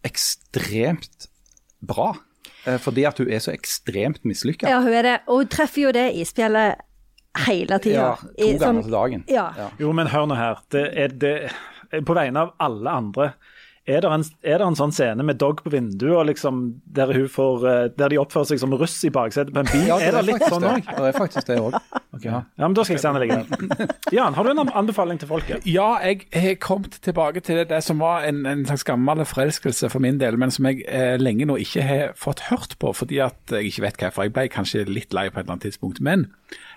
ekstremt 0.05 1.28
bra. 1.82 2.12
eh, 2.66 2.78
Fordi 2.78 3.05
at 3.07 3.18
hun 3.18 3.30
er 3.30 3.38
så 3.38 3.53
ekstremt 3.53 4.20
mislykka. 4.24 4.68
Ja, 4.68 4.80
hun 4.80 4.92
er 4.92 5.03
det. 5.03 5.20
Og 5.28 5.38
hun 5.42 5.48
treffer 5.48 5.82
jo 5.88 5.92
det 5.92 6.12
isbjellet 6.14 6.76
hele 7.46 7.78
tida. 7.82 8.12
Ja, 8.12 8.14
to 8.38 8.52
ganger 8.60 8.82
til 8.82 8.96
dagen. 8.96 9.24
Ja. 9.28 9.48
Ja. 9.58 9.68
Jo, 9.80 9.92
men 9.96 10.10
hør 10.12 10.28
nå 10.30 10.38
her. 10.38 10.62
Det 10.72 10.86
er 10.92 11.08
det, 11.08 11.36
på 12.06 12.16
vegne 12.16 12.46
av 12.46 12.54
alle 12.62 12.90
andre 13.02 13.32
er 13.82 13.98
det, 13.98 14.10
en, 14.14 14.22
er 14.46 14.60
det 14.60 14.66
en 14.68 14.76
sånn 14.78 14.92
scene 14.94 15.24
med 15.26 15.40
dog 15.42 15.58
på 15.64 15.70
vinduet, 15.72 16.14
og 16.14 16.28
liksom, 16.28 16.58
der, 16.94 17.10
hun 17.16 17.26
får, 17.30 17.64
eh, 17.66 17.86
der 17.98 18.12
de 18.12 18.20
oppfører 18.22 18.52
seg 18.52 18.60
som 18.62 18.74
russ 18.78 18.94
i 19.08 19.10
baksetet 19.10 19.50
på 19.56 19.58
en 19.64 19.70
bil? 19.72 19.88
Ja, 19.88 19.96
er 19.98 20.14
det 20.14 20.22
litt 20.28 20.44
sånn 20.46 20.66
òg? 20.68 20.84
Ja, 20.86 20.94
Det 21.00 21.08
er 21.08 21.16
faktisk 21.16 21.50
det 21.50 21.56
òg. 21.58 21.78
Ja. 22.22 22.42
men 22.60 22.76
da 22.76 22.84
skal 22.86 22.94
jeg 22.94 23.02
se 23.02 23.10
den 23.16 23.32
der. 23.32 23.90
Jan, 24.14 24.36
har 24.36 24.46
du 24.46 24.52
en 24.52 24.70
anbefaling 24.70 25.18
til 25.18 25.30
folket? 25.32 25.66
Ja, 25.66 25.96
jeg 26.04 26.28
har 26.30 26.54
kommet 26.62 27.00
tilbake 27.02 27.42
til 27.42 27.58
det, 27.58 27.66
det 27.72 27.80
som 27.82 27.98
var 28.04 28.22
en, 28.28 28.44
en 28.46 28.62
slags 28.68 28.86
gammel 28.86 29.24
forelskelse 29.26 29.90
for 29.90 30.04
min 30.04 30.20
del, 30.20 30.38
men 30.38 30.54
som 30.54 30.68
jeg 30.70 30.84
eh, 30.86 31.16
lenge 31.18 31.48
nå 31.50 31.58
ikke 31.64 31.82
har 31.88 32.14
fått 32.20 32.46
hørt 32.52 32.78
på, 32.78 32.94
fordi 32.94 33.18
at 33.24 33.56
jeg 33.56 33.72
ikke 33.72 33.86
vet 33.88 33.98
hvorfor. 34.04 34.28
Jeg 34.28 34.36
ble 34.38 34.46
kanskje 34.52 34.86
litt 34.86 35.16
lei 35.16 35.26
på 35.32 35.40
et 35.40 35.48
eller 35.48 35.56
annet 35.56 35.66
tidspunkt. 35.72 35.98
Men 36.04 36.28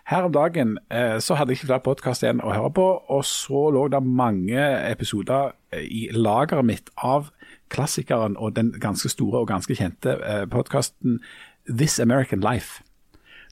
her 0.05 0.27
om 0.27 0.33
dagen 0.33 0.77
eh, 0.93 1.17
så 1.19 1.37
hadde 1.37 1.51
jeg 1.51 1.61
ikke 1.61 1.71
flere 1.71 1.85
podkast 1.85 2.23
igjen 2.23 2.41
å 2.45 2.53
høre 2.53 2.71
på, 2.77 2.85
og 3.09 3.23
så 3.25 3.69
lå 3.73 3.87
det 3.89 4.03
mange 4.05 4.65
episoder 4.91 5.55
eh, 5.73 5.85
i 5.85 6.01
lageret 6.13 6.67
mitt 6.67 6.91
av 7.01 7.31
klassikeren 7.73 8.37
og 8.37 8.53
den 8.57 8.73
ganske 8.81 9.09
store 9.09 9.41
og 9.41 9.49
ganske 9.49 9.77
kjente 9.77 10.17
eh, 10.21 10.43
podkasten 10.51 11.17
This 11.65 11.97
American 11.99 12.43
Life. 12.45 12.83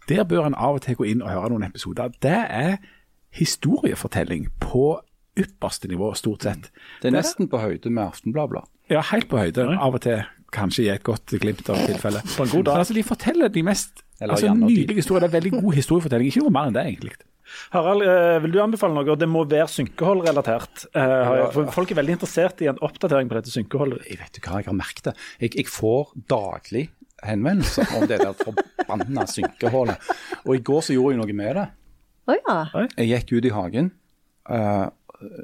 Der 0.09 0.27
bør 0.29 0.45
en 0.45 0.59
av 0.59 0.77
og 0.77 0.85
til 0.85 0.99
gå 0.99 1.07
inn 1.09 1.23
og 1.23 1.31
høre 1.33 1.49
noen 1.55 1.65
episoder. 1.65 2.13
Det 2.21 2.37
er 2.37 2.77
historiefortelling 3.33 4.51
på 4.61 4.99
ypperste 5.39 5.89
nivå, 5.89 6.11
stort 6.13 6.45
sett. 6.45 6.69
Det 7.01 7.09
er 7.09 7.17
nesten 7.17 7.49
på 7.49 7.63
høyde 7.63 7.89
med 7.89 8.03
Aftenbladet. 8.11 8.67
Ja, 8.93 9.01
helt 9.09 9.31
på 9.31 9.39
høyde. 9.41 9.71
Av 9.73 9.95
og 9.95 10.03
til 10.05 10.21
kanskje 10.53 10.85
i 10.85 10.89
et 10.93 11.01
godt 11.07 11.33
glimt 11.41 11.65
av 11.71 11.81
tilfelle. 11.87 12.21
På 12.35 12.45
en 12.45 12.51
god 12.51 12.67
dag. 12.67 12.83
Altså, 12.83 12.93
de 12.93 13.03
forteller 13.07 13.49
de 13.49 13.63
mest 13.65 14.03
altså, 14.31 14.47
gjerne 14.47 14.67
nydelige 14.69 14.95
historie. 15.01 15.21
Det 15.21 15.29
er 15.29 15.37
veldig 15.41 15.51
god 15.61 15.73
historiefortelling. 15.73 16.27
Ikke 16.31 16.43
noe 16.45 16.53
mer 16.55 16.67
enn 16.69 16.73
det, 16.77 16.85
egentlig. 16.87 17.13
Harald, 17.73 18.01
eh, 18.07 18.39
vil 18.41 18.51
du 18.55 18.59
anbefale 18.63 18.95
noe? 18.95 19.15
Det 19.19 19.27
må 19.29 19.43
være 19.49 19.67
synkeholdrelatert. 19.69 20.85
Eh, 20.95 21.61
Folk 21.75 21.91
er 21.91 21.99
veldig 21.99 22.15
interessert 22.17 22.61
i 22.63 22.69
en 22.71 22.79
oppdatering 22.81 23.29
på 23.29 23.35
dette 23.37 23.51
synkeholdet. 23.53 24.05
Jeg 24.09 24.19
vet 24.23 24.39
ikke 24.39 24.49
hva 24.53 24.61
jeg 24.63 24.69
har 24.71 24.77
merket 24.79 25.03
det. 25.09 25.15
Jeg, 25.43 25.55
jeg 25.59 25.67
får 25.69 26.13
daglig 26.31 26.87
henvendelser 27.23 27.93
om 27.99 28.07
det 28.09 28.19
der 28.23 28.33
forbanna 28.39 29.25
synkehullet. 29.29 30.09
Og 30.47 30.55
i 30.57 30.63
går 30.65 30.81
så 30.87 30.95
gjorde 30.95 31.13
jeg 31.15 31.21
noe 31.21 31.37
med 31.43 31.55
det. 31.59 31.67
Oh, 32.31 32.35
ja. 32.39 32.87
Jeg 32.97 33.09
gikk 33.11 33.33
ut 33.37 33.45
i 33.49 33.53
hagen, 33.53 33.91
uh, 34.49 34.87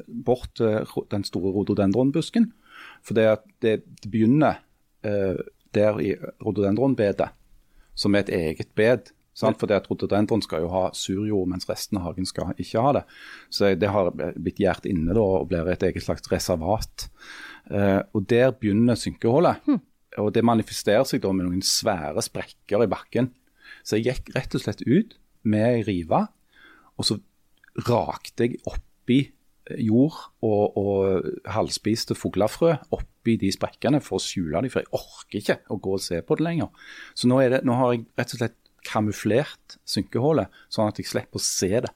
bort 0.08 0.50
til 0.56 0.82
ro- 0.94 1.06
den 1.12 1.24
store 1.28 1.52
rhododendronbusken. 1.56 2.50
For 3.04 3.14
det, 3.16 3.28
det, 3.64 3.78
det 4.04 4.12
begynner 4.12 4.60
uh, 5.06 5.36
der 5.76 6.00
i 6.04 6.14
rhododendronbedet, 6.42 7.30
som 8.00 8.16
er 8.16 8.26
et 8.26 8.36
eget 8.38 8.72
bed. 8.80 9.12
Sant? 9.40 9.60
Fordi 9.60 9.72
det 9.72 9.84
at 9.84 9.90
rhododendron 9.92 10.42
skal 10.44 10.66
jo 10.66 10.72
ha 10.74 10.88
surjord, 10.96 11.48
mens 11.52 11.68
resten 11.70 12.00
av 12.00 12.10
hagen 12.10 12.28
skal 12.28 12.52
ikke 12.60 12.84
ha 12.84 12.96
det. 12.98 13.04
Så 13.54 13.72
det 13.80 13.92
har 13.94 14.12
blitt 14.16 14.60
gjært 14.60 14.88
inne 14.90 15.16
da, 15.16 15.24
og 15.24 15.48
blir 15.52 15.70
et 15.72 15.86
eget 15.88 16.04
slags 16.04 16.28
reservat. 16.32 17.08
Eh, 17.72 18.02
og 18.12 18.28
der 18.32 18.52
begynner 18.56 19.00
synkehullet. 19.00 19.64
Og 20.20 20.34
det 20.36 20.44
manifesterer 20.44 21.06
seg 21.08 21.22
da 21.24 21.32
med 21.32 21.48
noen 21.48 21.64
svære 21.64 22.24
sprekker 22.26 22.84
i 22.84 22.92
bakken. 22.92 23.30
Så 23.86 24.00
jeg 24.00 24.10
gikk 24.10 24.34
rett 24.36 24.56
og 24.58 24.64
slett 24.64 24.84
ut 24.84 25.16
med 25.48 25.66
ei 25.70 25.84
rive, 25.88 26.26
og 27.00 27.08
så 27.08 27.16
rakte 27.88 28.48
jeg 28.48 28.60
oppi 28.68 29.22
jord 29.80 30.18
og, 30.44 30.78
og 30.78 31.30
halvspiste 31.48 32.18
fuglefrø 32.18 32.74
oppi 33.30 33.38
de 33.38 33.52
sprekkene 33.54 34.02
for 34.02 34.18
å 34.18 34.24
skjule 34.24 34.62
dem, 34.62 34.72
for 34.72 34.84
jeg 34.84 34.92
orker 34.96 35.40
ikke 35.40 35.60
å 35.70 35.80
gå 35.80 35.96
og 35.98 36.02
se 36.02 36.22
på 36.22 36.38
det 36.40 36.46
lenger. 36.46 36.70
Så 37.14 37.30
nå, 37.30 37.40
er 37.44 37.50
det, 37.50 37.62
nå 37.68 37.78
har 37.78 37.94
jeg 37.94 38.06
rett 38.18 38.34
og 38.34 38.42
slett 38.42 38.58
kamuflert 38.88 39.80
synkehullet, 39.86 40.50
sånn 40.72 40.90
at 40.90 41.00
jeg 41.00 41.10
slipper 41.10 41.40
å 41.40 41.44
se 41.44 41.74
det. 41.86 41.92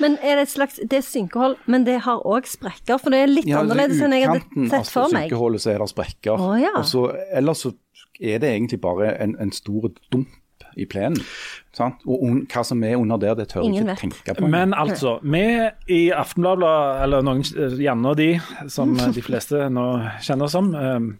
Men 0.00 0.16
er 0.24 0.38
det 0.38 0.46
et 0.46 0.50
slags 0.54 0.78
Det 0.80 0.96
er 0.96 1.02
synkehold, 1.04 1.58
men 1.68 1.82
det 1.84 1.98
har 2.06 2.22
òg 2.24 2.46
sprekker? 2.48 2.96
For 2.96 3.12
det 3.12 3.18
er 3.20 3.28
litt 3.28 3.44
Ja, 3.44 3.58
altså, 3.60 3.74
annerledes 3.74 4.00
enn 4.00 4.14
jeg 4.16 4.24
hadde 4.24 4.68
sett 4.72 4.88
for 4.88 5.12
meg. 5.12 5.26
I 5.26 5.28
utkanten 5.28 5.28
av 5.28 5.28
synkehullet 5.28 5.64
så 5.64 5.72
er 5.74 5.82
det 5.82 5.88
sprekker. 5.92 6.40
Oh, 6.40 6.54
ja. 6.56 6.72
og 6.80 6.86
så, 6.88 7.02
ellers 7.28 7.64
så 7.66 7.72
er 8.16 8.40
det 8.40 8.54
egentlig 8.54 8.80
bare 8.80 9.12
en, 9.20 9.36
en 9.36 9.52
stor 9.52 9.90
dump 10.08 10.32
i 10.76 10.86
plenen. 10.88 11.18
Sant? 11.76 12.00
Og 12.08 12.22
un, 12.24 12.38
hva 12.48 12.62
som 12.64 12.82
er 12.84 12.96
under 12.96 13.20
der, 13.20 13.34
det 13.38 13.48
tør 13.52 13.64
jeg 13.66 13.74
ikke 13.82 13.88
vet. 13.90 14.02
tenke 14.04 14.34
på. 14.38 14.48
Men 14.52 14.72
altså, 14.76 15.16
vi 15.24 15.42
i 15.92 16.00
Aftenbladet, 16.16 16.72
eller 17.04 17.24
noen, 17.26 17.42
gjerne 17.80 18.14
de 18.16 18.28
som 18.72 18.94
de 18.96 19.24
fleste 19.24 19.66
nå 19.72 19.86
kjenner 20.24 20.52
som, 20.52 20.72
um, 20.74 21.10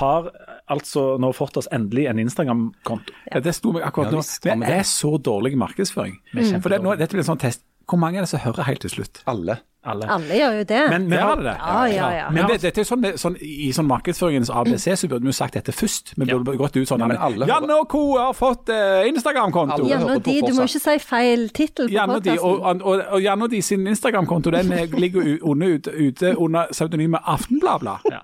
har 0.00 0.28
altså 0.72 1.14
nå 1.20 1.32
fått 1.36 1.58
oss 1.60 1.68
endelig 1.72 2.06
en 2.10 2.20
Instagram-konto. 2.22 3.12
Ja, 3.32 3.40
det 3.44 3.54
sto 3.56 3.72
meg 3.76 3.84
akkurat 3.84 4.12
Ja, 4.12 4.18
nå. 4.56 4.66
det. 4.66 4.80
er 4.80 4.88
så 4.88 5.16
dårlig 5.20 5.56
markedsføring. 5.60 6.18
markedsføring. 6.32 6.62
For 6.64 6.72
det, 6.72 6.82
nå, 6.84 6.96
dette 7.00 7.16
blir 7.16 7.24
en 7.24 7.32
sånn 7.34 7.42
test. 7.44 7.64
Hvor 7.88 8.00
mange 8.00 8.16
er 8.18 8.24
det 8.24 8.30
som 8.32 8.40
hører 8.40 8.64
helt 8.64 8.80
til 8.80 8.90
slutt? 8.90 9.20
Alle. 9.28 9.58
Alle. 9.84 10.06
Alle 10.08 10.36
gjør 10.38 10.54
jo 10.58 10.64
det. 10.70 10.80
Men 10.90 11.12
har, 11.12 11.32
er 11.38 11.42
det? 11.44 11.54
Ja, 11.60 11.80
ja, 11.92 12.06
ja. 12.16 12.28
Men 12.32 12.46
det, 12.48 12.54
dette 12.62 12.80
er 12.80 12.86
sånn, 12.88 13.02
sånn, 13.20 13.34
I 13.44 13.68
sånn 13.76 13.86
markedsføringens 13.90 14.48
ABC 14.50 14.86
så 14.96 15.08
burde 15.12 15.28
vi 15.28 15.34
sagt 15.36 15.58
dette 15.58 15.74
først. 15.76 16.14
Vi 16.16 16.24
burde 16.30 16.54
gått 16.56 16.78
ut 16.78 16.88
sånn 16.88 17.04
Ja, 17.04 17.08
men 17.10 17.20
alle 17.20 17.48
Janne 17.50 17.76
og 17.82 17.88
co. 17.92 18.02
har 18.16 18.32
fått 18.38 18.72
eh, 18.72 19.04
Instagram-konto. 19.10 19.84
Janne 19.90 20.16
og 20.16 20.22
de, 20.24 20.38
du 20.40 20.54
må 20.56 20.64
ikke 20.68 20.80
si 20.86 20.96
feil 21.04 21.48
tittel 21.56 21.90
på 21.92 22.06
podkasten. 22.14 22.38
og 22.40 22.64
og, 22.64 22.82
og, 22.94 23.04
og 23.18 23.22
Janne 23.22 23.44
og 23.44 23.50
de 23.52 23.60
sin 23.62 23.86
Instagram-konto 23.92 24.50
den 24.56 24.72
er- 24.72 24.86
ligger 24.98 25.38
under, 25.42 25.74
ute, 25.76 25.92
ute 25.92 26.34
under 26.38 26.66
pseudonymet 26.72 27.20
Aftenbladet. 27.26 27.98
ja. 28.10 28.22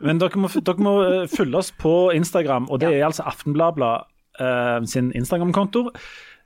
Men 0.00 0.18
dere 0.20 0.40
må, 0.40 0.48
dere 0.48 0.78
må 0.84 0.96
eh, 1.04 1.26
følge 1.36 1.56
oss 1.60 1.70
på 1.72 2.10
Instagram, 2.16 2.70
og 2.70 2.80
det 2.80 2.94
er 2.96 3.04
altså 3.06 3.22
Aftenbladet 3.28 3.92
eh, 4.40 4.80
sin 4.86 5.12
Instagram-konto. 5.14 5.90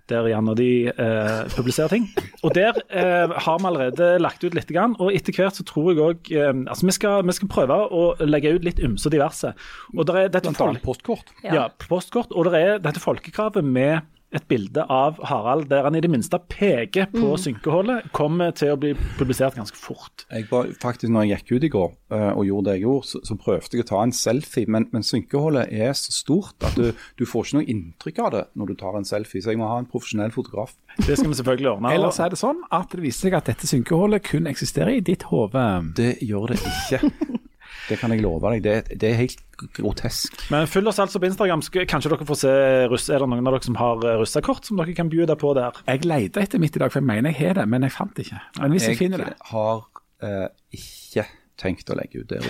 Der 0.09 0.27
Jan 0.31 0.49
og 0.49 0.57
de 0.59 0.89
eh, 0.89 1.41
publiserer 1.55 1.93
ting. 1.93 2.09
Og 2.43 2.55
Der 2.57 2.77
eh, 2.89 3.29
har 3.29 3.59
vi 3.61 3.69
allerede 3.69 4.19
lagt 4.23 4.45
ut 4.45 4.55
litt. 4.57 4.69
Grann, 4.69 4.97
og 5.01 5.13
etter 5.17 5.33
hvert 5.37 5.57
så 5.57 5.65
tror 5.65 5.93
jeg 5.93 6.03
òg 6.05 6.31
eh, 6.35 6.53
altså 6.69 6.89
vi 6.89 6.95
skal, 6.97 7.25
vi 7.29 7.37
skal 7.37 7.49
prøve 7.53 7.79
å 7.89 8.03
legge 8.25 8.53
ut 8.57 8.65
litt 8.67 8.81
ymse 8.85 9.09
og 9.09 9.15
diverse. 9.15 9.55
Og 9.97 10.07
der 10.09 10.23
er 10.25 10.29
dette 10.29 10.49
Blant 10.49 10.61
folk, 10.61 10.75
annet 10.77 10.85
postkort. 10.85 11.33
ja. 11.45 11.69
postkort, 11.89 12.33
og 12.37 12.49
det 12.51 12.61
er 12.61 12.79
dette 12.85 13.01
folkekravet 13.03 13.65
med 13.65 14.01
et 14.35 14.45
bilde 14.49 14.83
av 14.93 15.17
Harald 15.25 15.71
der 15.71 15.87
han 15.87 15.97
i 15.97 16.03
det 16.05 16.11
minste 16.13 16.37
peker 16.53 17.09
på 17.15 17.33
synkehullet, 17.41 18.11
kommer 18.17 18.53
til 18.57 18.75
å 18.75 18.81
bli 18.81 18.93
publisert 19.17 19.57
ganske 19.57 19.79
fort. 19.79 20.27
Jeg 20.29 20.49
var, 20.51 20.69
faktisk 20.83 21.13
når 21.15 21.25
jeg 21.29 21.39
gikk 21.39 21.53
ut 21.55 21.67
i 21.69 21.73
går 21.73 21.89
eh, 22.17 22.31
og 22.35 22.45
gjorde 22.49 22.69
det 22.69 22.77
jeg 22.77 22.85
gjorde, 22.85 23.09
så, 23.09 23.23
så 23.25 23.39
prøvde 23.41 23.79
jeg 23.79 23.87
å 23.87 23.89
ta 23.89 24.03
en 24.05 24.15
selfie, 24.17 24.69
men, 24.69 24.89
men 24.93 25.07
synkehullet 25.07 25.73
er 25.73 25.97
så 25.97 26.13
stort 26.15 26.69
at 26.69 26.77
du, 26.77 26.93
du 27.17 27.25
får 27.29 27.49
ikke 27.49 27.61
noe 27.61 27.71
inntrykk 27.73 28.23
av 28.27 28.31
det 28.37 28.45
når 28.61 28.73
du 28.73 28.79
tar 28.85 29.01
en 29.01 29.09
selfie, 29.09 29.45
så 29.45 29.55
jeg 29.55 29.63
må 29.63 29.71
ha 29.71 29.81
en 29.81 29.89
profesjonell 29.89 30.35
fotograf. 30.35 30.77
Det 30.99 31.17
skal 31.17 31.33
vi 31.33 31.41
selvfølgelig 31.41 31.73
ordne. 31.73 31.93
Ellers 31.97 32.21
er 32.21 32.35
det 32.35 32.41
sånn 32.43 32.61
at 32.69 32.93
det 32.93 33.05
viser 33.07 33.29
seg 33.29 33.41
at 33.41 33.49
dette 33.49 33.71
synkehullet 33.71 34.29
kun 34.29 34.51
eksisterer 34.51 34.99
i 34.99 35.05
ditt 35.05 35.29
hode. 35.33 35.67
Det 35.97 36.19
gjør 36.27 36.53
det 36.53 36.61
ikke. 36.61 37.39
Det 37.89 37.99
kan 38.01 38.13
jeg 38.13 38.23
love 38.23 38.53
deg. 38.53 38.65
Det, 38.65 38.99
det 39.01 39.11
er 39.11 39.21
helt 39.23 39.43
grotesk. 39.79 40.37
Men 40.53 40.69
følg 40.71 40.91
oss 40.93 41.01
altså 41.03 41.21
på 41.21 41.31
Instagram. 41.31 41.65
Kanskje 41.89 42.13
dere 42.13 42.29
får 42.29 42.41
se 42.43 42.55
russ, 42.93 43.09
Er 43.09 43.25
det 43.25 43.31
noen 43.33 43.47
av 43.49 43.57
dere 43.57 43.69
som 43.69 43.79
har 43.81 44.05
eh, 44.05 44.19
russekort 44.21 44.69
som 44.69 44.81
dere 44.81 44.97
kan 44.97 45.11
bjude 45.13 45.37
på 45.41 45.55
der? 45.57 45.83
Jeg 45.89 46.05
leter 46.07 46.45
etter 46.45 46.63
mitt 46.63 46.77
i 46.77 46.83
dag, 46.83 46.93
for 46.93 47.01
jeg 47.01 47.09
mener 47.09 47.33
jeg 47.33 47.41
har 47.43 47.63
det, 47.63 47.69
men 47.73 47.87
jeg 47.87 47.97
fant 47.97 48.15
det 48.17 48.29
ikke. 48.29 48.43
Men 48.61 48.77
hvis 48.77 48.89
jeg, 48.91 49.01
finner 49.01 49.25
det 49.25 49.35
har 49.51 49.85
uh, 50.25 50.49
ikke 50.75 51.25
tenkt 51.59 51.91
å 51.91 51.97
legge 51.99 52.23
ut 52.23 52.35
det. 52.35 52.43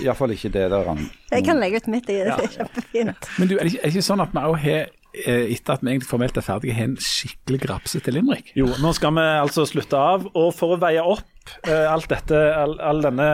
Iallfall 0.00 0.32
ikke 0.34 0.52
det 0.54 0.68
der 0.70 0.86
han 0.86 1.02
Jeg 1.32 1.44
kan 1.46 1.58
legge 1.60 1.80
ut 1.82 1.90
mitt, 1.90 2.06
det 2.08 2.22
er 2.22 2.48
kjempefint. 2.54 3.30
Men 3.38 3.50
du, 3.50 3.56
er 3.58 3.66
det 3.66 3.74
ikke, 3.74 3.82
er 3.82 3.90
det 3.90 3.94
ikke 3.96 4.06
sånn 4.06 4.22
at 4.24 4.34
vi 4.34 4.44
òg 4.46 4.56
har, 4.64 4.92
eh, 5.24 5.50
etter 5.56 5.74
at 5.74 5.82
vi 5.82 5.92
egentlig 5.92 6.10
formelt 6.10 6.38
er 6.38 6.46
ferdige, 6.46 6.76
har 6.78 6.88
en 6.90 6.96
skikkelig 7.04 7.60
grapsete 7.66 8.14
limerick? 8.14 8.52
Jo, 8.58 8.70
nå 8.82 8.94
skal 8.96 9.14
vi 9.18 9.26
altså 9.42 9.66
slutte 9.68 9.98
av. 9.98 10.28
Og 10.30 10.52
for 10.56 10.76
å 10.76 10.80
veie 10.80 11.02
opp 11.02 11.26
eh, 11.64 11.86
alt 11.90 12.08
dette, 12.10 12.38
all, 12.56 12.76
all 12.84 13.02
denne 13.04 13.26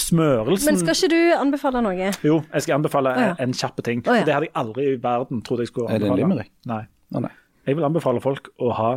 smørelsen 0.00 0.70
Men 0.70 0.80
skal 0.80 0.96
ikke 0.96 1.10
du 1.12 1.34
anbefale 1.36 1.82
noe? 1.84 2.10
Jo, 2.26 2.40
jeg 2.52 2.66
skal 2.66 2.78
anbefale 2.78 3.12
oh, 3.14 3.26
ja. 3.30 3.36
en 3.42 3.54
kjapp 3.56 3.80
ting. 3.86 4.02
Oh, 4.06 4.16
ja. 4.16 4.26
Det 4.26 4.36
hadde 4.36 4.50
jeg 4.50 4.56
aldri 4.62 4.88
i 4.92 4.98
verden 5.02 5.44
trodd 5.46 5.64
jeg 5.64 5.72
skulle 5.72 5.90
anbefale. 5.90 6.12
Er 6.12 6.16
det 6.16 6.24
en 6.24 6.32
limerick? 6.32 6.52
Nei. 6.70 6.82
Oh, 7.14 7.22
nei. 7.24 7.32
Jeg 7.68 7.78
vil 7.78 7.86
anbefale 7.86 8.22
folk 8.24 8.52
å 8.60 8.74
ha 8.78 8.92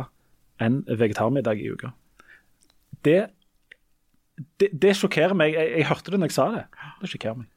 en 0.64 0.82
vegetarmiddag 0.88 1.60
i 1.60 1.72
uka. 1.74 1.90
Det, 3.04 3.18
det, 4.60 4.70
det 4.72 4.94
sjokkerer 4.98 5.36
meg. 5.38 5.56
Jeg, 5.56 5.74
jeg 5.80 5.90
hørte 5.90 6.14
det 6.14 6.22
når 6.22 6.32
jeg 6.32 6.38
sa 6.38 6.48
det. 6.54 6.64
Det 7.02 7.10
sjokkerer 7.12 7.42
meg. 7.42 7.50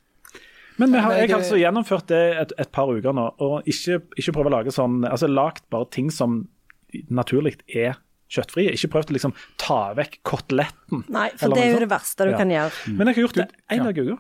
Men 0.77 0.93
vi 0.93 1.01
har, 1.01 1.15
jeg 1.17 1.31
har 1.31 1.39
altså 1.39 1.57
gjennomført 1.57 2.09
det 2.11 2.23
et, 2.37 2.51
et 2.61 2.69
par 2.73 2.89
uker 2.93 3.15
nå, 3.17 3.23
og 3.41 3.69
ikke, 3.69 3.97
ikke 4.13 4.33
prøve 4.35 4.51
å 4.51 4.53
lage 4.59 4.73
sånn 4.75 4.99
Altså 5.09 5.25
lagt 5.25 5.63
bare 5.73 5.89
ting 5.89 6.11
som 6.13 6.43
naturlig 7.09 7.55
er 7.65 7.97
kjøttfrie. 8.29 8.73
Ikke 8.75 8.91
prøvd 8.95 9.11
å 9.13 9.17
liksom 9.17 9.33
ta 9.57 9.93
vekk 9.97 10.19
koteletten. 10.27 11.03
Nei, 11.09 11.29
for 11.37 11.53
det 11.55 11.63
er 11.65 11.73
jo 11.75 11.83
det 11.85 11.91
verste 11.91 12.25
du 12.27 12.31
Ja. 12.35 12.37
kan 12.37 12.49
gjøre. 12.49 12.71
Men 12.97 13.07
jeg 13.07 13.15
har 13.15 13.21
gjort 13.27 13.41
det 13.43 13.49
én 13.71 13.83
dag 13.83 13.97
i 13.97 14.07
uka. 14.07 14.17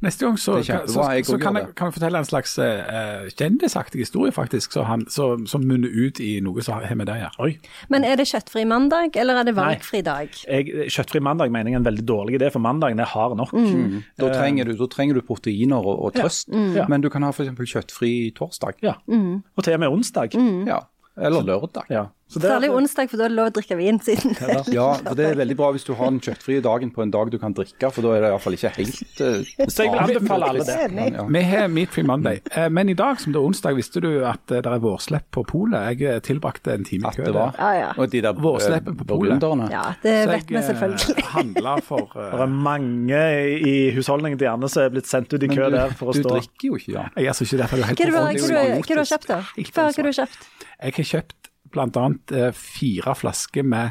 Neste 0.00 0.22
gang 0.28 0.36
så, 0.38 0.60
er 0.60 0.62
så, 0.86 1.02
så 1.26 1.38
kan, 1.42 1.56
jeg, 1.58 1.74
kan 1.74 1.88
jeg 1.88 1.94
fortelle 1.96 2.18
en 2.20 2.26
slags 2.28 2.52
uh, 2.62 3.24
kjendisaktig 3.34 3.98
historie, 4.04 4.30
faktisk, 4.30 4.70
så 4.76 4.84
han, 4.86 5.02
så, 5.10 5.32
som 5.50 5.64
munner 5.66 5.90
ut 5.90 6.20
i 6.22 6.36
noe 6.38 6.62
som 6.62 6.78
har 6.78 6.94
med 6.94 7.08
det 7.10 7.16
å 7.16 7.24
gjøre. 7.24 7.56
Men 7.90 8.06
er 8.06 8.14
det 8.20 8.28
kjøttfri 8.30 8.62
mandag, 8.70 9.16
eller 9.18 9.40
er 9.40 9.48
det 9.48 9.56
valgfri 9.56 10.04
dag? 10.06 10.30
Jeg, 10.46 10.86
kjøttfri 10.94 11.18
mandag 11.18 11.50
mener 11.50 11.72
jeg 11.72 11.80
er 11.80 11.82
en 11.82 11.88
veldig 11.88 12.04
dårlig 12.06 12.38
idé, 12.38 12.52
for 12.54 12.62
mandagen 12.62 13.02
er 13.02 13.10
hard 13.10 13.34
nok. 13.40 13.50
Mm. 13.58 14.04
Da 14.22 14.30
trenger, 14.36 14.70
du, 14.70 14.76
da 14.78 14.86
trenger 14.86 15.18
du 15.18 15.24
proteiner 15.26 15.82
og, 15.82 15.98
og 16.06 16.14
trøst, 16.14 16.46
Ja. 16.78 16.86
men 16.86 17.02
du 17.02 17.10
kan 17.10 17.26
ha 17.26 17.32
f.eks. 17.34 17.50
kjøttfri 17.58 18.12
torsdag. 18.38 18.78
Ja. 18.86 18.94
Og 19.10 19.64
til 19.66 19.74
og 19.74 19.82
med 19.82 19.88
onsdag. 19.98 20.38
Ja. 20.70 20.78
Eller 21.18 21.42
lørdag. 21.42 21.90
Ja. 21.90 22.04
Så 22.28 22.40
det- 22.42 22.50
Særlig 22.50 22.68
onsdag, 22.76 23.08
for 23.08 23.16
da 23.16 23.24
er 23.24 23.28
det 23.32 23.36
lov 23.38 23.46
å 23.48 23.52
drikke 23.56 23.76
vin 23.78 23.98
siden. 24.04 24.34
Ja, 24.68 24.94
for 25.00 25.14
Det 25.16 25.24
er 25.30 25.34
veldig 25.38 25.56
bra 25.56 25.70
hvis 25.72 25.84
du 25.86 25.94
har 25.94 26.10
den 26.10 26.20
kjøttfrie 26.20 26.60
dagen 26.60 26.90
på 26.92 27.00
en 27.02 27.10
dag 27.10 27.30
du 27.32 27.38
kan 27.40 27.54
drikke, 27.56 27.88
for 27.90 28.02
da 28.04 28.08
er 28.16 28.20
det 28.20 28.28
iallfall 28.32 28.52
ikke 28.52 28.72
helt 28.76 29.22
uh, 29.24 29.68
Så 29.72 29.86
jeg 29.86 29.92
vil 29.94 30.02
anbefale 30.04 30.50
alle 30.50 30.66
det. 30.68 31.14
Ja. 31.14 31.24
Vi 31.24 31.42
har 31.48 31.68
Meat 31.72 31.88
Free 31.88 32.04
Monday, 32.04 32.40
eh, 32.52 32.68
men 32.68 32.90
i 32.92 32.96
dag 32.98 33.18
som 33.18 33.32
det 33.32 33.40
er 33.40 33.46
onsdag, 33.48 33.74
visste 33.80 34.02
du 34.04 34.10
at 34.28 34.44
eh, 34.52 34.60
det 34.60 34.66
er 34.74 34.78
vårslepp 34.84 35.24
på 35.32 35.46
polet? 35.48 35.96
Jeg 35.98 36.22
tilbrakte 36.28 36.74
en 36.76 36.84
time 36.84 37.08
i 37.08 37.16
kø. 37.16 37.32
Ja, 37.32 37.72
ja. 37.78 37.88
Og 37.96 38.10
de 38.12 38.20
der 38.20 38.36
Vårsleppen 38.36 38.98
på 39.00 39.08
polet. 39.08 39.42
Ja, 39.72 39.94
det 40.04 40.16
vet 40.28 40.52
vi 40.52 40.60
selvfølgelig. 40.68 41.24
handla 41.38 41.78
for 41.80 42.12
uh, 42.12 42.28
Det 42.36 42.44
er 42.44 42.52
mange 42.68 43.22
i 43.64 43.74
husholdningen 43.96 44.36
til 44.38 44.50
Janne 44.50 44.68
som 44.68 44.84
er 44.84 44.92
blitt 44.92 45.08
sendt 45.08 45.32
ut 45.32 45.42
i 45.42 45.48
kø 45.48 45.64
du, 45.70 45.76
der 45.78 45.96
for 45.96 46.12
å 46.12 46.16
du 46.16 46.20
stå. 46.20 46.36
drikker 46.36 46.68
jo 46.68 46.76
ikke, 46.76 46.92
ja. 46.92 47.08
Jeg 47.16 47.24
er 47.24 47.32
altså 47.32 47.48
ikke 47.48 47.62
derfor 47.64 47.76
du 47.76 47.82
er 47.82 47.88
helt 47.94 47.98
Hva 47.98 48.20
har 48.20 48.32
du- 48.32 48.38
du- 48.38 48.94
du 48.98 49.04
kjøpt, 49.08 49.26
da? 49.32 49.40
Hva 49.56 49.88
har 49.88 49.92
du 50.02 50.12
kjøpt? 50.12 50.48
Jeg 50.78 50.94
har 50.94 51.04
kjøpt 51.10 51.37
annet 51.76 52.32
eh, 52.32 52.50
fire 52.52 53.14
flasker 53.14 53.62
med 53.64 53.90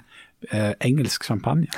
eh, 0.51 0.73
engelsk 0.81 1.23
champagne. 1.23 1.67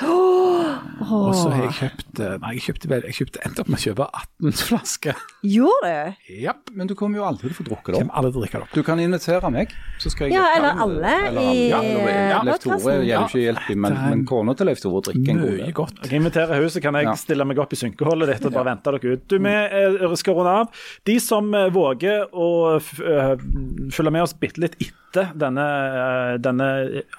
Og 1.00 1.34
så 1.36 1.50
har 1.52 1.62
jeg 1.66 1.72
kjøpt 1.76 2.20
eh, 2.24 2.34
Nei, 2.40 2.50
jeg 2.56 2.62
kjøpte, 2.64 2.88
vel, 2.90 3.02
jeg 3.08 3.16
kjøpte 3.18 3.40
endte 3.44 3.60
opp 3.62 3.68
med 3.72 3.78
å 3.78 3.82
kjøpe 3.82 4.06
18 4.16 4.54
flasker. 4.70 5.18
Gjorde 5.44 5.90
du? 5.90 6.20
Japp. 6.40 6.70
Men 6.76 6.88
du 6.90 6.94
kommer 6.96 7.20
jo 7.20 7.24
aldri 7.28 7.48
til 7.50 7.54
å 7.54 7.58
få 7.58 7.66
drukket 7.68 7.90
det 7.90 7.96
opp. 7.96 8.00
Kommer 8.04 8.18
aldri 8.20 8.32
drikke 8.40 8.56
det 8.60 8.64
opp. 8.66 8.74
Du 8.76 8.82
kan 8.86 9.00
invitere 9.02 9.50
meg, 9.52 9.74
så 10.00 10.12
skal 10.12 10.28
jeg 10.30 10.36
Ja, 10.38 10.44
eller 10.56 10.80
alle 10.84 11.12
Eller 11.28 11.50
i, 11.50 11.66
Ja, 11.70 12.40
Leif 12.46 12.62
Tore 12.64 12.96
gjelder 13.04 13.26
ikke 13.28 13.42
hjelp 13.44 13.68
men, 13.84 13.98
men 14.12 14.24
kona 14.28 14.54
til 14.56 14.70
Leif 14.70 14.80
Tore 14.84 15.02
drikker 15.10 15.34
en 15.34 15.42
god 15.44 15.58
del. 15.60 15.74
godt. 15.80 16.00
Jeg 16.06 16.20
inviterer 16.22 16.64
huset, 16.64 16.82
kan 16.84 16.94
jeg 17.00 17.08
Ja. 17.10 17.16
stille 17.18 17.44
meg 17.48 17.60
opp 17.60 17.72
i 17.76 17.80
synkeholdet 17.80 18.32
ditt 18.34 18.48
og 18.48 18.56
bare 18.56 18.70
vente 18.72 18.94
dere 18.96 19.16
ut. 19.16 19.26
Du, 19.28 19.36
Vi 19.40 19.56
eh, 19.56 20.16
skal 20.20 20.38
runde 20.40 20.56
av. 20.62 20.84
De 21.04 21.18
som 21.20 21.52
eh, 21.54 21.68
våger 21.74 22.24
å 22.32 22.48
følge 22.80 24.10
med 24.14 24.22
oss 24.24 24.36
bitte 24.38 24.60
litt 24.64 24.76
etter 24.80 25.09
denne, 25.14 25.66
eh, 26.00 26.34
denne 26.42 26.68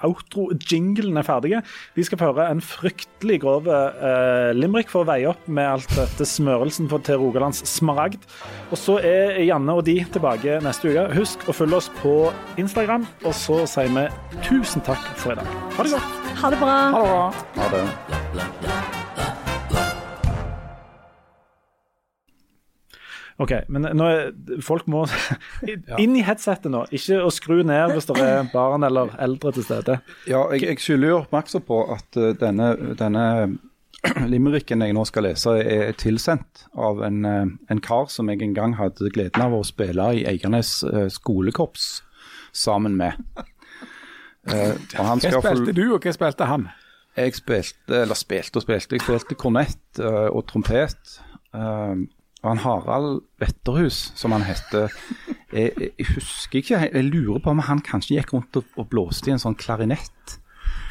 outro-jinglen 0.02 1.16
er 1.18 1.26
ferdige, 1.26 1.62
Vi 1.94 2.04
skal 2.04 2.18
få 2.18 2.32
høre 2.32 2.50
en 2.50 2.60
fryktelig 2.60 3.40
grov 3.42 3.68
uh, 3.68 4.52
limerick 4.52 4.90
for 4.90 5.02
å 5.02 5.08
veie 5.08 5.28
opp 5.28 5.46
med 5.46 5.66
alt 5.68 5.92
dette 5.96 6.26
smørelsen 6.26 6.88
til 6.88 7.20
Rogalands 7.20 7.62
smaragd. 7.68 8.24
Og 8.70 8.78
så 8.78 8.98
er 8.98 9.42
Janne 9.44 9.76
og 9.76 9.84
de 9.84 9.98
tilbake 10.12 10.60
neste 10.64 10.90
uke. 10.90 11.06
Husk 11.16 11.46
å 11.48 11.56
følge 11.56 11.76
oss 11.76 11.90
på 12.00 12.32
Instagram, 12.56 13.06
og 13.24 13.36
så 13.36 13.62
sier 13.66 13.92
vi 13.92 14.08
tusen 14.48 14.82
takk 14.82 15.04
for 15.16 15.36
i 15.36 15.38
dag. 15.40 15.54
Ha 15.76 15.86
det 15.86 15.94
godt. 15.94 16.18
Ha 16.42 16.50
det 16.50 16.64
bra. 16.64 16.80
Ha 16.96 17.04
det 17.04 17.12
bra. 17.12 17.30
Ha 17.60 17.70
det. 17.76 19.41
OK, 23.42 23.52
men 23.72 23.88
nå 23.98 24.06
er, 24.06 24.30
folk 24.64 24.86
må 24.90 25.04
inn 26.02 26.14
i 26.18 26.22
headsetet 26.26 26.70
nå, 26.72 26.84
ikke 26.94 27.20
å 27.24 27.30
skru 27.34 27.62
ned 27.66 27.94
hvis 27.94 28.08
det 28.10 28.18
er 28.22 28.48
barn 28.52 28.86
eller 28.86 29.12
eldre 29.22 29.54
til 29.56 29.66
stede. 29.66 29.98
Ja, 30.30 30.44
jeg, 30.54 30.66
jeg 30.68 30.82
skylder 30.84 31.12
jo 31.12 31.20
oppmerksom 31.24 31.66
på 31.66 31.82
at 31.94 32.20
uh, 32.20 32.30
denne, 32.38 32.72
denne 32.98 33.24
limericken 34.32 34.84
jeg 34.84 34.94
nå 34.96 35.04
skal 35.08 35.26
lese, 35.28 35.56
er 35.62 35.96
tilsendt 35.98 36.66
av 36.78 37.02
en, 37.06 37.24
uh, 37.26 37.44
en 37.72 37.82
kar 37.82 38.08
som 38.12 38.30
jeg 38.30 38.42
en 38.46 38.56
gang 38.56 38.76
hadde 38.78 39.10
gleden 39.14 39.44
av 39.44 39.56
å 39.58 39.64
spille 39.66 40.12
i 40.20 40.24
Eiganes 40.30 40.78
uh, 40.86 41.08
skolekorps 41.12 42.00
sammen 42.52 42.96
med. 43.00 43.18
Uh, 44.46 44.74
og 44.98 45.04
han 45.06 45.22
Hva 45.22 45.38
spilte 45.38 45.74
du, 45.74 45.84
og 45.94 46.02
hva 46.02 46.14
spilte 46.14 46.48
han? 46.50 46.70
Jeg 47.16 47.36
spilte, 47.36 48.02
eller 48.04 48.16
spilte 48.16 48.58
og 48.58 48.64
spilte, 48.64 48.96
jeg 48.96 49.04
spilte 49.04 49.36
kornett 49.38 50.00
uh, 50.00 50.30
og 50.32 50.46
trompet. 50.48 51.18
Uh, 51.52 52.06
og 52.42 52.48
han 52.50 52.58
Harald 52.64 53.20
Wetterhus, 53.40 54.12
som 54.18 54.32
han 54.34 54.42
heter, 54.42 54.90
jeg, 55.52 55.72
jeg 55.78 56.06
husker 56.16 56.58
ikke, 56.58 56.80
jeg 56.92 57.04
lurer 57.06 57.38
på 57.44 57.50
om 57.54 57.60
han 57.62 57.80
kanskje 57.86 58.16
gikk 58.18 58.32
rundt 58.34 58.56
og, 58.58 58.64
og 58.76 58.88
blåste 58.90 59.30
i 59.30 59.34
en 59.36 59.42
sånn 59.42 59.54
klarinett. 59.58 60.38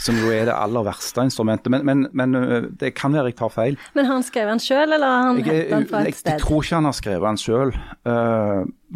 som 0.01 0.15
jo 0.17 0.31
er 0.33 0.45
det 0.49 0.53
aller 0.57 0.81
verste 0.85 1.21
instrumentet. 1.27 1.69
Men, 1.69 1.83
men, 1.85 2.07
men 2.17 2.33
det 2.79 2.93
kan 2.97 3.13
være 3.13 3.29
jeg 3.29 3.35
tar 3.37 3.51
feil. 3.53 3.75
Men 3.93 4.07
har 4.07 4.15
han 4.17 4.23
skrevet 4.25 4.49
den 4.55 4.63
sjøl, 4.63 4.93
eller 4.95 5.07
har 5.07 5.27
han 5.27 5.41
Jeg, 5.43 5.45
hentet 5.45 5.69
den 5.75 5.87
fra 5.91 5.99
et 5.99 6.07
et 6.07 6.13
jeg 6.13 6.19
sted? 6.21 6.39
tror 6.41 6.63
ikke 6.63 6.75
han 6.79 6.87
har 6.89 6.97
skrevet 6.97 7.27
den 7.27 7.37
sjøl, 7.41 7.73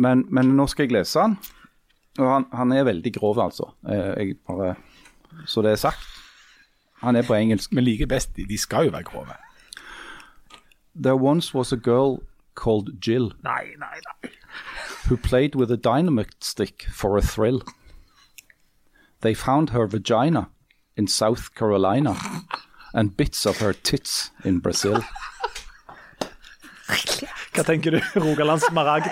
men, 0.05 0.23
men 0.33 0.53
nå 0.57 0.65
skal 0.71 0.87
jeg 0.87 0.95
lese 0.97 1.19
den. 1.21 1.37
Og 2.17 2.29
han, 2.31 2.45
han 2.55 2.71
er 2.73 2.87
veldig 2.87 3.11
grov, 3.19 3.39
altså. 3.43 3.67
Eh, 3.91 4.11
jeg 4.23 4.37
bare, 4.47 4.75
så 5.45 5.61
det 5.65 5.73
er 5.75 5.81
sagt. 5.83 6.05
Han 7.03 7.15
er 7.19 7.27
på 7.27 7.35
engelsk. 7.37 7.73
Men 7.75 7.83
like 7.83 8.07
best, 8.07 8.31
de 8.37 8.45
de 8.49 8.57
skal 8.57 8.87
jo 8.87 8.95
være 8.95 9.03
grove. 9.11 9.35
There 10.95 11.17
once 11.19 11.51
was 11.53 11.73
a 11.73 11.77
girl 11.77 12.21
called 12.55 12.99
Jill 12.99 13.31
Nei, 13.43 13.75
nei, 13.77 13.99
nei. 14.23 14.29
who 15.07 15.17
played 15.17 15.55
with 15.55 15.71
a 15.71 15.77
dynamite 15.77 16.43
stick 16.43 16.87
for 16.91 17.17
a 17.17 17.21
thrill. 17.21 17.61
They 19.21 19.33
found 19.33 19.69
her 19.71 19.87
vagina 19.87 20.49
in 20.95 21.07
South 21.07 21.53
Carolina 21.55 22.15
and 22.93 23.17
bits 23.17 23.45
of 23.45 23.57
her 23.57 23.73
tits 23.73 24.31
in 24.43 24.59
Brazil. 24.59 25.03
Hva 27.55 27.63
tenker 27.63 27.91
du? 27.91 27.99
Rogalands 28.19 28.63
smaragd? 28.67 29.07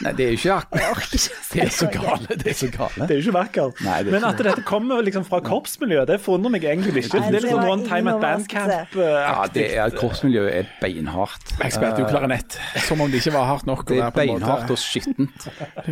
Nei, 0.00 0.12
det 0.16 0.24
er 0.24 0.30
jo 0.32 0.38
ikke 0.38 0.54
akkurat 0.56 1.14
Det 1.52 1.62
er 1.64 1.72
så 1.74 1.86
gale. 1.92 2.36
Det 2.40 2.46
er 2.52 2.56
så 2.56 2.68
gale. 2.72 3.04
Det 3.04 3.10
er 3.10 3.18
jo 3.18 3.24
ikke 3.26 3.34
vakkert. 3.36 3.80
Nei, 3.84 3.96
det 4.06 4.08
er 4.12 4.14
Men 4.16 4.24
at 4.30 4.38
dette 4.40 4.62
kommer 4.64 5.02
liksom 5.04 5.26
fra 5.28 5.40
korpsmiljøet, 5.44 6.08
det 6.08 6.16
forundrer 6.24 6.54
meg 6.54 6.64
egentlig 6.64 7.02
ikke. 7.04 7.20
Nei, 7.20 7.32
Det 7.34 7.42
er 7.44 7.56
var 7.58 7.68
one 7.74 7.84
time 7.88 8.14
at 8.14 8.22
bandcamp. 8.24 8.96
Ja, 8.96 9.44
det 9.54 9.66
er, 9.76 9.92
Korpsmiljøet 10.00 10.54
er 10.56 10.70
beinhardt. 10.80 11.52
Jeg 11.60 11.74
spilte 11.76 12.04
jo 12.04 12.08
klarinett, 12.08 12.56
som 12.86 13.02
om 13.04 13.10
det 13.12 13.20
ikke 13.20 13.34
var 13.36 13.48
hardt 13.50 13.66
nok. 13.68 13.84
Det 13.90 13.98
er 14.00 14.14
beinhardt 14.14 14.72
og 14.72 14.80
skittent. 14.80 15.48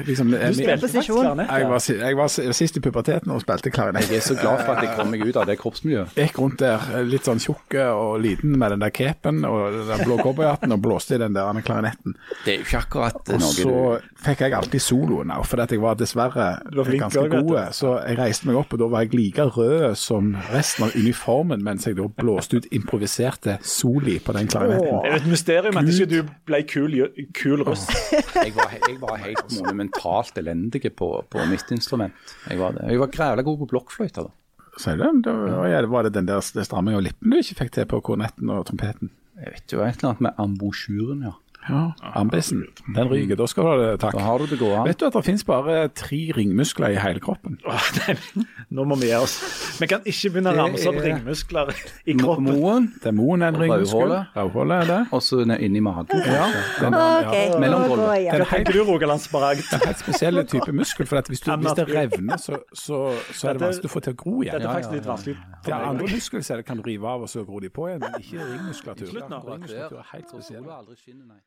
Liksom, 0.08 0.32
Du 0.32 0.38
spilte 0.56 0.88
faktisk 0.88 1.12
klarinett. 1.12 1.52
jeg, 1.52 1.68
var, 1.68 1.84
jeg 2.08 2.16
var 2.22 2.32
sist 2.62 2.80
i 2.80 2.84
puberteten 2.84 3.34
og 3.34 3.42
spilte 3.44 3.72
klarinett. 3.74 4.08
Jeg 4.08 4.22
er 4.22 4.26
så 4.30 4.38
glad 4.40 4.64
for 4.64 4.76
at 4.78 4.86
jeg 4.86 4.96
kom 4.96 5.12
meg 5.12 5.26
ut 5.26 5.36
av 5.36 5.48
det 5.50 5.58
korpsmiljøet. 5.60 6.16
Gikk 6.16 6.40
rundt 6.40 6.62
der 6.64 7.04
litt 7.04 7.28
sånn 7.28 7.42
tjukk 7.42 7.76
og 7.92 8.18
liten 8.24 8.56
med 8.58 8.72
den 8.76 8.84
der 8.86 8.94
capen 8.94 9.44
og 9.48 9.82
den 9.90 10.04
blå 10.06 10.16
cowboyhatten 10.22 10.72
og 10.72 10.80
blåste 10.84 11.18
i 11.18 11.22
den 11.22 11.36
der 11.36 11.60
klarinetten. 11.66 12.16
Det 12.44 12.54
er 12.54 12.60
jo 12.62 12.66
ikke 12.68 12.82
akkurat 12.86 13.34
noe 13.34 13.52
du 13.58 13.97
fikk 14.24 14.44
jeg 14.44 14.54
alltid 14.56 14.82
soloen 14.82 15.32
òg, 15.34 15.44
fordi 15.48 15.64
at 15.64 15.74
jeg 15.74 15.82
var 15.82 15.98
dessverre 15.98 16.46
var 16.64 16.88
flink 16.88 17.04
ganske 17.04 17.24
god. 17.32 17.58
Så 17.76 17.94
jeg 18.02 18.18
reiste 18.20 18.48
meg 18.48 18.58
opp, 18.60 18.72
og 18.74 18.82
da 18.82 18.88
var 18.92 19.04
jeg 19.04 19.14
like 19.18 19.46
rød 19.56 19.98
som 19.98 20.32
resten 20.52 20.86
av 20.88 20.96
uniformen 20.98 21.64
mens 21.64 21.86
jeg 21.88 21.98
da 21.98 22.08
blåste 22.22 22.60
ut 22.60 22.68
improviserte 22.74 23.58
soli 23.62 24.18
på 24.24 24.34
den 24.36 24.50
klarinetten. 24.50 25.02
Det 25.04 25.12
er 25.12 25.20
et 25.20 25.30
mysterium 25.30 25.80
at 25.80 25.92
ikke 25.92 26.10
du 26.10 26.18
ble 26.48 26.62
kul, 26.68 26.98
kul 27.36 27.64
russ. 27.68 27.86
jeg 28.12 28.54
var, 28.56 28.74
jeg 28.78 28.98
var 29.02 29.22
helt 29.22 29.56
monumentalt 29.58 30.42
elendig 30.42 30.84
på, 30.96 31.12
på 31.30 31.46
mitt 31.50 31.70
instrument. 31.74 32.36
Jeg 32.48 32.60
var, 32.60 32.76
det. 32.76 32.90
jeg 32.92 33.00
var 33.02 33.14
grævla 33.14 33.46
god 33.46 33.62
på 33.62 33.72
blokkfløyta, 33.74 34.28
da. 34.28 34.34
Sier 34.78 34.98
du 34.98 35.02
det? 35.02 35.26
Da 35.26 35.86
var 35.90 36.06
det 36.06 36.14
den 36.14 36.28
der 36.28 36.42
stramming 36.44 36.94
av 36.98 37.02
lippen 37.02 37.32
du 37.32 37.40
ikke 37.40 37.64
fikk 37.64 37.72
til 37.74 37.88
på 37.90 37.98
kornetten 38.06 38.50
og 38.54 38.68
trompeten? 38.68 39.10
Jeg 39.38 39.54
vet 39.54 39.74
jo 39.74 39.82
et 39.84 40.00
eller 40.00 40.12
annet 40.12 40.24
med 40.26 40.40
ambosjuren, 40.42 41.22
ja. 41.28 41.34
Ja, 41.68 41.92
Ambissen. 42.18 42.64
Den 42.94 43.08
ryker. 43.10 43.36
Da 43.36 43.46
skal 43.50 43.64
du 43.64 43.68
ha 43.68 43.76
det, 43.82 44.00
takk. 44.00 44.16
Da 44.16 44.24
har 44.24 44.38
du 44.38 44.46
det 44.46 44.58
gående. 44.60 44.86
Vet 44.88 45.00
du 45.00 45.06
at 45.06 45.12
det 45.18 45.24
finnes 45.26 45.44
bare 45.44 45.88
tre 45.94 46.20
ringmuskler 46.36 46.94
i 46.94 47.00
hele 47.00 47.20
kroppen? 47.20 47.58
Åh, 47.68 47.88
nei, 48.08 48.16
Nå 48.74 48.84
må 48.88 48.96
vi 49.00 49.10
gi 49.10 49.16
oss. 49.18 49.36
Vi 49.80 49.88
kan 49.90 50.00
ikke 50.08 50.32
begynne 50.34 50.52
å 50.54 50.58
ramse 50.58 50.88
opp 50.88 51.00
er- 51.00 51.06
ringmuskler 51.10 51.72
i 52.06 52.16
kroppen. 52.18 52.48
Moen, 52.48 52.88
Det 53.02 53.12
er 53.12 53.16
moen 53.16 53.42
en 53.42 53.56
ringmuskel. 53.60 54.14
Rødhålet. 54.36 54.78
Er 54.78 54.86
det. 54.86 55.00
og 55.12 55.22
så 55.22 55.40
er 55.44 55.58
inni 55.64 55.80
magen. 55.80 56.06
Ja, 56.24 56.46
den, 56.80 56.94
OK, 56.94 57.34
ja. 57.34 57.58
Mellom 57.58 57.82
nå 57.82 57.88
gulvet. 57.88 58.28
Hva 58.32 58.48
tenker 58.48 58.72
du, 58.72 58.82
er 58.82 59.62
en 59.74 59.86
helt 59.86 59.98
spesiell 59.98 60.44
type 60.54 60.72
muskel, 60.72 61.06
for 61.06 61.18
at 61.18 61.28
hvis, 61.28 61.40
du, 61.40 61.50
hvis 61.56 61.76
det 61.78 61.88
revner, 61.88 62.36
så, 62.36 62.58
så, 62.72 63.02
så 63.32 63.48
er 63.50 63.58
det 63.58 63.66
vanskelig 63.66 63.90
å 63.90 63.94
få 63.96 64.00
til 64.04 64.16
å 64.16 64.18
gro 64.22 64.36
igjen. 64.42 64.58
Dette 64.58 64.68
er 64.68 64.74
faktisk 64.78 64.96
litt 64.96 65.10
vanskelig. 65.12 65.36
Det 65.64 65.74
er 65.74 65.86
andre 65.92 66.08
muskler 66.14 66.42
som 66.48 66.62
kan 66.62 66.82
rive 66.86 67.08
av 67.08 67.26
og 67.26 67.28
så 67.32 67.44
gro 67.46 67.60
de 67.60 67.70
på 67.70 67.88
igjen, 67.90 68.02
men 68.04 68.18
ikke 68.22 68.48
ringmuskulatur. 68.52 69.14
Ringmuskulatur 69.14 70.02
er 70.02 70.10
helt 70.14 70.34
spesiell. 70.34 70.68
aldri 70.78 70.96
skinnet, 70.96 71.26
nei. 71.28 71.40